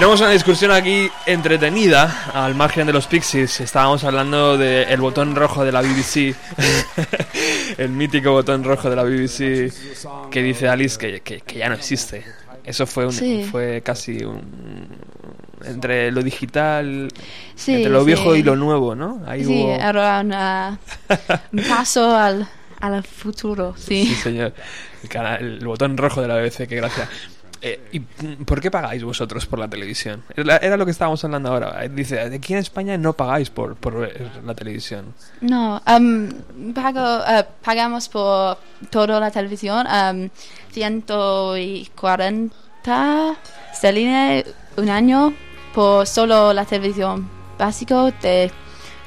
Tenemos 0.00 0.20
una 0.22 0.30
discusión 0.30 0.70
aquí 0.70 1.10
entretenida 1.26 2.30
al 2.32 2.54
margen 2.54 2.86
de 2.86 2.92
los 2.94 3.06
Pixies. 3.06 3.60
Estábamos 3.60 4.02
hablando 4.02 4.56
del 4.56 4.98
botón 4.98 5.36
rojo 5.36 5.62
de 5.62 5.72
la 5.72 5.82
BBC, 5.82 6.34
el 7.78 7.90
mítico 7.90 8.32
botón 8.32 8.64
rojo 8.64 8.88
de 8.88 8.96
la 8.96 9.02
BBC 9.04 9.70
que 10.30 10.42
dice 10.42 10.68
Alice 10.68 10.96
que, 10.98 11.20
que- 11.20 11.42
que 11.42 11.58
ya 11.58 11.68
no 11.68 11.74
existe. 11.74 12.24
Eso 12.64 12.86
fue 12.86 13.04
un, 13.04 13.12
Sí. 13.12 13.46
fue 13.50 13.82
casi 13.82 14.24
un 14.24 14.88
entre 15.66 16.10
lo 16.10 16.22
digital, 16.22 17.08
Sí, 17.54 17.74
entre 17.74 17.90
lo 17.90 18.02
viejo 18.02 18.34
y 18.34 18.42
lo 18.42 18.56
nuevo, 18.56 18.94
¿no? 18.94 19.22
Ahí 19.26 19.44
Sí, 19.44 19.52
hubo- 19.52 19.74
era 19.74 20.20
una- 20.20 20.78
un 21.52 21.62
paso 21.68 22.16
al, 22.16 22.48
al 22.80 23.04
futuro, 23.04 23.74
sí. 23.76 24.06
Sí, 24.06 24.14
señor. 24.14 24.54
El, 25.02 25.08
canal- 25.10 25.40
el 25.42 25.66
botón 25.66 25.98
rojo 25.98 26.22
de 26.22 26.28
la 26.28 26.36
BBC, 26.36 26.66
qué 26.66 26.76
gracia. 26.76 27.06
Eh, 27.62 27.88
¿Y 27.92 28.00
por 28.00 28.58
qué 28.60 28.70
pagáis 28.70 29.02
vosotros 29.04 29.44
por 29.46 29.58
la 29.58 29.68
televisión? 29.68 30.22
Era, 30.34 30.56
era 30.58 30.78
lo 30.78 30.86
que 30.86 30.92
estábamos 30.92 31.22
hablando 31.24 31.50
ahora. 31.50 31.86
Dice, 31.88 32.20
aquí 32.20 32.54
en 32.54 32.60
España 32.60 32.96
no 32.96 33.12
pagáis 33.12 33.50
por, 33.50 33.76
por 33.76 34.08
la 34.44 34.54
televisión. 34.54 35.14
No, 35.42 35.82
em, 35.86 36.30
pago, 36.72 37.22
eh, 37.28 37.44
pagamos 37.62 38.08
por 38.08 38.56
toda 38.88 39.20
la 39.20 39.30
televisión 39.30 39.86
em, 39.86 40.30
140 40.72 43.36
sterline 43.74 44.46
un 44.76 44.88
año 44.88 45.34
por 45.74 46.06
solo 46.06 46.54
la 46.54 46.64
televisión 46.64 47.28
básico 47.58 48.10
de 48.22 48.50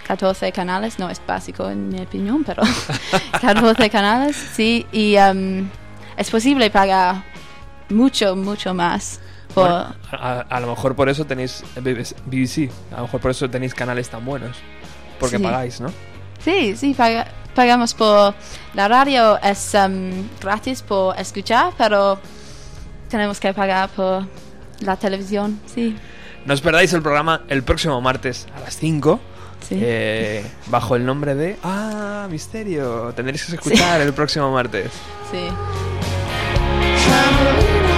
14 0.05 0.51
canales, 0.51 0.99
no 0.99 1.09
es 1.09 1.19
básico 1.25 1.69
en 1.69 1.87
mi 1.89 2.01
opinión, 2.01 2.43
pero 2.43 2.61
14 3.41 3.89
canales, 3.89 4.35
sí, 4.35 4.85
y 4.91 5.15
em, 5.15 5.67
es 6.17 6.29
posible 6.29 6.69
pagar 6.69 7.23
mucho, 7.89 8.35
mucho 8.35 8.73
más 8.73 9.19
por... 9.53 9.67
Bueno, 9.69 9.95
a, 10.11 10.39
a 10.49 10.59
lo 10.59 10.67
mejor 10.67 10.95
por 10.95 11.09
eso 11.09 11.25
tenéis 11.25 11.63
BBC, 11.75 12.69
a 12.91 12.97
lo 12.97 13.01
mejor 13.03 13.19
por 13.21 13.31
eso 13.31 13.49
tenéis 13.49 13.73
canales 13.73 14.09
tan 14.09 14.23
buenos. 14.25 14.57
Porque 15.19 15.37
Sí. 15.37 15.43
pagáis, 15.43 15.79
¿no? 15.79 15.91
Sí, 16.43 16.75
sí, 16.75 16.93
paga- 16.93 17.27
pagamos 17.55 17.93
por 17.93 18.33
la 18.73 18.87
radio, 18.87 19.39
es 19.41 19.73
em, 19.75 20.27
gratis 20.41 20.81
por 20.81 21.17
escuchar, 21.19 21.71
pero 21.77 22.19
tenemos 23.09 23.39
que 23.39 23.53
pagar 23.53 23.89
por 23.89 24.25
la 24.81 24.95
televisión, 24.97 25.59
sí. 25.73 25.95
No 26.45 26.53
os 26.53 26.59
perdáis 26.61 26.91
el 26.93 27.01
programa 27.01 27.43
el 27.47 27.63
próximo 27.63 28.01
martes 28.01 28.47
a 28.55 28.59
las 28.59 28.75
5. 28.77 29.19
Sí. 29.69 29.77
eh, 29.81 30.43
bajo 30.67 30.97
el 30.97 31.05
nombre 31.05 31.35
de... 31.35 31.57
Ah, 31.63 32.27
misterio. 32.29 33.13
Tendréis 33.15 33.45
que 33.45 33.55
escuchar 33.55 34.01
el 34.01 34.11
próximo 34.11 34.51
martes. 34.51 34.91
Sí. 35.31 35.47
camera 37.05 37.92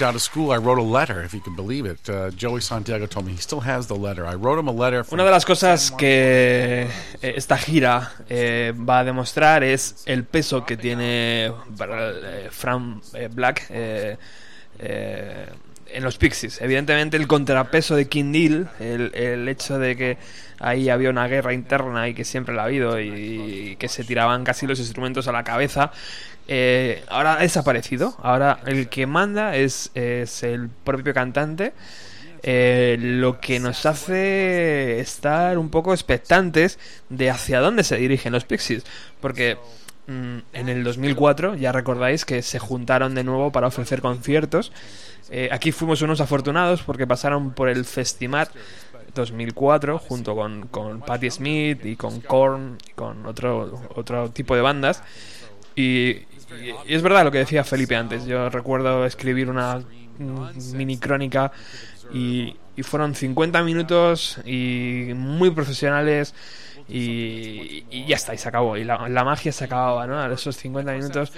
dropped 0.00 0.10
out 0.10 0.14
of 0.14 0.22
school, 0.22 0.50
I 0.50 0.58
wrote 0.58 0.78
a 0.78 0.82
letter, 0.82 1.22
if 1.22 1.34
you 1.34 1.40
can 1.40 1.54
believe 1.54 1.84
it. 1.86 2.08
Uh, 2.08 2.30
Joey 2.30 2.60
Santiago 2.60 3.06
told 3.06 3.26
me 3.26 3.32
he 3.32 3.38
still 3.38 3.60
has 3.60 3.86
the 3.86 3.94
letter. 3.94 4.26
I 4.26 4.34
wrote 4.34 4.58
him 4.58 4.68
a 4.68 4.72
letter. 4.72 5.04
From 5.04 5.20
Una 5.20 5.24
de 5.24 5.30
las 5.30 5.44
cosas 5.44 5.90
que 5.90 6.86
eh, 7.22 7.34
esta 7.36 7.56
gira 7.56 8.12
eh, 8.28 8.72
va 8.76 9.00
a 9.00 9.04
demostrar 9.04 9.62
es 9.62 10.02
el 10.06 10.24
peso 10.24 10.64
que 10.64 10.76
tiene 10.76 11.46
eh, 11.46 12.48
Frank 12.50 13.02
Black 13.32 13.66
eh, 13.70 14.16
eh, 14.78 15.46
en 15.92 16.04
los 16.04 16.16
Pixies. 16.16 16.60
Evidentemente 16.60 17.16
el 17.16 17.26
contrapeso 17.26 17.96
de 17.96 18.08
King 18.08 18.32
Deal, 18.32 18.70
el, 18.80 19.14
el 19.14 19.48
hecho 19.48 19.78
de 19.78 19.96
que 19.96 20.18
ahí 20.60 20.90
había 20.90 21.10
una 21.10 21.26
guerra 21.26 21.52
interna 21.52 22.08
y 22.08 22.14
que 22.14 22.24
siempre 22.24 22.54
la 22.54 22.62
ha 22.62 22.64
habido 22.66 23.00
y, 23.00 23.76
que 23.78 23.88
se 23.88 24.04
tiraban 24.04 24.44
casi 24.44 24.66
los 24.66 24.78
instrumentos 24.78 25.26
a 25.26 25.32
la 25.32 25.42
cabeza, 25.42 25.90
eh, 26.52 27.04
ahora 27.08 27.34
ha 27.34 27.42
desaparecido. 27.42 28.16
Ahora 28.20 28.58
el 28.66 28.88
que 28.88 29.06
manda 29.06 29.54
es, 29.54 29.92
es 29.94 30.42
el 30.42 30.68
propio 30.68 31.14
cantante. 31.14 31.72
Eh, 32.42 32.96
lo 32.98 33.38
que 33.38 33.60
nos 33.60 33.86
hace 33.86 34.98
estar 34.98 35.58
un 35.58 35.68
poco 35.68 35.92
expectantes 35.92 36.78
de 37.08 37.30
hacia 37.30 37.60
dónde 37.60 37.84
se 37.84 37.96
dirigen 37.98 38.32
los 38.32 38.44
Pixies. 38.44 38.82
Porque 39.20 39.58
mm, 40.08 40.38
en 40.52 40.68
el 40.68 40.82
2004 40.82 41.54
ya 41.54 41.70
recordáis 41.70 42.24
que 42.24 42.42
se 42.42 42.58
juntaron 42.58 43.14
de 43.14 43.22
nuevo 43.22 43.52
para 43.52 43.68
ofrecer 43.68 44.00
conciertos. 44.00 44.72
Eh, 45.30 45.50
aquí 45.52 45.70
fuimos 45.70 46.02
unos 46.02 46.20
afortunados 46.20 46.82
porque 46.82 47.06
pasaron 47.06 47.52
por 47.52 47.68
el 47.68 47.84
Festimat 47.84 48.50
2004 49.14 50.00
junto 50.00 50.34
con, 50.34 50.66
con 50.66 51.00
Patti 51.02 51.30
Smith 51.30 51.84
y 51.84 51.94
con 51.94 52.20
Korn 52.20 52.76
y 52.88 52.92
con 52.94 53.24
otro, 53.26 53.82
otro 53.94 54.30
tipo 54.30 54.56
de 54.56 54.62
bandas. 54.62 55.04
Y, 55.76 56.24
y- 56.86 56.94
es 56.94 57.02
verdad 57.02 57.24
lo 57.24 57.30
que 57.30 57.38
decía 57.38 57.64
Felipe 57.64 57.96
antes. 57.96 58.26
Yo 58.26 58.48
recuerdo 58.50 59.04
escribir 59.04 59.48
una 59.50 59.82
mini 60.74 60.98
crónica 60.98 61.52
y, 62.12 62.56
fueron 62.82 63.14
50 63.14 63.62
minutos 63.62 64.40
y 64.46 65.10
muy 65.14 65.50
profesionales 65.50 66.34
y, 66.88 67.84
y 67.90 68.06
ya 68.06 68.16
está, 68.16 68.32
y 68.32 68.38
se 68.38 68.48
acabó. 68.48 68.78
Y 68.78 68.84
la, 68.84 69.06
la 69.06 69.22
magia 69.22 69.52
se 69.52 69.64
acababa, 69.64 70.06
¿no? 70.06 70.18
A 70.18 70.32
esos 70.32 70.56
50 70.56 70.92
minutos 70.92 71.30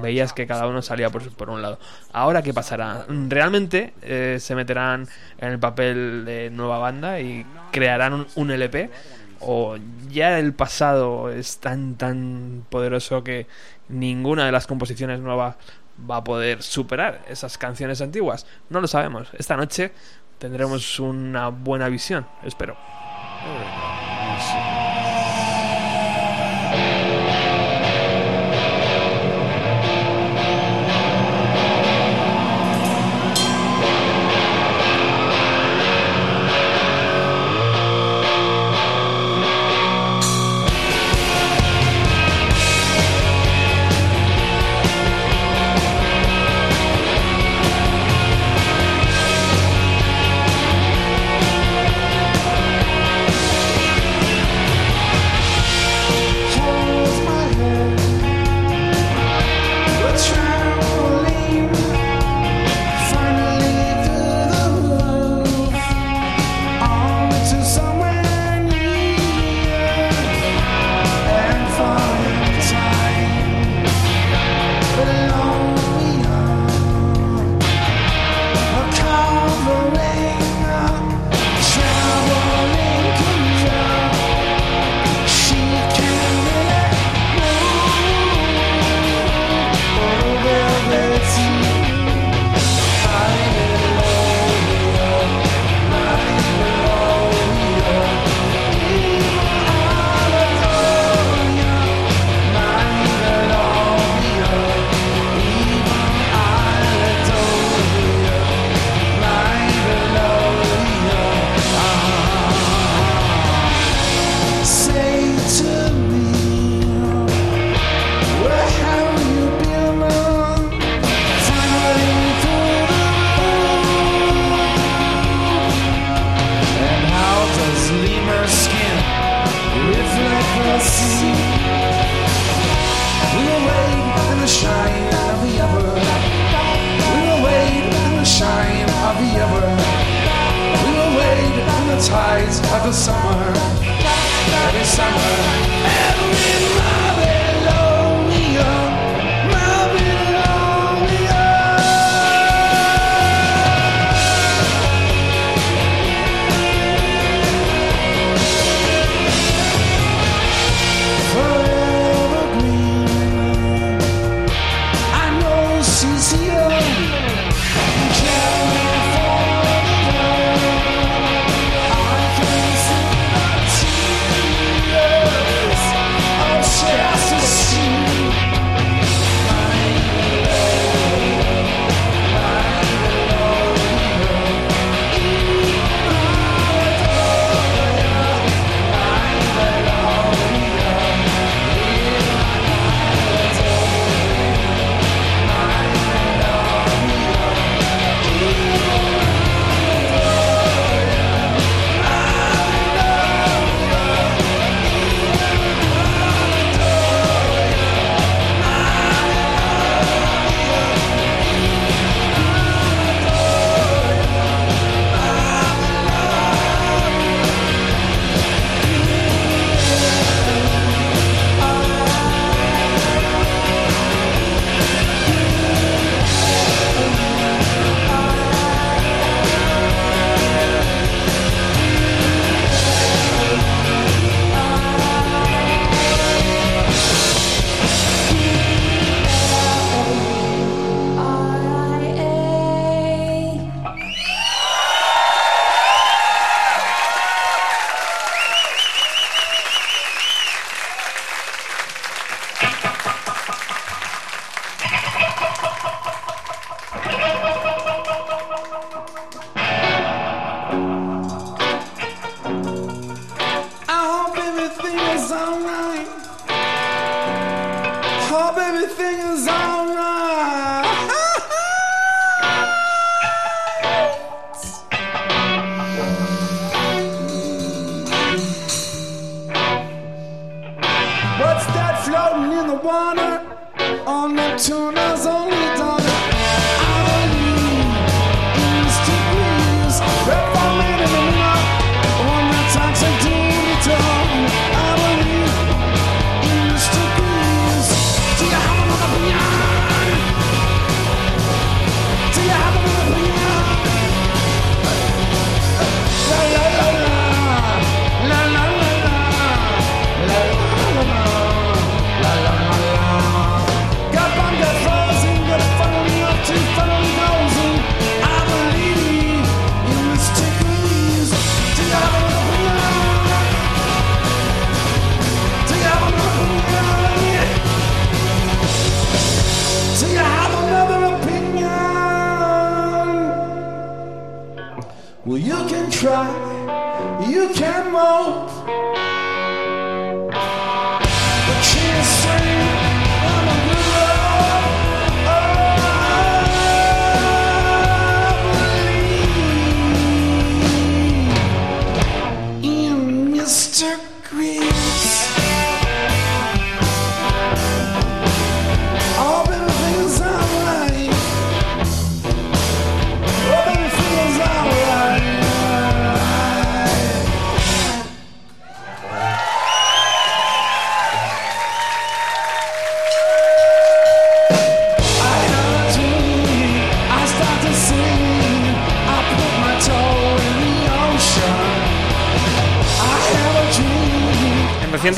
veías 0.00 0.32
que 0.32 0.46
cada 0.46 0.68
uno 0.68 0.82
salía 0.82 1.10
por, 1.10 1.28
por 1.32 1.50
un 1.50 1.62
lado. 1.62 1.80
Ahora, 2.12 2.42
¿qué 2.42 2.54
pasará? 2.54 3.06
¿Realmente 3.08 3.92
eh, 4.02 4.38
se 4.40 4.54
meterán 4.54 5.08
en 5.38 5.48
el 5.48 5.58
papel 5.58 6.24
de 6.24 6.50
nueva 6.50 6.78
banda 6.78 7.20
y 7.20 7.44
crearán 7.72 8.12
un, 8.14 8.26
un 8.36 8.50
LP? 8.52 8.90
¿O 9.40 9.76
ya 10.10 10.38
el 10.38 10.54
pasado 10.54 11.28
es 11.30 11.58
tan, 11.58 11.96
tan 11.96 12.64
poderoso 12.70 13.24
que 13.24 13.46
ninguna 13.88 14.46
de 14.46 14.52
las 14.52 14.66
composiciones 14.66 15.20
nuevas 15.20 15.56
va 16.10 16.18
a 16.18 16.24
poder 16.24 16.62
superar 16.62 17.22
esas 17.28 17.58
canciones 17.58 18.00
antiguas? 18.00 18.46
No 18.70 18.80
lo 18.80 18.86
sabemos. 18.86 19.28
Esta 19.38 19.56
noche 19.56 19.92
tendremos 20.38 20.98
una 21.00 21.48
buena 21.48 21.88
visión, 21.88 22.26
espero. 22.44 22.76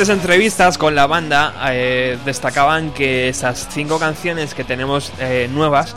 Entrevistas 0.05 0.77
con 0.77 0.95
la 0.95 1.07
banda 1.07 1.55
eh, 1.71 2.19
destacaban 2.27 2.93
que 2.93 3.29
esas 3.31 3.67
cinco 3.71 3.99
canciones 3.99 4.55
que 4.55 4.63
tenemos 4.63 5.11
eh, 5.19 5.49
nuevas 5.51 5.97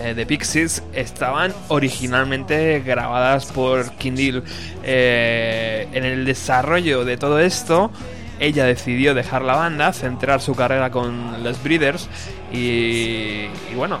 eh, 0.00 0.12
de 0.12 0.26
Pixies 0.26 0.82
estaban 0.92 1.54
originalmente 1.68 2.80
grabadas 2.80 3.46
por 3.46 3.90
Kindle. 3.92 4.42
En 4.82 6.04
el 6.04 6.26
desarrollo 6.26 7.06
de 7.06 7.16
todo 7.16 7.40
esto, 7.40 7.90
ella 8.38 8.66
decidió 8.66 9.14
dejar 9.14 9.42
la 9.42 9.56
banda, 9.56 9.94
centrar 9.94 10.42
su 10.42 10.54
carrera 10.54 10.90
con 10.90 11.42
los 11.42 11.62
Breeders 11.62 12.08
y, 12.52 13.46
y 13.70 13.74
bueno, 13.74 13.98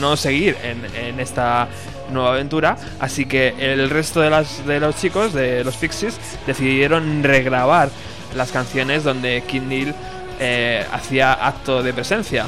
no 0.00 0.16
seguir 0.16 0.56
en, 0.64 0.84
en 0.96 1.20
esta 1.20 1.68
nueva 2.10 2.30
aventura. 2.30 2.76
Así 2.98 3.26
que 3.26 3.54
el 3.58 3.88
resto 3.90 4.20
de, 4.20 4.30
las, 4.30 4.66
de 4.66 4.80
los 4.80 4.96
chicos, 4.96 5.32
de 5.32 5.62
los 5.62 5.76
Pixies, 5.76 6.18
decidieron 6.46 7.22
regrabar 7.22 7.90
las 8.36 8.52
canciones 8.52 9.02
donde 9.02 9.42
Kindle 9.46 9.94
eh, 10.38 10.84
hacía 10.92 11.32
acto 11.32 11.82
de 11.82 11.92
presencia. 11.92 12.46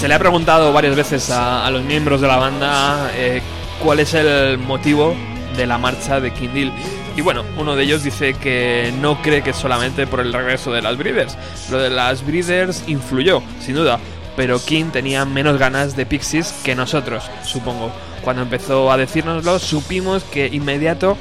Se 0.00 0.08
le 0.08 0.14
ha 0.14 0.18
preguntado 0.18 0.72
varias 0.72 0.96
veces 0.96 1.30
a, 1.30 1.64
a 1.64 1.70
los 1.70 1.82
miembros 1.84 2.20
de 2.20 2.26
la 2.26 2.36
banda 2.36 3.10
eh, 3.14 3.40
cuál 3.82 3.98
es 4.00 4.14
el 4.14 4.58
motivo 4.58 5.14
de 5.56 5.66
la 5.66 5.76
marcha 5.76 6.20
de 6.20 6.32
Kindle. 6.32 6.72
Y 7.16 7.20
bueno, 7.20 7.44
uno 7.58 7.74
de 7.74 7.82
ellos 7.82 8.04
dice 8.04 8.34
que 8.34 8.92
no 9.00 9.20
cree 9.20 9.42
que 9.42 9.52
solamente 9.52 10.06
por 10.06 10.20
el 10.20 10.32
regreso 10.32 10.72
de 10.72 10.82
las 10.82 10.96
Breeders. 10.96 11.36
Lo 11.70 11.78
de 11.78 11.90
las 11.90 12.24
Breeders 12.24 12.84
influyó, 12.86 13.42
sin 13.60 13.74
duda, 13.74 13.98
pero 14.36 14.64
King 14.64 14.86
tenía 14.92 15.24
menos 15.24 15.58
ganas 15.58 15.96
de 15.96 16.06
Pixies 16.06 16.54
que 16.64 16.74
nosotros, 16.74 17.24
supongo. 17.44 17.90
Cuando 18.22 18.42
empezó 18.42 18.90
a 18.90 18.96
decírnoslo, 18.96 19.58
supimos 19.58 20.22
que 20.24 20.46
inmediato 20.46 21.16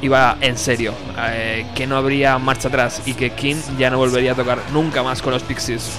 iba 0.00 0.36
en 0.40 0.56
serio, 0.56 0.94
eh, 1.18 1.66
que 1.74 1.86
no 1.86 1.96
habría 1.96 2.38
marcha 2.38 2.68
atrás 2.68 3.02
y 3.04 3.14
que 3.14 3.30
King 3.30 3.56
ya 3.78 3.90
no 3.90 3.98
volvería 3.98 4.32
a 4.32 4.34
tocar 4.36 4.58
nunca 4.72 5.02
más 5.02 5.20
con 5.20 5.32
los 5.32 5.42
Pixies. 5.42 5.90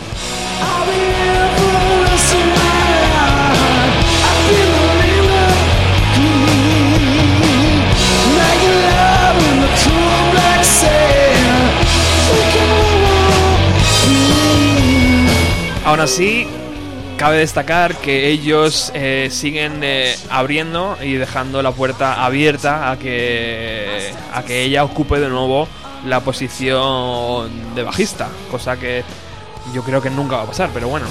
Aún 15.98 16.04
así, 16.04 16.46
cabe 17.18 17.40
destacar 17.40 17.96
que 17.96 18.30
ellos 18.30 18.92
eh, 18.94 19.30
siguen 19.32 19.80
eh, 19.82 20.16
abriendo 20.30 20.96
y 21.02 21.14
dejando 21.14 21.64
la 21.64 21.72
puerta 21.72 22.24
abierta 22.24 22.92
a 22.92 23.00
que, 23.00 24.14
a 24.32 24.44
que 24.44 24.62
ella 24.62 24.84
ocupe 24.84 25.20
de 25.20 25.28
nuevo 25.28 25.68
la 26.06 26.20
posición 26.20 27.74
de 27.74 27.82
bajista, 27.82 28.30
cosa 28.52 28.78
que 28.78 29.04
yo 29.74 29.82
creo 29.82 30.00
que 30.00 30.12
nunca 30.12 30.36
va 30.36 30.44
a 30.44 30.46
pasar, 30.46 30.70
pero 30.72 30.88
bueno. 30.88 31.08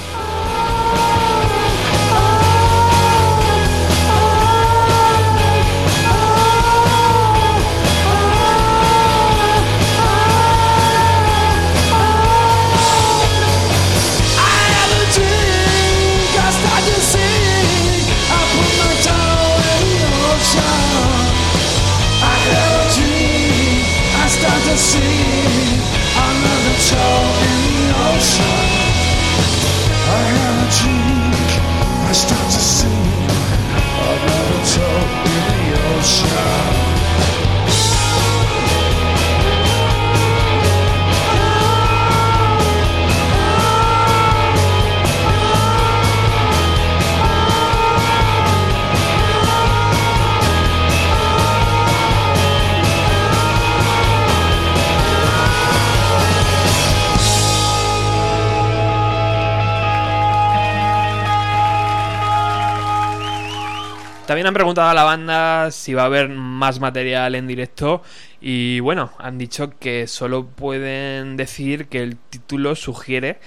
También 64.27 64.45
han 64.45 64.53
preguntado 64.53 64.89
a 64.89 64.93
la 64.93 65.05
banda 65.05 65.71
si 65.71 65.93
va 65.93 66.01
a 66.01 66.07
haber 66.07 66.27
más 66.27 66.81
material 66.81 67.33
en 67.33 67.47
directo 67.47 68.03
y 68.41 68.81
bueno, 68.81 69.11
han 69.19 69.37
dicho 69.37 69.71
que 69.79 70.05
solo 70.05 70.45
pueden 70.45 71.37
decir 71.37 71.87
que 71.87 72.03
el 72.03 72.17
título 72.17 72.75
sugiere 72.75 73.39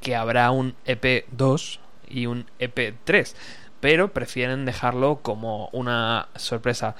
que 0.00 0.16
habrá 0.16 0.50
un 0.50 0.74
EP2 0.86 1.78
y 2.08 2.26
un 2.26 2.46
EP3, 2.58 3.32
pero 3.78 4.12
prefieren 4.12 4.64
dejarlo 4.64 5.20
como 5.22 5.68
una 5.68 6.26
sorpresa. 6.34 6.96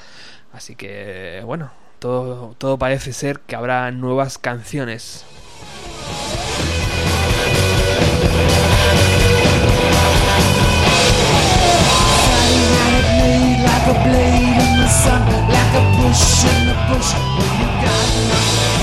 Así 0.52 0.76
que 0.76 1.42
bueno, 1.44 1.72
todo, 1.98 2.54
todo 2.56 2.78
parece 2.78 3.12
ser 3.12 3.40
que 3.40 3.56
habrá 3.56 3.90
nuevas 3.90 4.38
canciones. 4.38 5.26
like 13.86 13.96
a 13.96 14.08
blade 14.08 14.56
in 14.64 14.78
the 14.80 14.88
sun, 14.88 15.20
like 15.48 15.74
a 15.74 15.82
push 15.96 16.44
in 16.44 16.68
the 16.68 16.74
bush 16.88 17.12
when 17.36 17.60
you 17.60 17.66
got 17.84 18.28
nothing. 18.28 18.73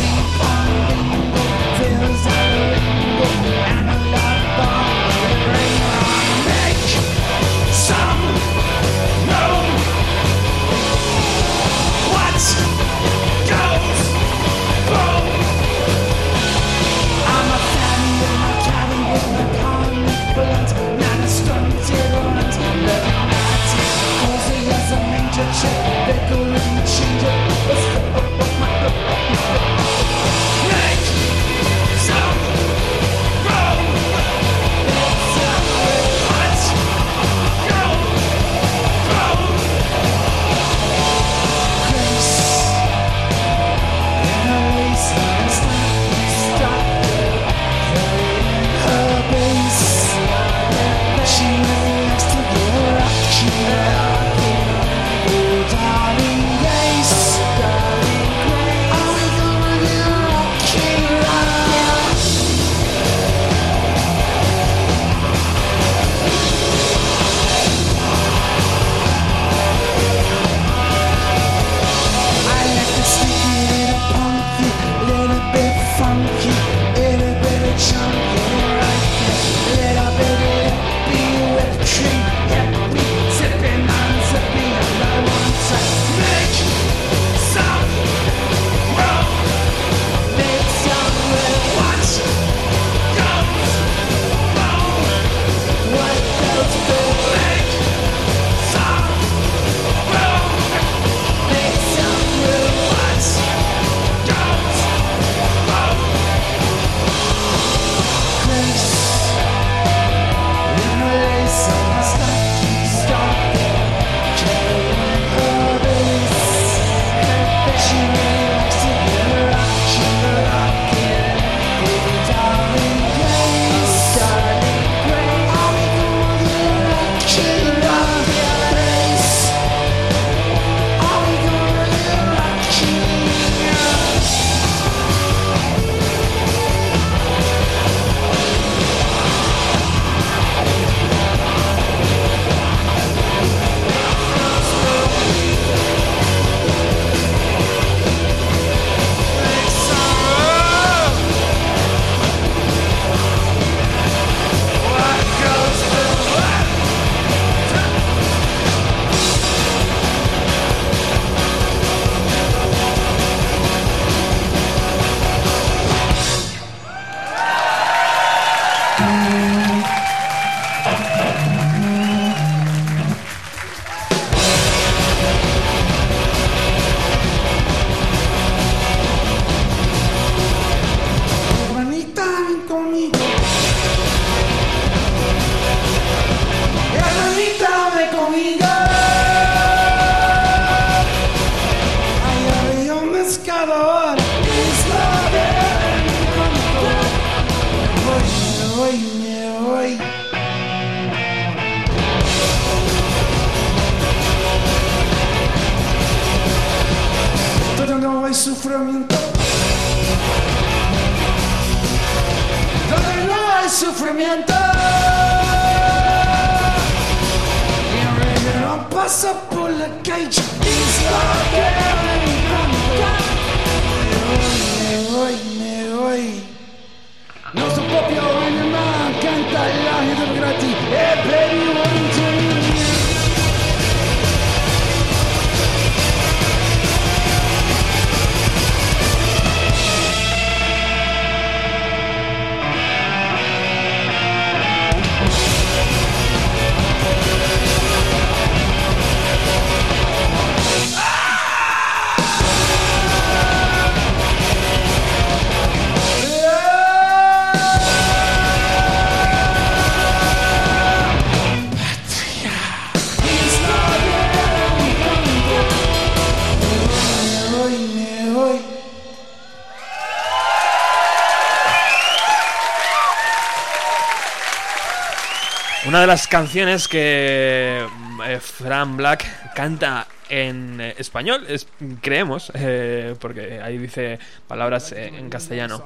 las 276.12 276.28
canciones 276.28 276.90
que 276.90 277.88
mm, 277.90 278.22
eh, 278.26 278.40
Fran 278.42 278.98
Black 278.98 279.54
canta 279.56 280.08
en 280.28 280.82
eh, 280.82 280.94
español, 280.98 281.46
es, 281.48 281.66
creemos, 282.02 282.52
eh, 282.54 283.16
porque 283.18 283.62
ahí 283.62 283.78
dice 283.78 284.20
palabras 284.46 284.92
eh, 284.92 285.08
en 285.08 285.30
castellano. 285.30 285.82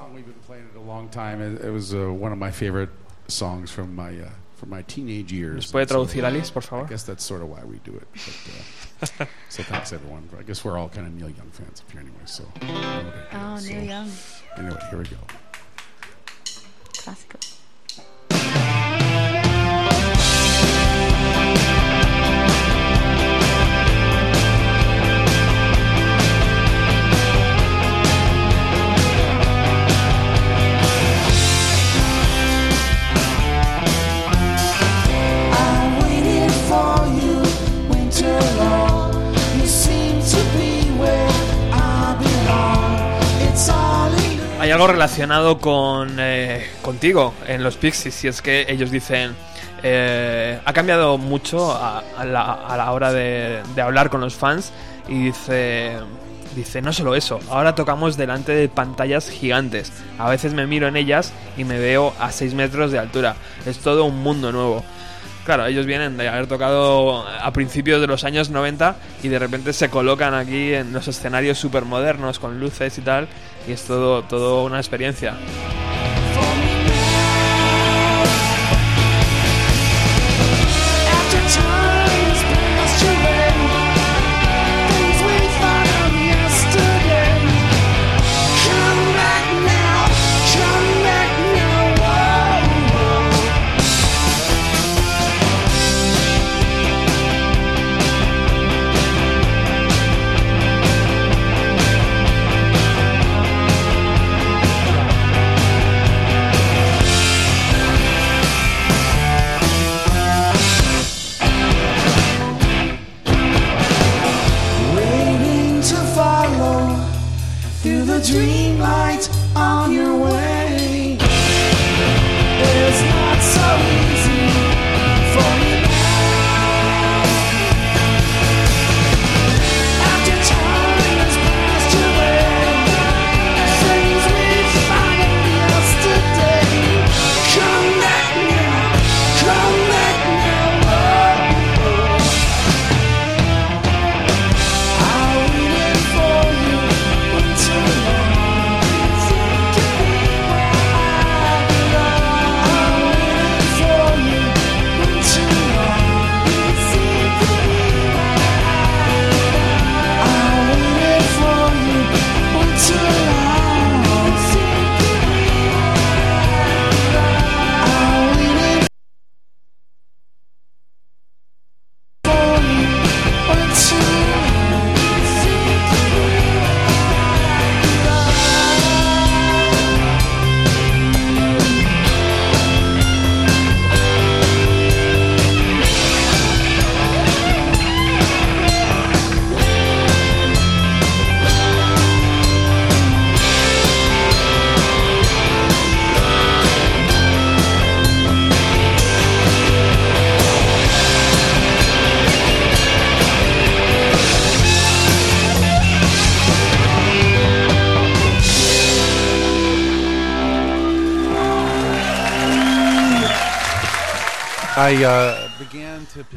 ¿Nos 5.54 5.68
puede 5.72 5.86
traducir 5.86 6.24
uh, 6.24 6.28
Alice, 6.28 6.52
por 6.52 6.64
favor? 6.64 6.88
Uh, 6.92 6.98
so 9.50 9.62
thanks 9.62 9.94
everyone. 9.94 10.28
I 10.40 10.44
guess 10.44 10.66
we're 10.66 10.80
all 10.80 10.90
kind 10.90 11.06
of 11.06 11.14
Neil 11.14 11.30
Young 11.30 11.52
fans 11.52 11.82
up 11.82 11.92
here 11.92 12.02
anyway. 12.02 12.26
So, 12.26 12.46
oh, 12.64 13.60
Neil 13.62 13.84
Young. 13.84 14.10
Anyway, 14.58 14.80
here 14.90 14.98
we 14.98 15.06
go. 15.06 15.18
Relacionado 44.88 45.60
con 45.60 46.18
eh, 46.20 46.66
contigo 46.82 47.34
en 47.48 47.64
los 47.64 47.78
Pixies, 47.78 48.24
y 48.24 48.28
es 48.28 48.42
que 48.42 48.66
ellos 48.68 48.92
dicen 48.92 49.36
eh, 49.84 50.60
ha 50.64 50.74
cambiado 50.74 51.18
mucho 51.18 51.72
a, 51.72 52.04
la, 52.26 52.92
hora 52.92 53.12
de, 53.12 53.62
de 53.76 53.82
hablar 53.82 54.10
con 54.10 54.22
los 54.22 54.36
fans 54.36 54.72
y 55.08 55.26
dice 55.26 55.98
dice 56.56 56.82
no 56.82 56.94
solo 56.94 57.16
eso, 57.16 57.40
ahora 57.50 57.76
tocamos 57.76 58.18
delante 58.18 58.54
de 58.54 58.70
pantallas 58.70 59.30
gigantes. 59.30 59.92
A 60.18 60.30
veces 60.30 60.54
me 60.54 60.66
miro 60.66 60.88
en 60.88 60.96
ellas 60.96 61.34
y 61.58 61.66
me 61.66 61.78
veo 61.78 62.14
a 62.20 62.32
6 62.32 62.54
metros 62.54 62.92
de 62.92 63.00
altura. 63.00 63.36
Es 63.66 63.80
todo 63.80 64.06
un 64.06 64.24
mundo 64.24 64.52
nuevo. 64.52 64.84
Claro, 65.46 65.68
ellos 65.68 65.86
vienen 65.86 66.18
de 66.18 66.28
haber 66.28 66.48
tocado 66.48 67.24
a 67.28 67.54
principios 67.54 68.02
de 68.02 68.08
los 68.08 68.24
años 68.24 68.50
90 68.50 68.96
y 69.22 69.28
de 69.28 69.38
repente 69.38 69.74
se 69.74 69.92
colocan 69.92 70.34
aquí 70.34 70.74
en 70.74 70.92
los 70.92 71.08
escenarios 71.08 71.60
súper 71.60 71.86
modernos 71.86 72.40
con 72.40 72.60
luces 72.60 72.98
y 72.98 73.02
tal 73.02 73.28
y 73.68 73.74
es 73.74 73.84
todo, 73.84 74.24
todo 74.24 74.64
una 74.64 74.78
experiencia. 74.78 75.36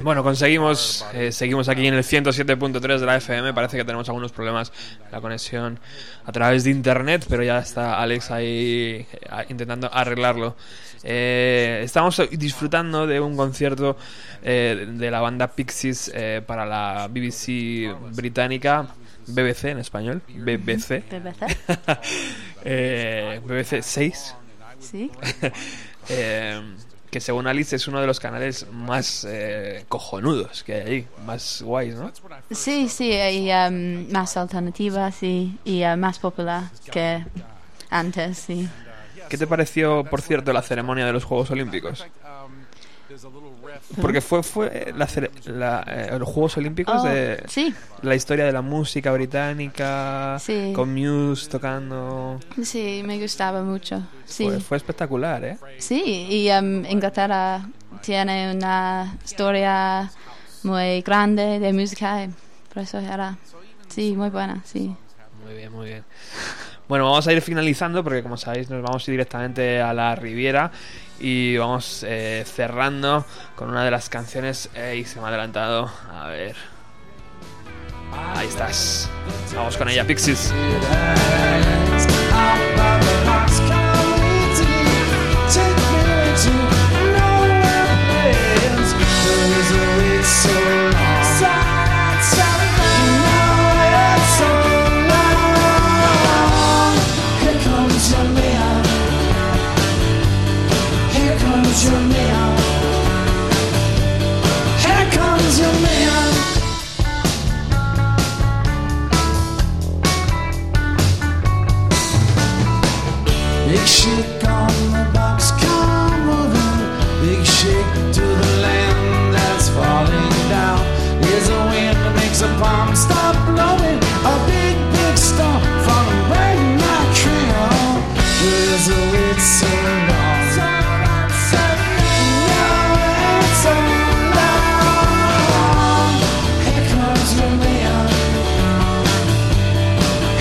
Bueno, 0.02 0.22
conseguimos, 0.22 1.04
eh, 1.12 1.32
seguimos 1.32 1.68
aquí 1.68 1.86
en 1.86 1.92
el 1.92 2.02
107.3 2.02 2.98
de 2.98 3.04
la 3.04 3.16
FM. 3.16 3.52
Parece 3.52 3.76
que 3.76 3.84
tenemos 3.84 4.08
algunos 4.08 4.32
problemas 4.32 4.72
en 5.04 5.12
la 5.12 5.20
conexión 5.20 5.78
a 6.24 6.32
través 6.32 6.64
de 6.64 6.70
internet, 6.70 7.26
pero 7.28 7.42
ya 7.42 7.58
está 7.58 8.00
Alex 8.00 8.30
ahí 8.30 9.06
eh, 9.12 9.46
intentando 9.50 9.92
arreglarlo. 9.92 10.56
Eh, 11.02 11.82
estamos 11.84 12.22
disfrutando 12.30 13.06
de 13.06 13.20
un 13.20 13.36
concierto 13.36 13.98
eh, 14.42 14.86
de 14.88 15.10
la 15.10 15.20
banda 15.20 15.48
Pixies 15.48 16.10
eh, 16.14 16.42
para 16.46 16.64
la 16.64 17.06
BBC 17.08 17.94
británica, 18.14 18.88
BBC 19.26 19.64
en 19.64 19.78
español, 19.80 20.22
BBC, 20.26 21.04
BBC. 21.04 21.04
eh, 22.64 23.40
BBC 23.44 23.82
6. 23.82 24.34
Sí. 24.80 25.10
Eh, 26.10 26.58
que 27.10 27.20
según 27.20 27.46
Alice 27.46 27.76
es 27.76 27.88
uno 27.88 28.00
de 28.00 28.06
los 28.06 28.20
canales 28.20 28.66
más 28.72 29.26
eh, 29.28 29.84
cojonudos 29.88 30.62
que 30.62 30.74
hay 30.74 30.80
ahí, 30.82 31.06
más 31.26 31.62
guays, 31.62 31.94
¿no? 31.94 32.12
Sí, 32.50 32.88
sí, 32.88 33.12
y 33.12 33.50
um, 33.50 34.10
más 34.12 34.36
alternativa, 34.36 35.10
sí, 35.10 35.58
y 35.64 35.84
uh, 35.84 35.96
más 35.96 36.18
popular 36.18 36.64
que 36.90 37.24
antes, 37.90 38.38
sí. 38.38 38.68
¿Qué 39.28 39.36
te 39.36 39.46
pareció, 39.46 40.04
por 40.04 40.22
cierto, 40.22 40.52
la 40.52 40.62
ceremonia 40.62 41.04
de 41.06 41.12
los 41.12 41.24
Juegos 41.24 41.50
Olímpicos? 41.50 42.00
um, 42.00 42.06
there's 42.06 42.26
a 42.26 42.26
little 42.28 42.48
riff. 42.48 42.97
Porque 44.00 44.20
fue, 44.20 44.42
fue 44.42 44.92
la 44.96 45.06
cere- 45.06 45.30
la, 45.46 45.82
eh, 45.86 46.18
los 46.18 46.28
Juegos 46.28 46.56
Olímpicos 46.58 47.00
Oh, 47.02 47.06
de 47.08 47.42
sí, 47.48 47.74
la 48.02 48.14
historia 48.14 48.44
de 48.44 48.52
la 48.52 48.62
música 48.62 49.12
británica, 49.12 50.36
Sí. 50.40 50.72
con 50.74 50.94
Muse 50.94 51.48
tocando. 51.48 52.38
sí, 52.62 53.02
me 53.04 53.18
gustaba 53.20 53.62
mucho, 53.62 54.02
sí. 54.26 54.44
Fue, 54.44 54.60
fue 54.60 54.76
espectacular, 54.76 55.44
¿eh? 55.44 55.58
Sí, 55.78 56.26
y 56.30 56.50
um, 56.50 56.84
Inglaterra 56.84 57.66
tiene 58.02 58.52
una 58.54 59.16
historia 59.24 60.10
muy 60.62 61.00
grande 61.02 61.58
de 61.58 61.72
música, 61.72 62.24
y 62.24 62.30
por 62.72 62.82
eso 62.82 62.98
era, 62.98 63.36
sí, 63.88 64.14
muy 64.16 64.28
buena, 64.30 64.60
sí. 64.64 64.94
Muy 65.44 65.54
bien, 65.54 65.72
muy 65.72 65.86
bien. 65.86 66.04
Bueno, 66.88 67.04
vamos 67.04 67.26
a 67.26 67.32
ir 67.32 67.40
finalizando 67.42 68.02
porque 68.02 68.22
como 68.22 68.36
sabéis 68.36 68.68
nos 68.70 68.82
vamos 68.82 69.06
a 69.06 69.10
ir 69.10 69.12
directamente 69.14 69.80
a 69.80 69.92
la 69.94 70.14
Riviera 70.14 70.70
y 71.20 71.56
vamos 71.56 72.04
eh, 72.06 72.44
cerrando 72.46 73.24
con 73.56 73.70
una 73.70 73.84
de 73.84 73.90
las 73.90 74.08
canciones. 74.08 74.70
Ey, 74.74 75.04
se 75.04 75.18
me 75.18 75.26
ha 75.26 75.28
adelantado. 75.28 75.90
A 76.12 76.28
ver. 76.28 76.56
Ahí 78.34 78.48
estás. 78.48 79.10
Vamos 79.54 79.76
con 79.76 79.88
ella, 79.88 80.06
Pixies. 80.06 80.52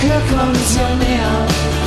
Glück 0.00 0.40
uns 0.40 0.76
ja 0.76 0.94
näher. 0.94 1.77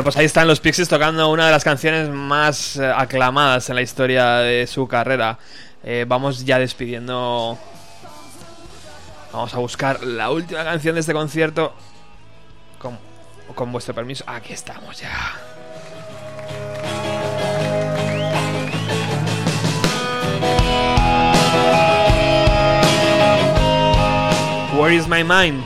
Bueno, 0.00 0.06
pues 0.06 0.16
ahí 0.16 0.24
están 0.24 0.48
los 0.48 0.60
Pixies 0.60 0.88
tocando 0.88 1.28
una 1.28 1.44
de 1.44 1.52
las 1.52 1.62
canciones 1.62 2.08
más 2.08 2.76
eh, 2.76 2.90
aclamadas 2.90 3.68
en 3.68 3.74
la 3.74 3.82
historia 3.82 4.36
de 4.36 4.66
su 4.66 4.88
carrera. 4.88 5.38
Eh, 5.84 6.06
vamos 6.08 6.42
ya 6.46 6.58
despidiendo. 6.58 7.58
Vamos 9.30 9.52
a 9.52 9.58
buscar 9.58 10.02
la 10.02 10.30
última 10.30 10.64
canción 10.64 10.94
de 10.94 11.00
este 11.00 11.12
concierto. 11.12 11.74
Con, 12.78 12.98
con 13.54 13.70
vuestro 13.72 13.92
permiso. 13.94 14.24
Aquí 14.26 14.54
estamos 14.54 14.98
ya. 14.98 15.34
Where 24.78 24.94
is 24.94 25.06
my 25.06 25.22
mind? 25.22 25.62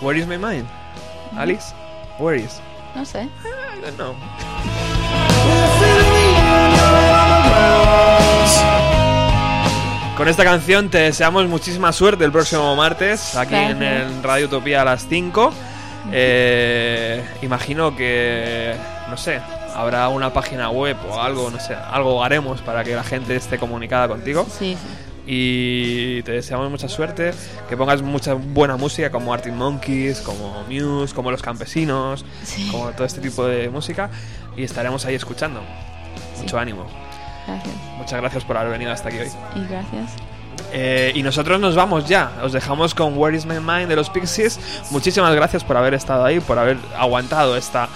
Where 0.00 0.18
is 0.18 0.26
my 0.26 0.38
mind? 0.38 0.66
Alice? 1.36 1.72
Where 2.18 2.34
is? 2.36 2.60
No 2.94 3.04
sé. 3.04 3.22
I 3.22 3.80
don't 3.82 3.96
know. 3.96 4.14
Con 10.16 10.28
esta 10.28 10.44
canción 10.44 10.90
te 10.90 10.98
deseamos 10.98 11.48
muchísima 11.48 11.92
suerte 11.92 12.24
el 12.24 12.32
próximo 12.32 12.76
martes 12.76 13.36
aquí 13.36 13.54
en 13.54 13.82
el 13.82 14.22
Radio 14.22 14.46
Utopía 14.46 14.82
a 14.82 14.84
las 14.84 15.06
5. 15.08 15.50
Eh, 16.12 17.24
imagino 17.40 17.96
que, 17.96 18.74
no 19.08 19.16
sé, 19.16 19.40
habrá 19.74 20.08
una 20.08 20.32
página 20.32 20.68
web 20.68 20.96
o 21.08 21.20
algo, 21.20 21.50
no 21.50 21.58
sé, 21.58 21.74
algo 21.74 22.22
haremos 22.22 22.60
para 22.60 22.84
que 22.84 22.94
la 22.94 23.02
gente 23.04 23.34
esté 23.34 23.58
comunicada 23.58 24.08
contigo. 24.08 24.46
Sí, 24.58 24.76
Y 25.32 26.24
te 26.24 26.32
deseamos 26.32 26.68
mucha 26.72 26.88
suerte, 26.88 27.32
que 27.68 27.76
pongas 27.76 28.02
mucha 28.02 28.34
buena 28.34 28.76
música 28.76 29.12
como 29.12 29.32
Arctic 29.32 29.52
Monkeys, 29.52 30.22
como 30.22 30.64
Muse, 30.68 31.14
como 31.14 31.30
Los 31.30 31.40
Campesinos, 31.40 32.24
Sí. 32.42 32.68
como 32.72 32.90
todo 32.90 33.04
este 33.06 33.20
tipo 33.20 33.46
de 33.46 33.68
música 33.68 34.10
y 34.56 34.64
estaremos 34.64 35.04
ahí 35.04 35.14
escuchando. 35.14 35.60
Mucho 36.40 36.58
ánimo. 36.58 36.84
gracias. 37.46 37.74
Muchas 37.96 38.20
gracias 38.20 38.44
por 38.44 38.56
haber 38.56 38.72
venido 38.72 38.90
hasta 38.90 39.08
aquí 39.08 39.18
hoy. 39.18 39.28
Y 39.54 39.66
gracias. 39.68 40.10
Eh, 40.72 41.12
y 41.14 41.22
nosotros 41.22 41.60
nos 41.60 41.76
vamos 41.76 42.08
ya. 42.08 42.32
Os 42.42 42.52
dejamos 42.52 42.92
con 42.92 43.16
Where 43.16 43.36
is 43.36 43.46
My 43.46 43.60
Mind 43.60 43.88
de 43.88 43.94
los 43.94 44.10
Pixies. 44.10 44.58
Muchísimas 44.90 45.32
gracias 45.36 45.62
por 45.62 45.76
haber 45.76 45.94
estado 45.94 46.24
ahí, 46.24 46.40
por 46.40 46.58
haber 46.58 46.76
aguantado 46.98 47.56
esta, 47.56 47.88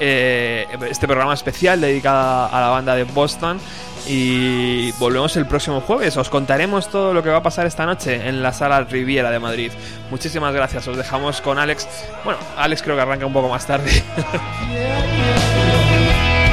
eh, 0.00 0.66
este 0.90 1.06
programa 1.06 1.34
especial 1.34 1.80
dedicado 1.80 2.52
a 2.52 2.60
la 2.60 2.68
banda 2.70 2.96
de 2.96 3.04
Boston. 3.04 3.60
Y 4.06 4.92
volvemos 4.92 5.36
el 5.36 5.46
próximo 5.46 5.80
jueves. 5.80 6.16
Os 6.16 6.28
contaremos 6.28 6.88
todo 6.88 7.14
lo 7.14 7.22
que 7.22 7.30
va 7.30 7.38
a 7.38 7.42
pasar 7.42 7.66
esta 7.66 7.86
noche 7.86 8.28
en 8.28 8.42
la 8.42 8.52
sala 8.52 8.82
Riviera 8.84 9.30
de 9.30 9.38
Madrid. 9.38 9.72
Muchísimas 10.10 10.54
gracias. 10.54 10.86
Os 10.88 10.96
dejamos 10.96 11.40
con 11.40 11.58
Alex. 11.58 11.86
Bueno, 12.24 12.40
Alex 12.56 12.82
creo 12.82 12.96
que 12.96 13.02
arranca 13.02 13.26
un 13.26 13.32
poco 13.32 13.48
más 13.48 13.66
tarde. 13.66 14.02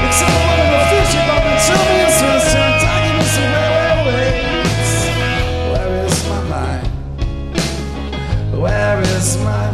It's 0.10 0.24
all 0.24 0.50
one 9.46 9.69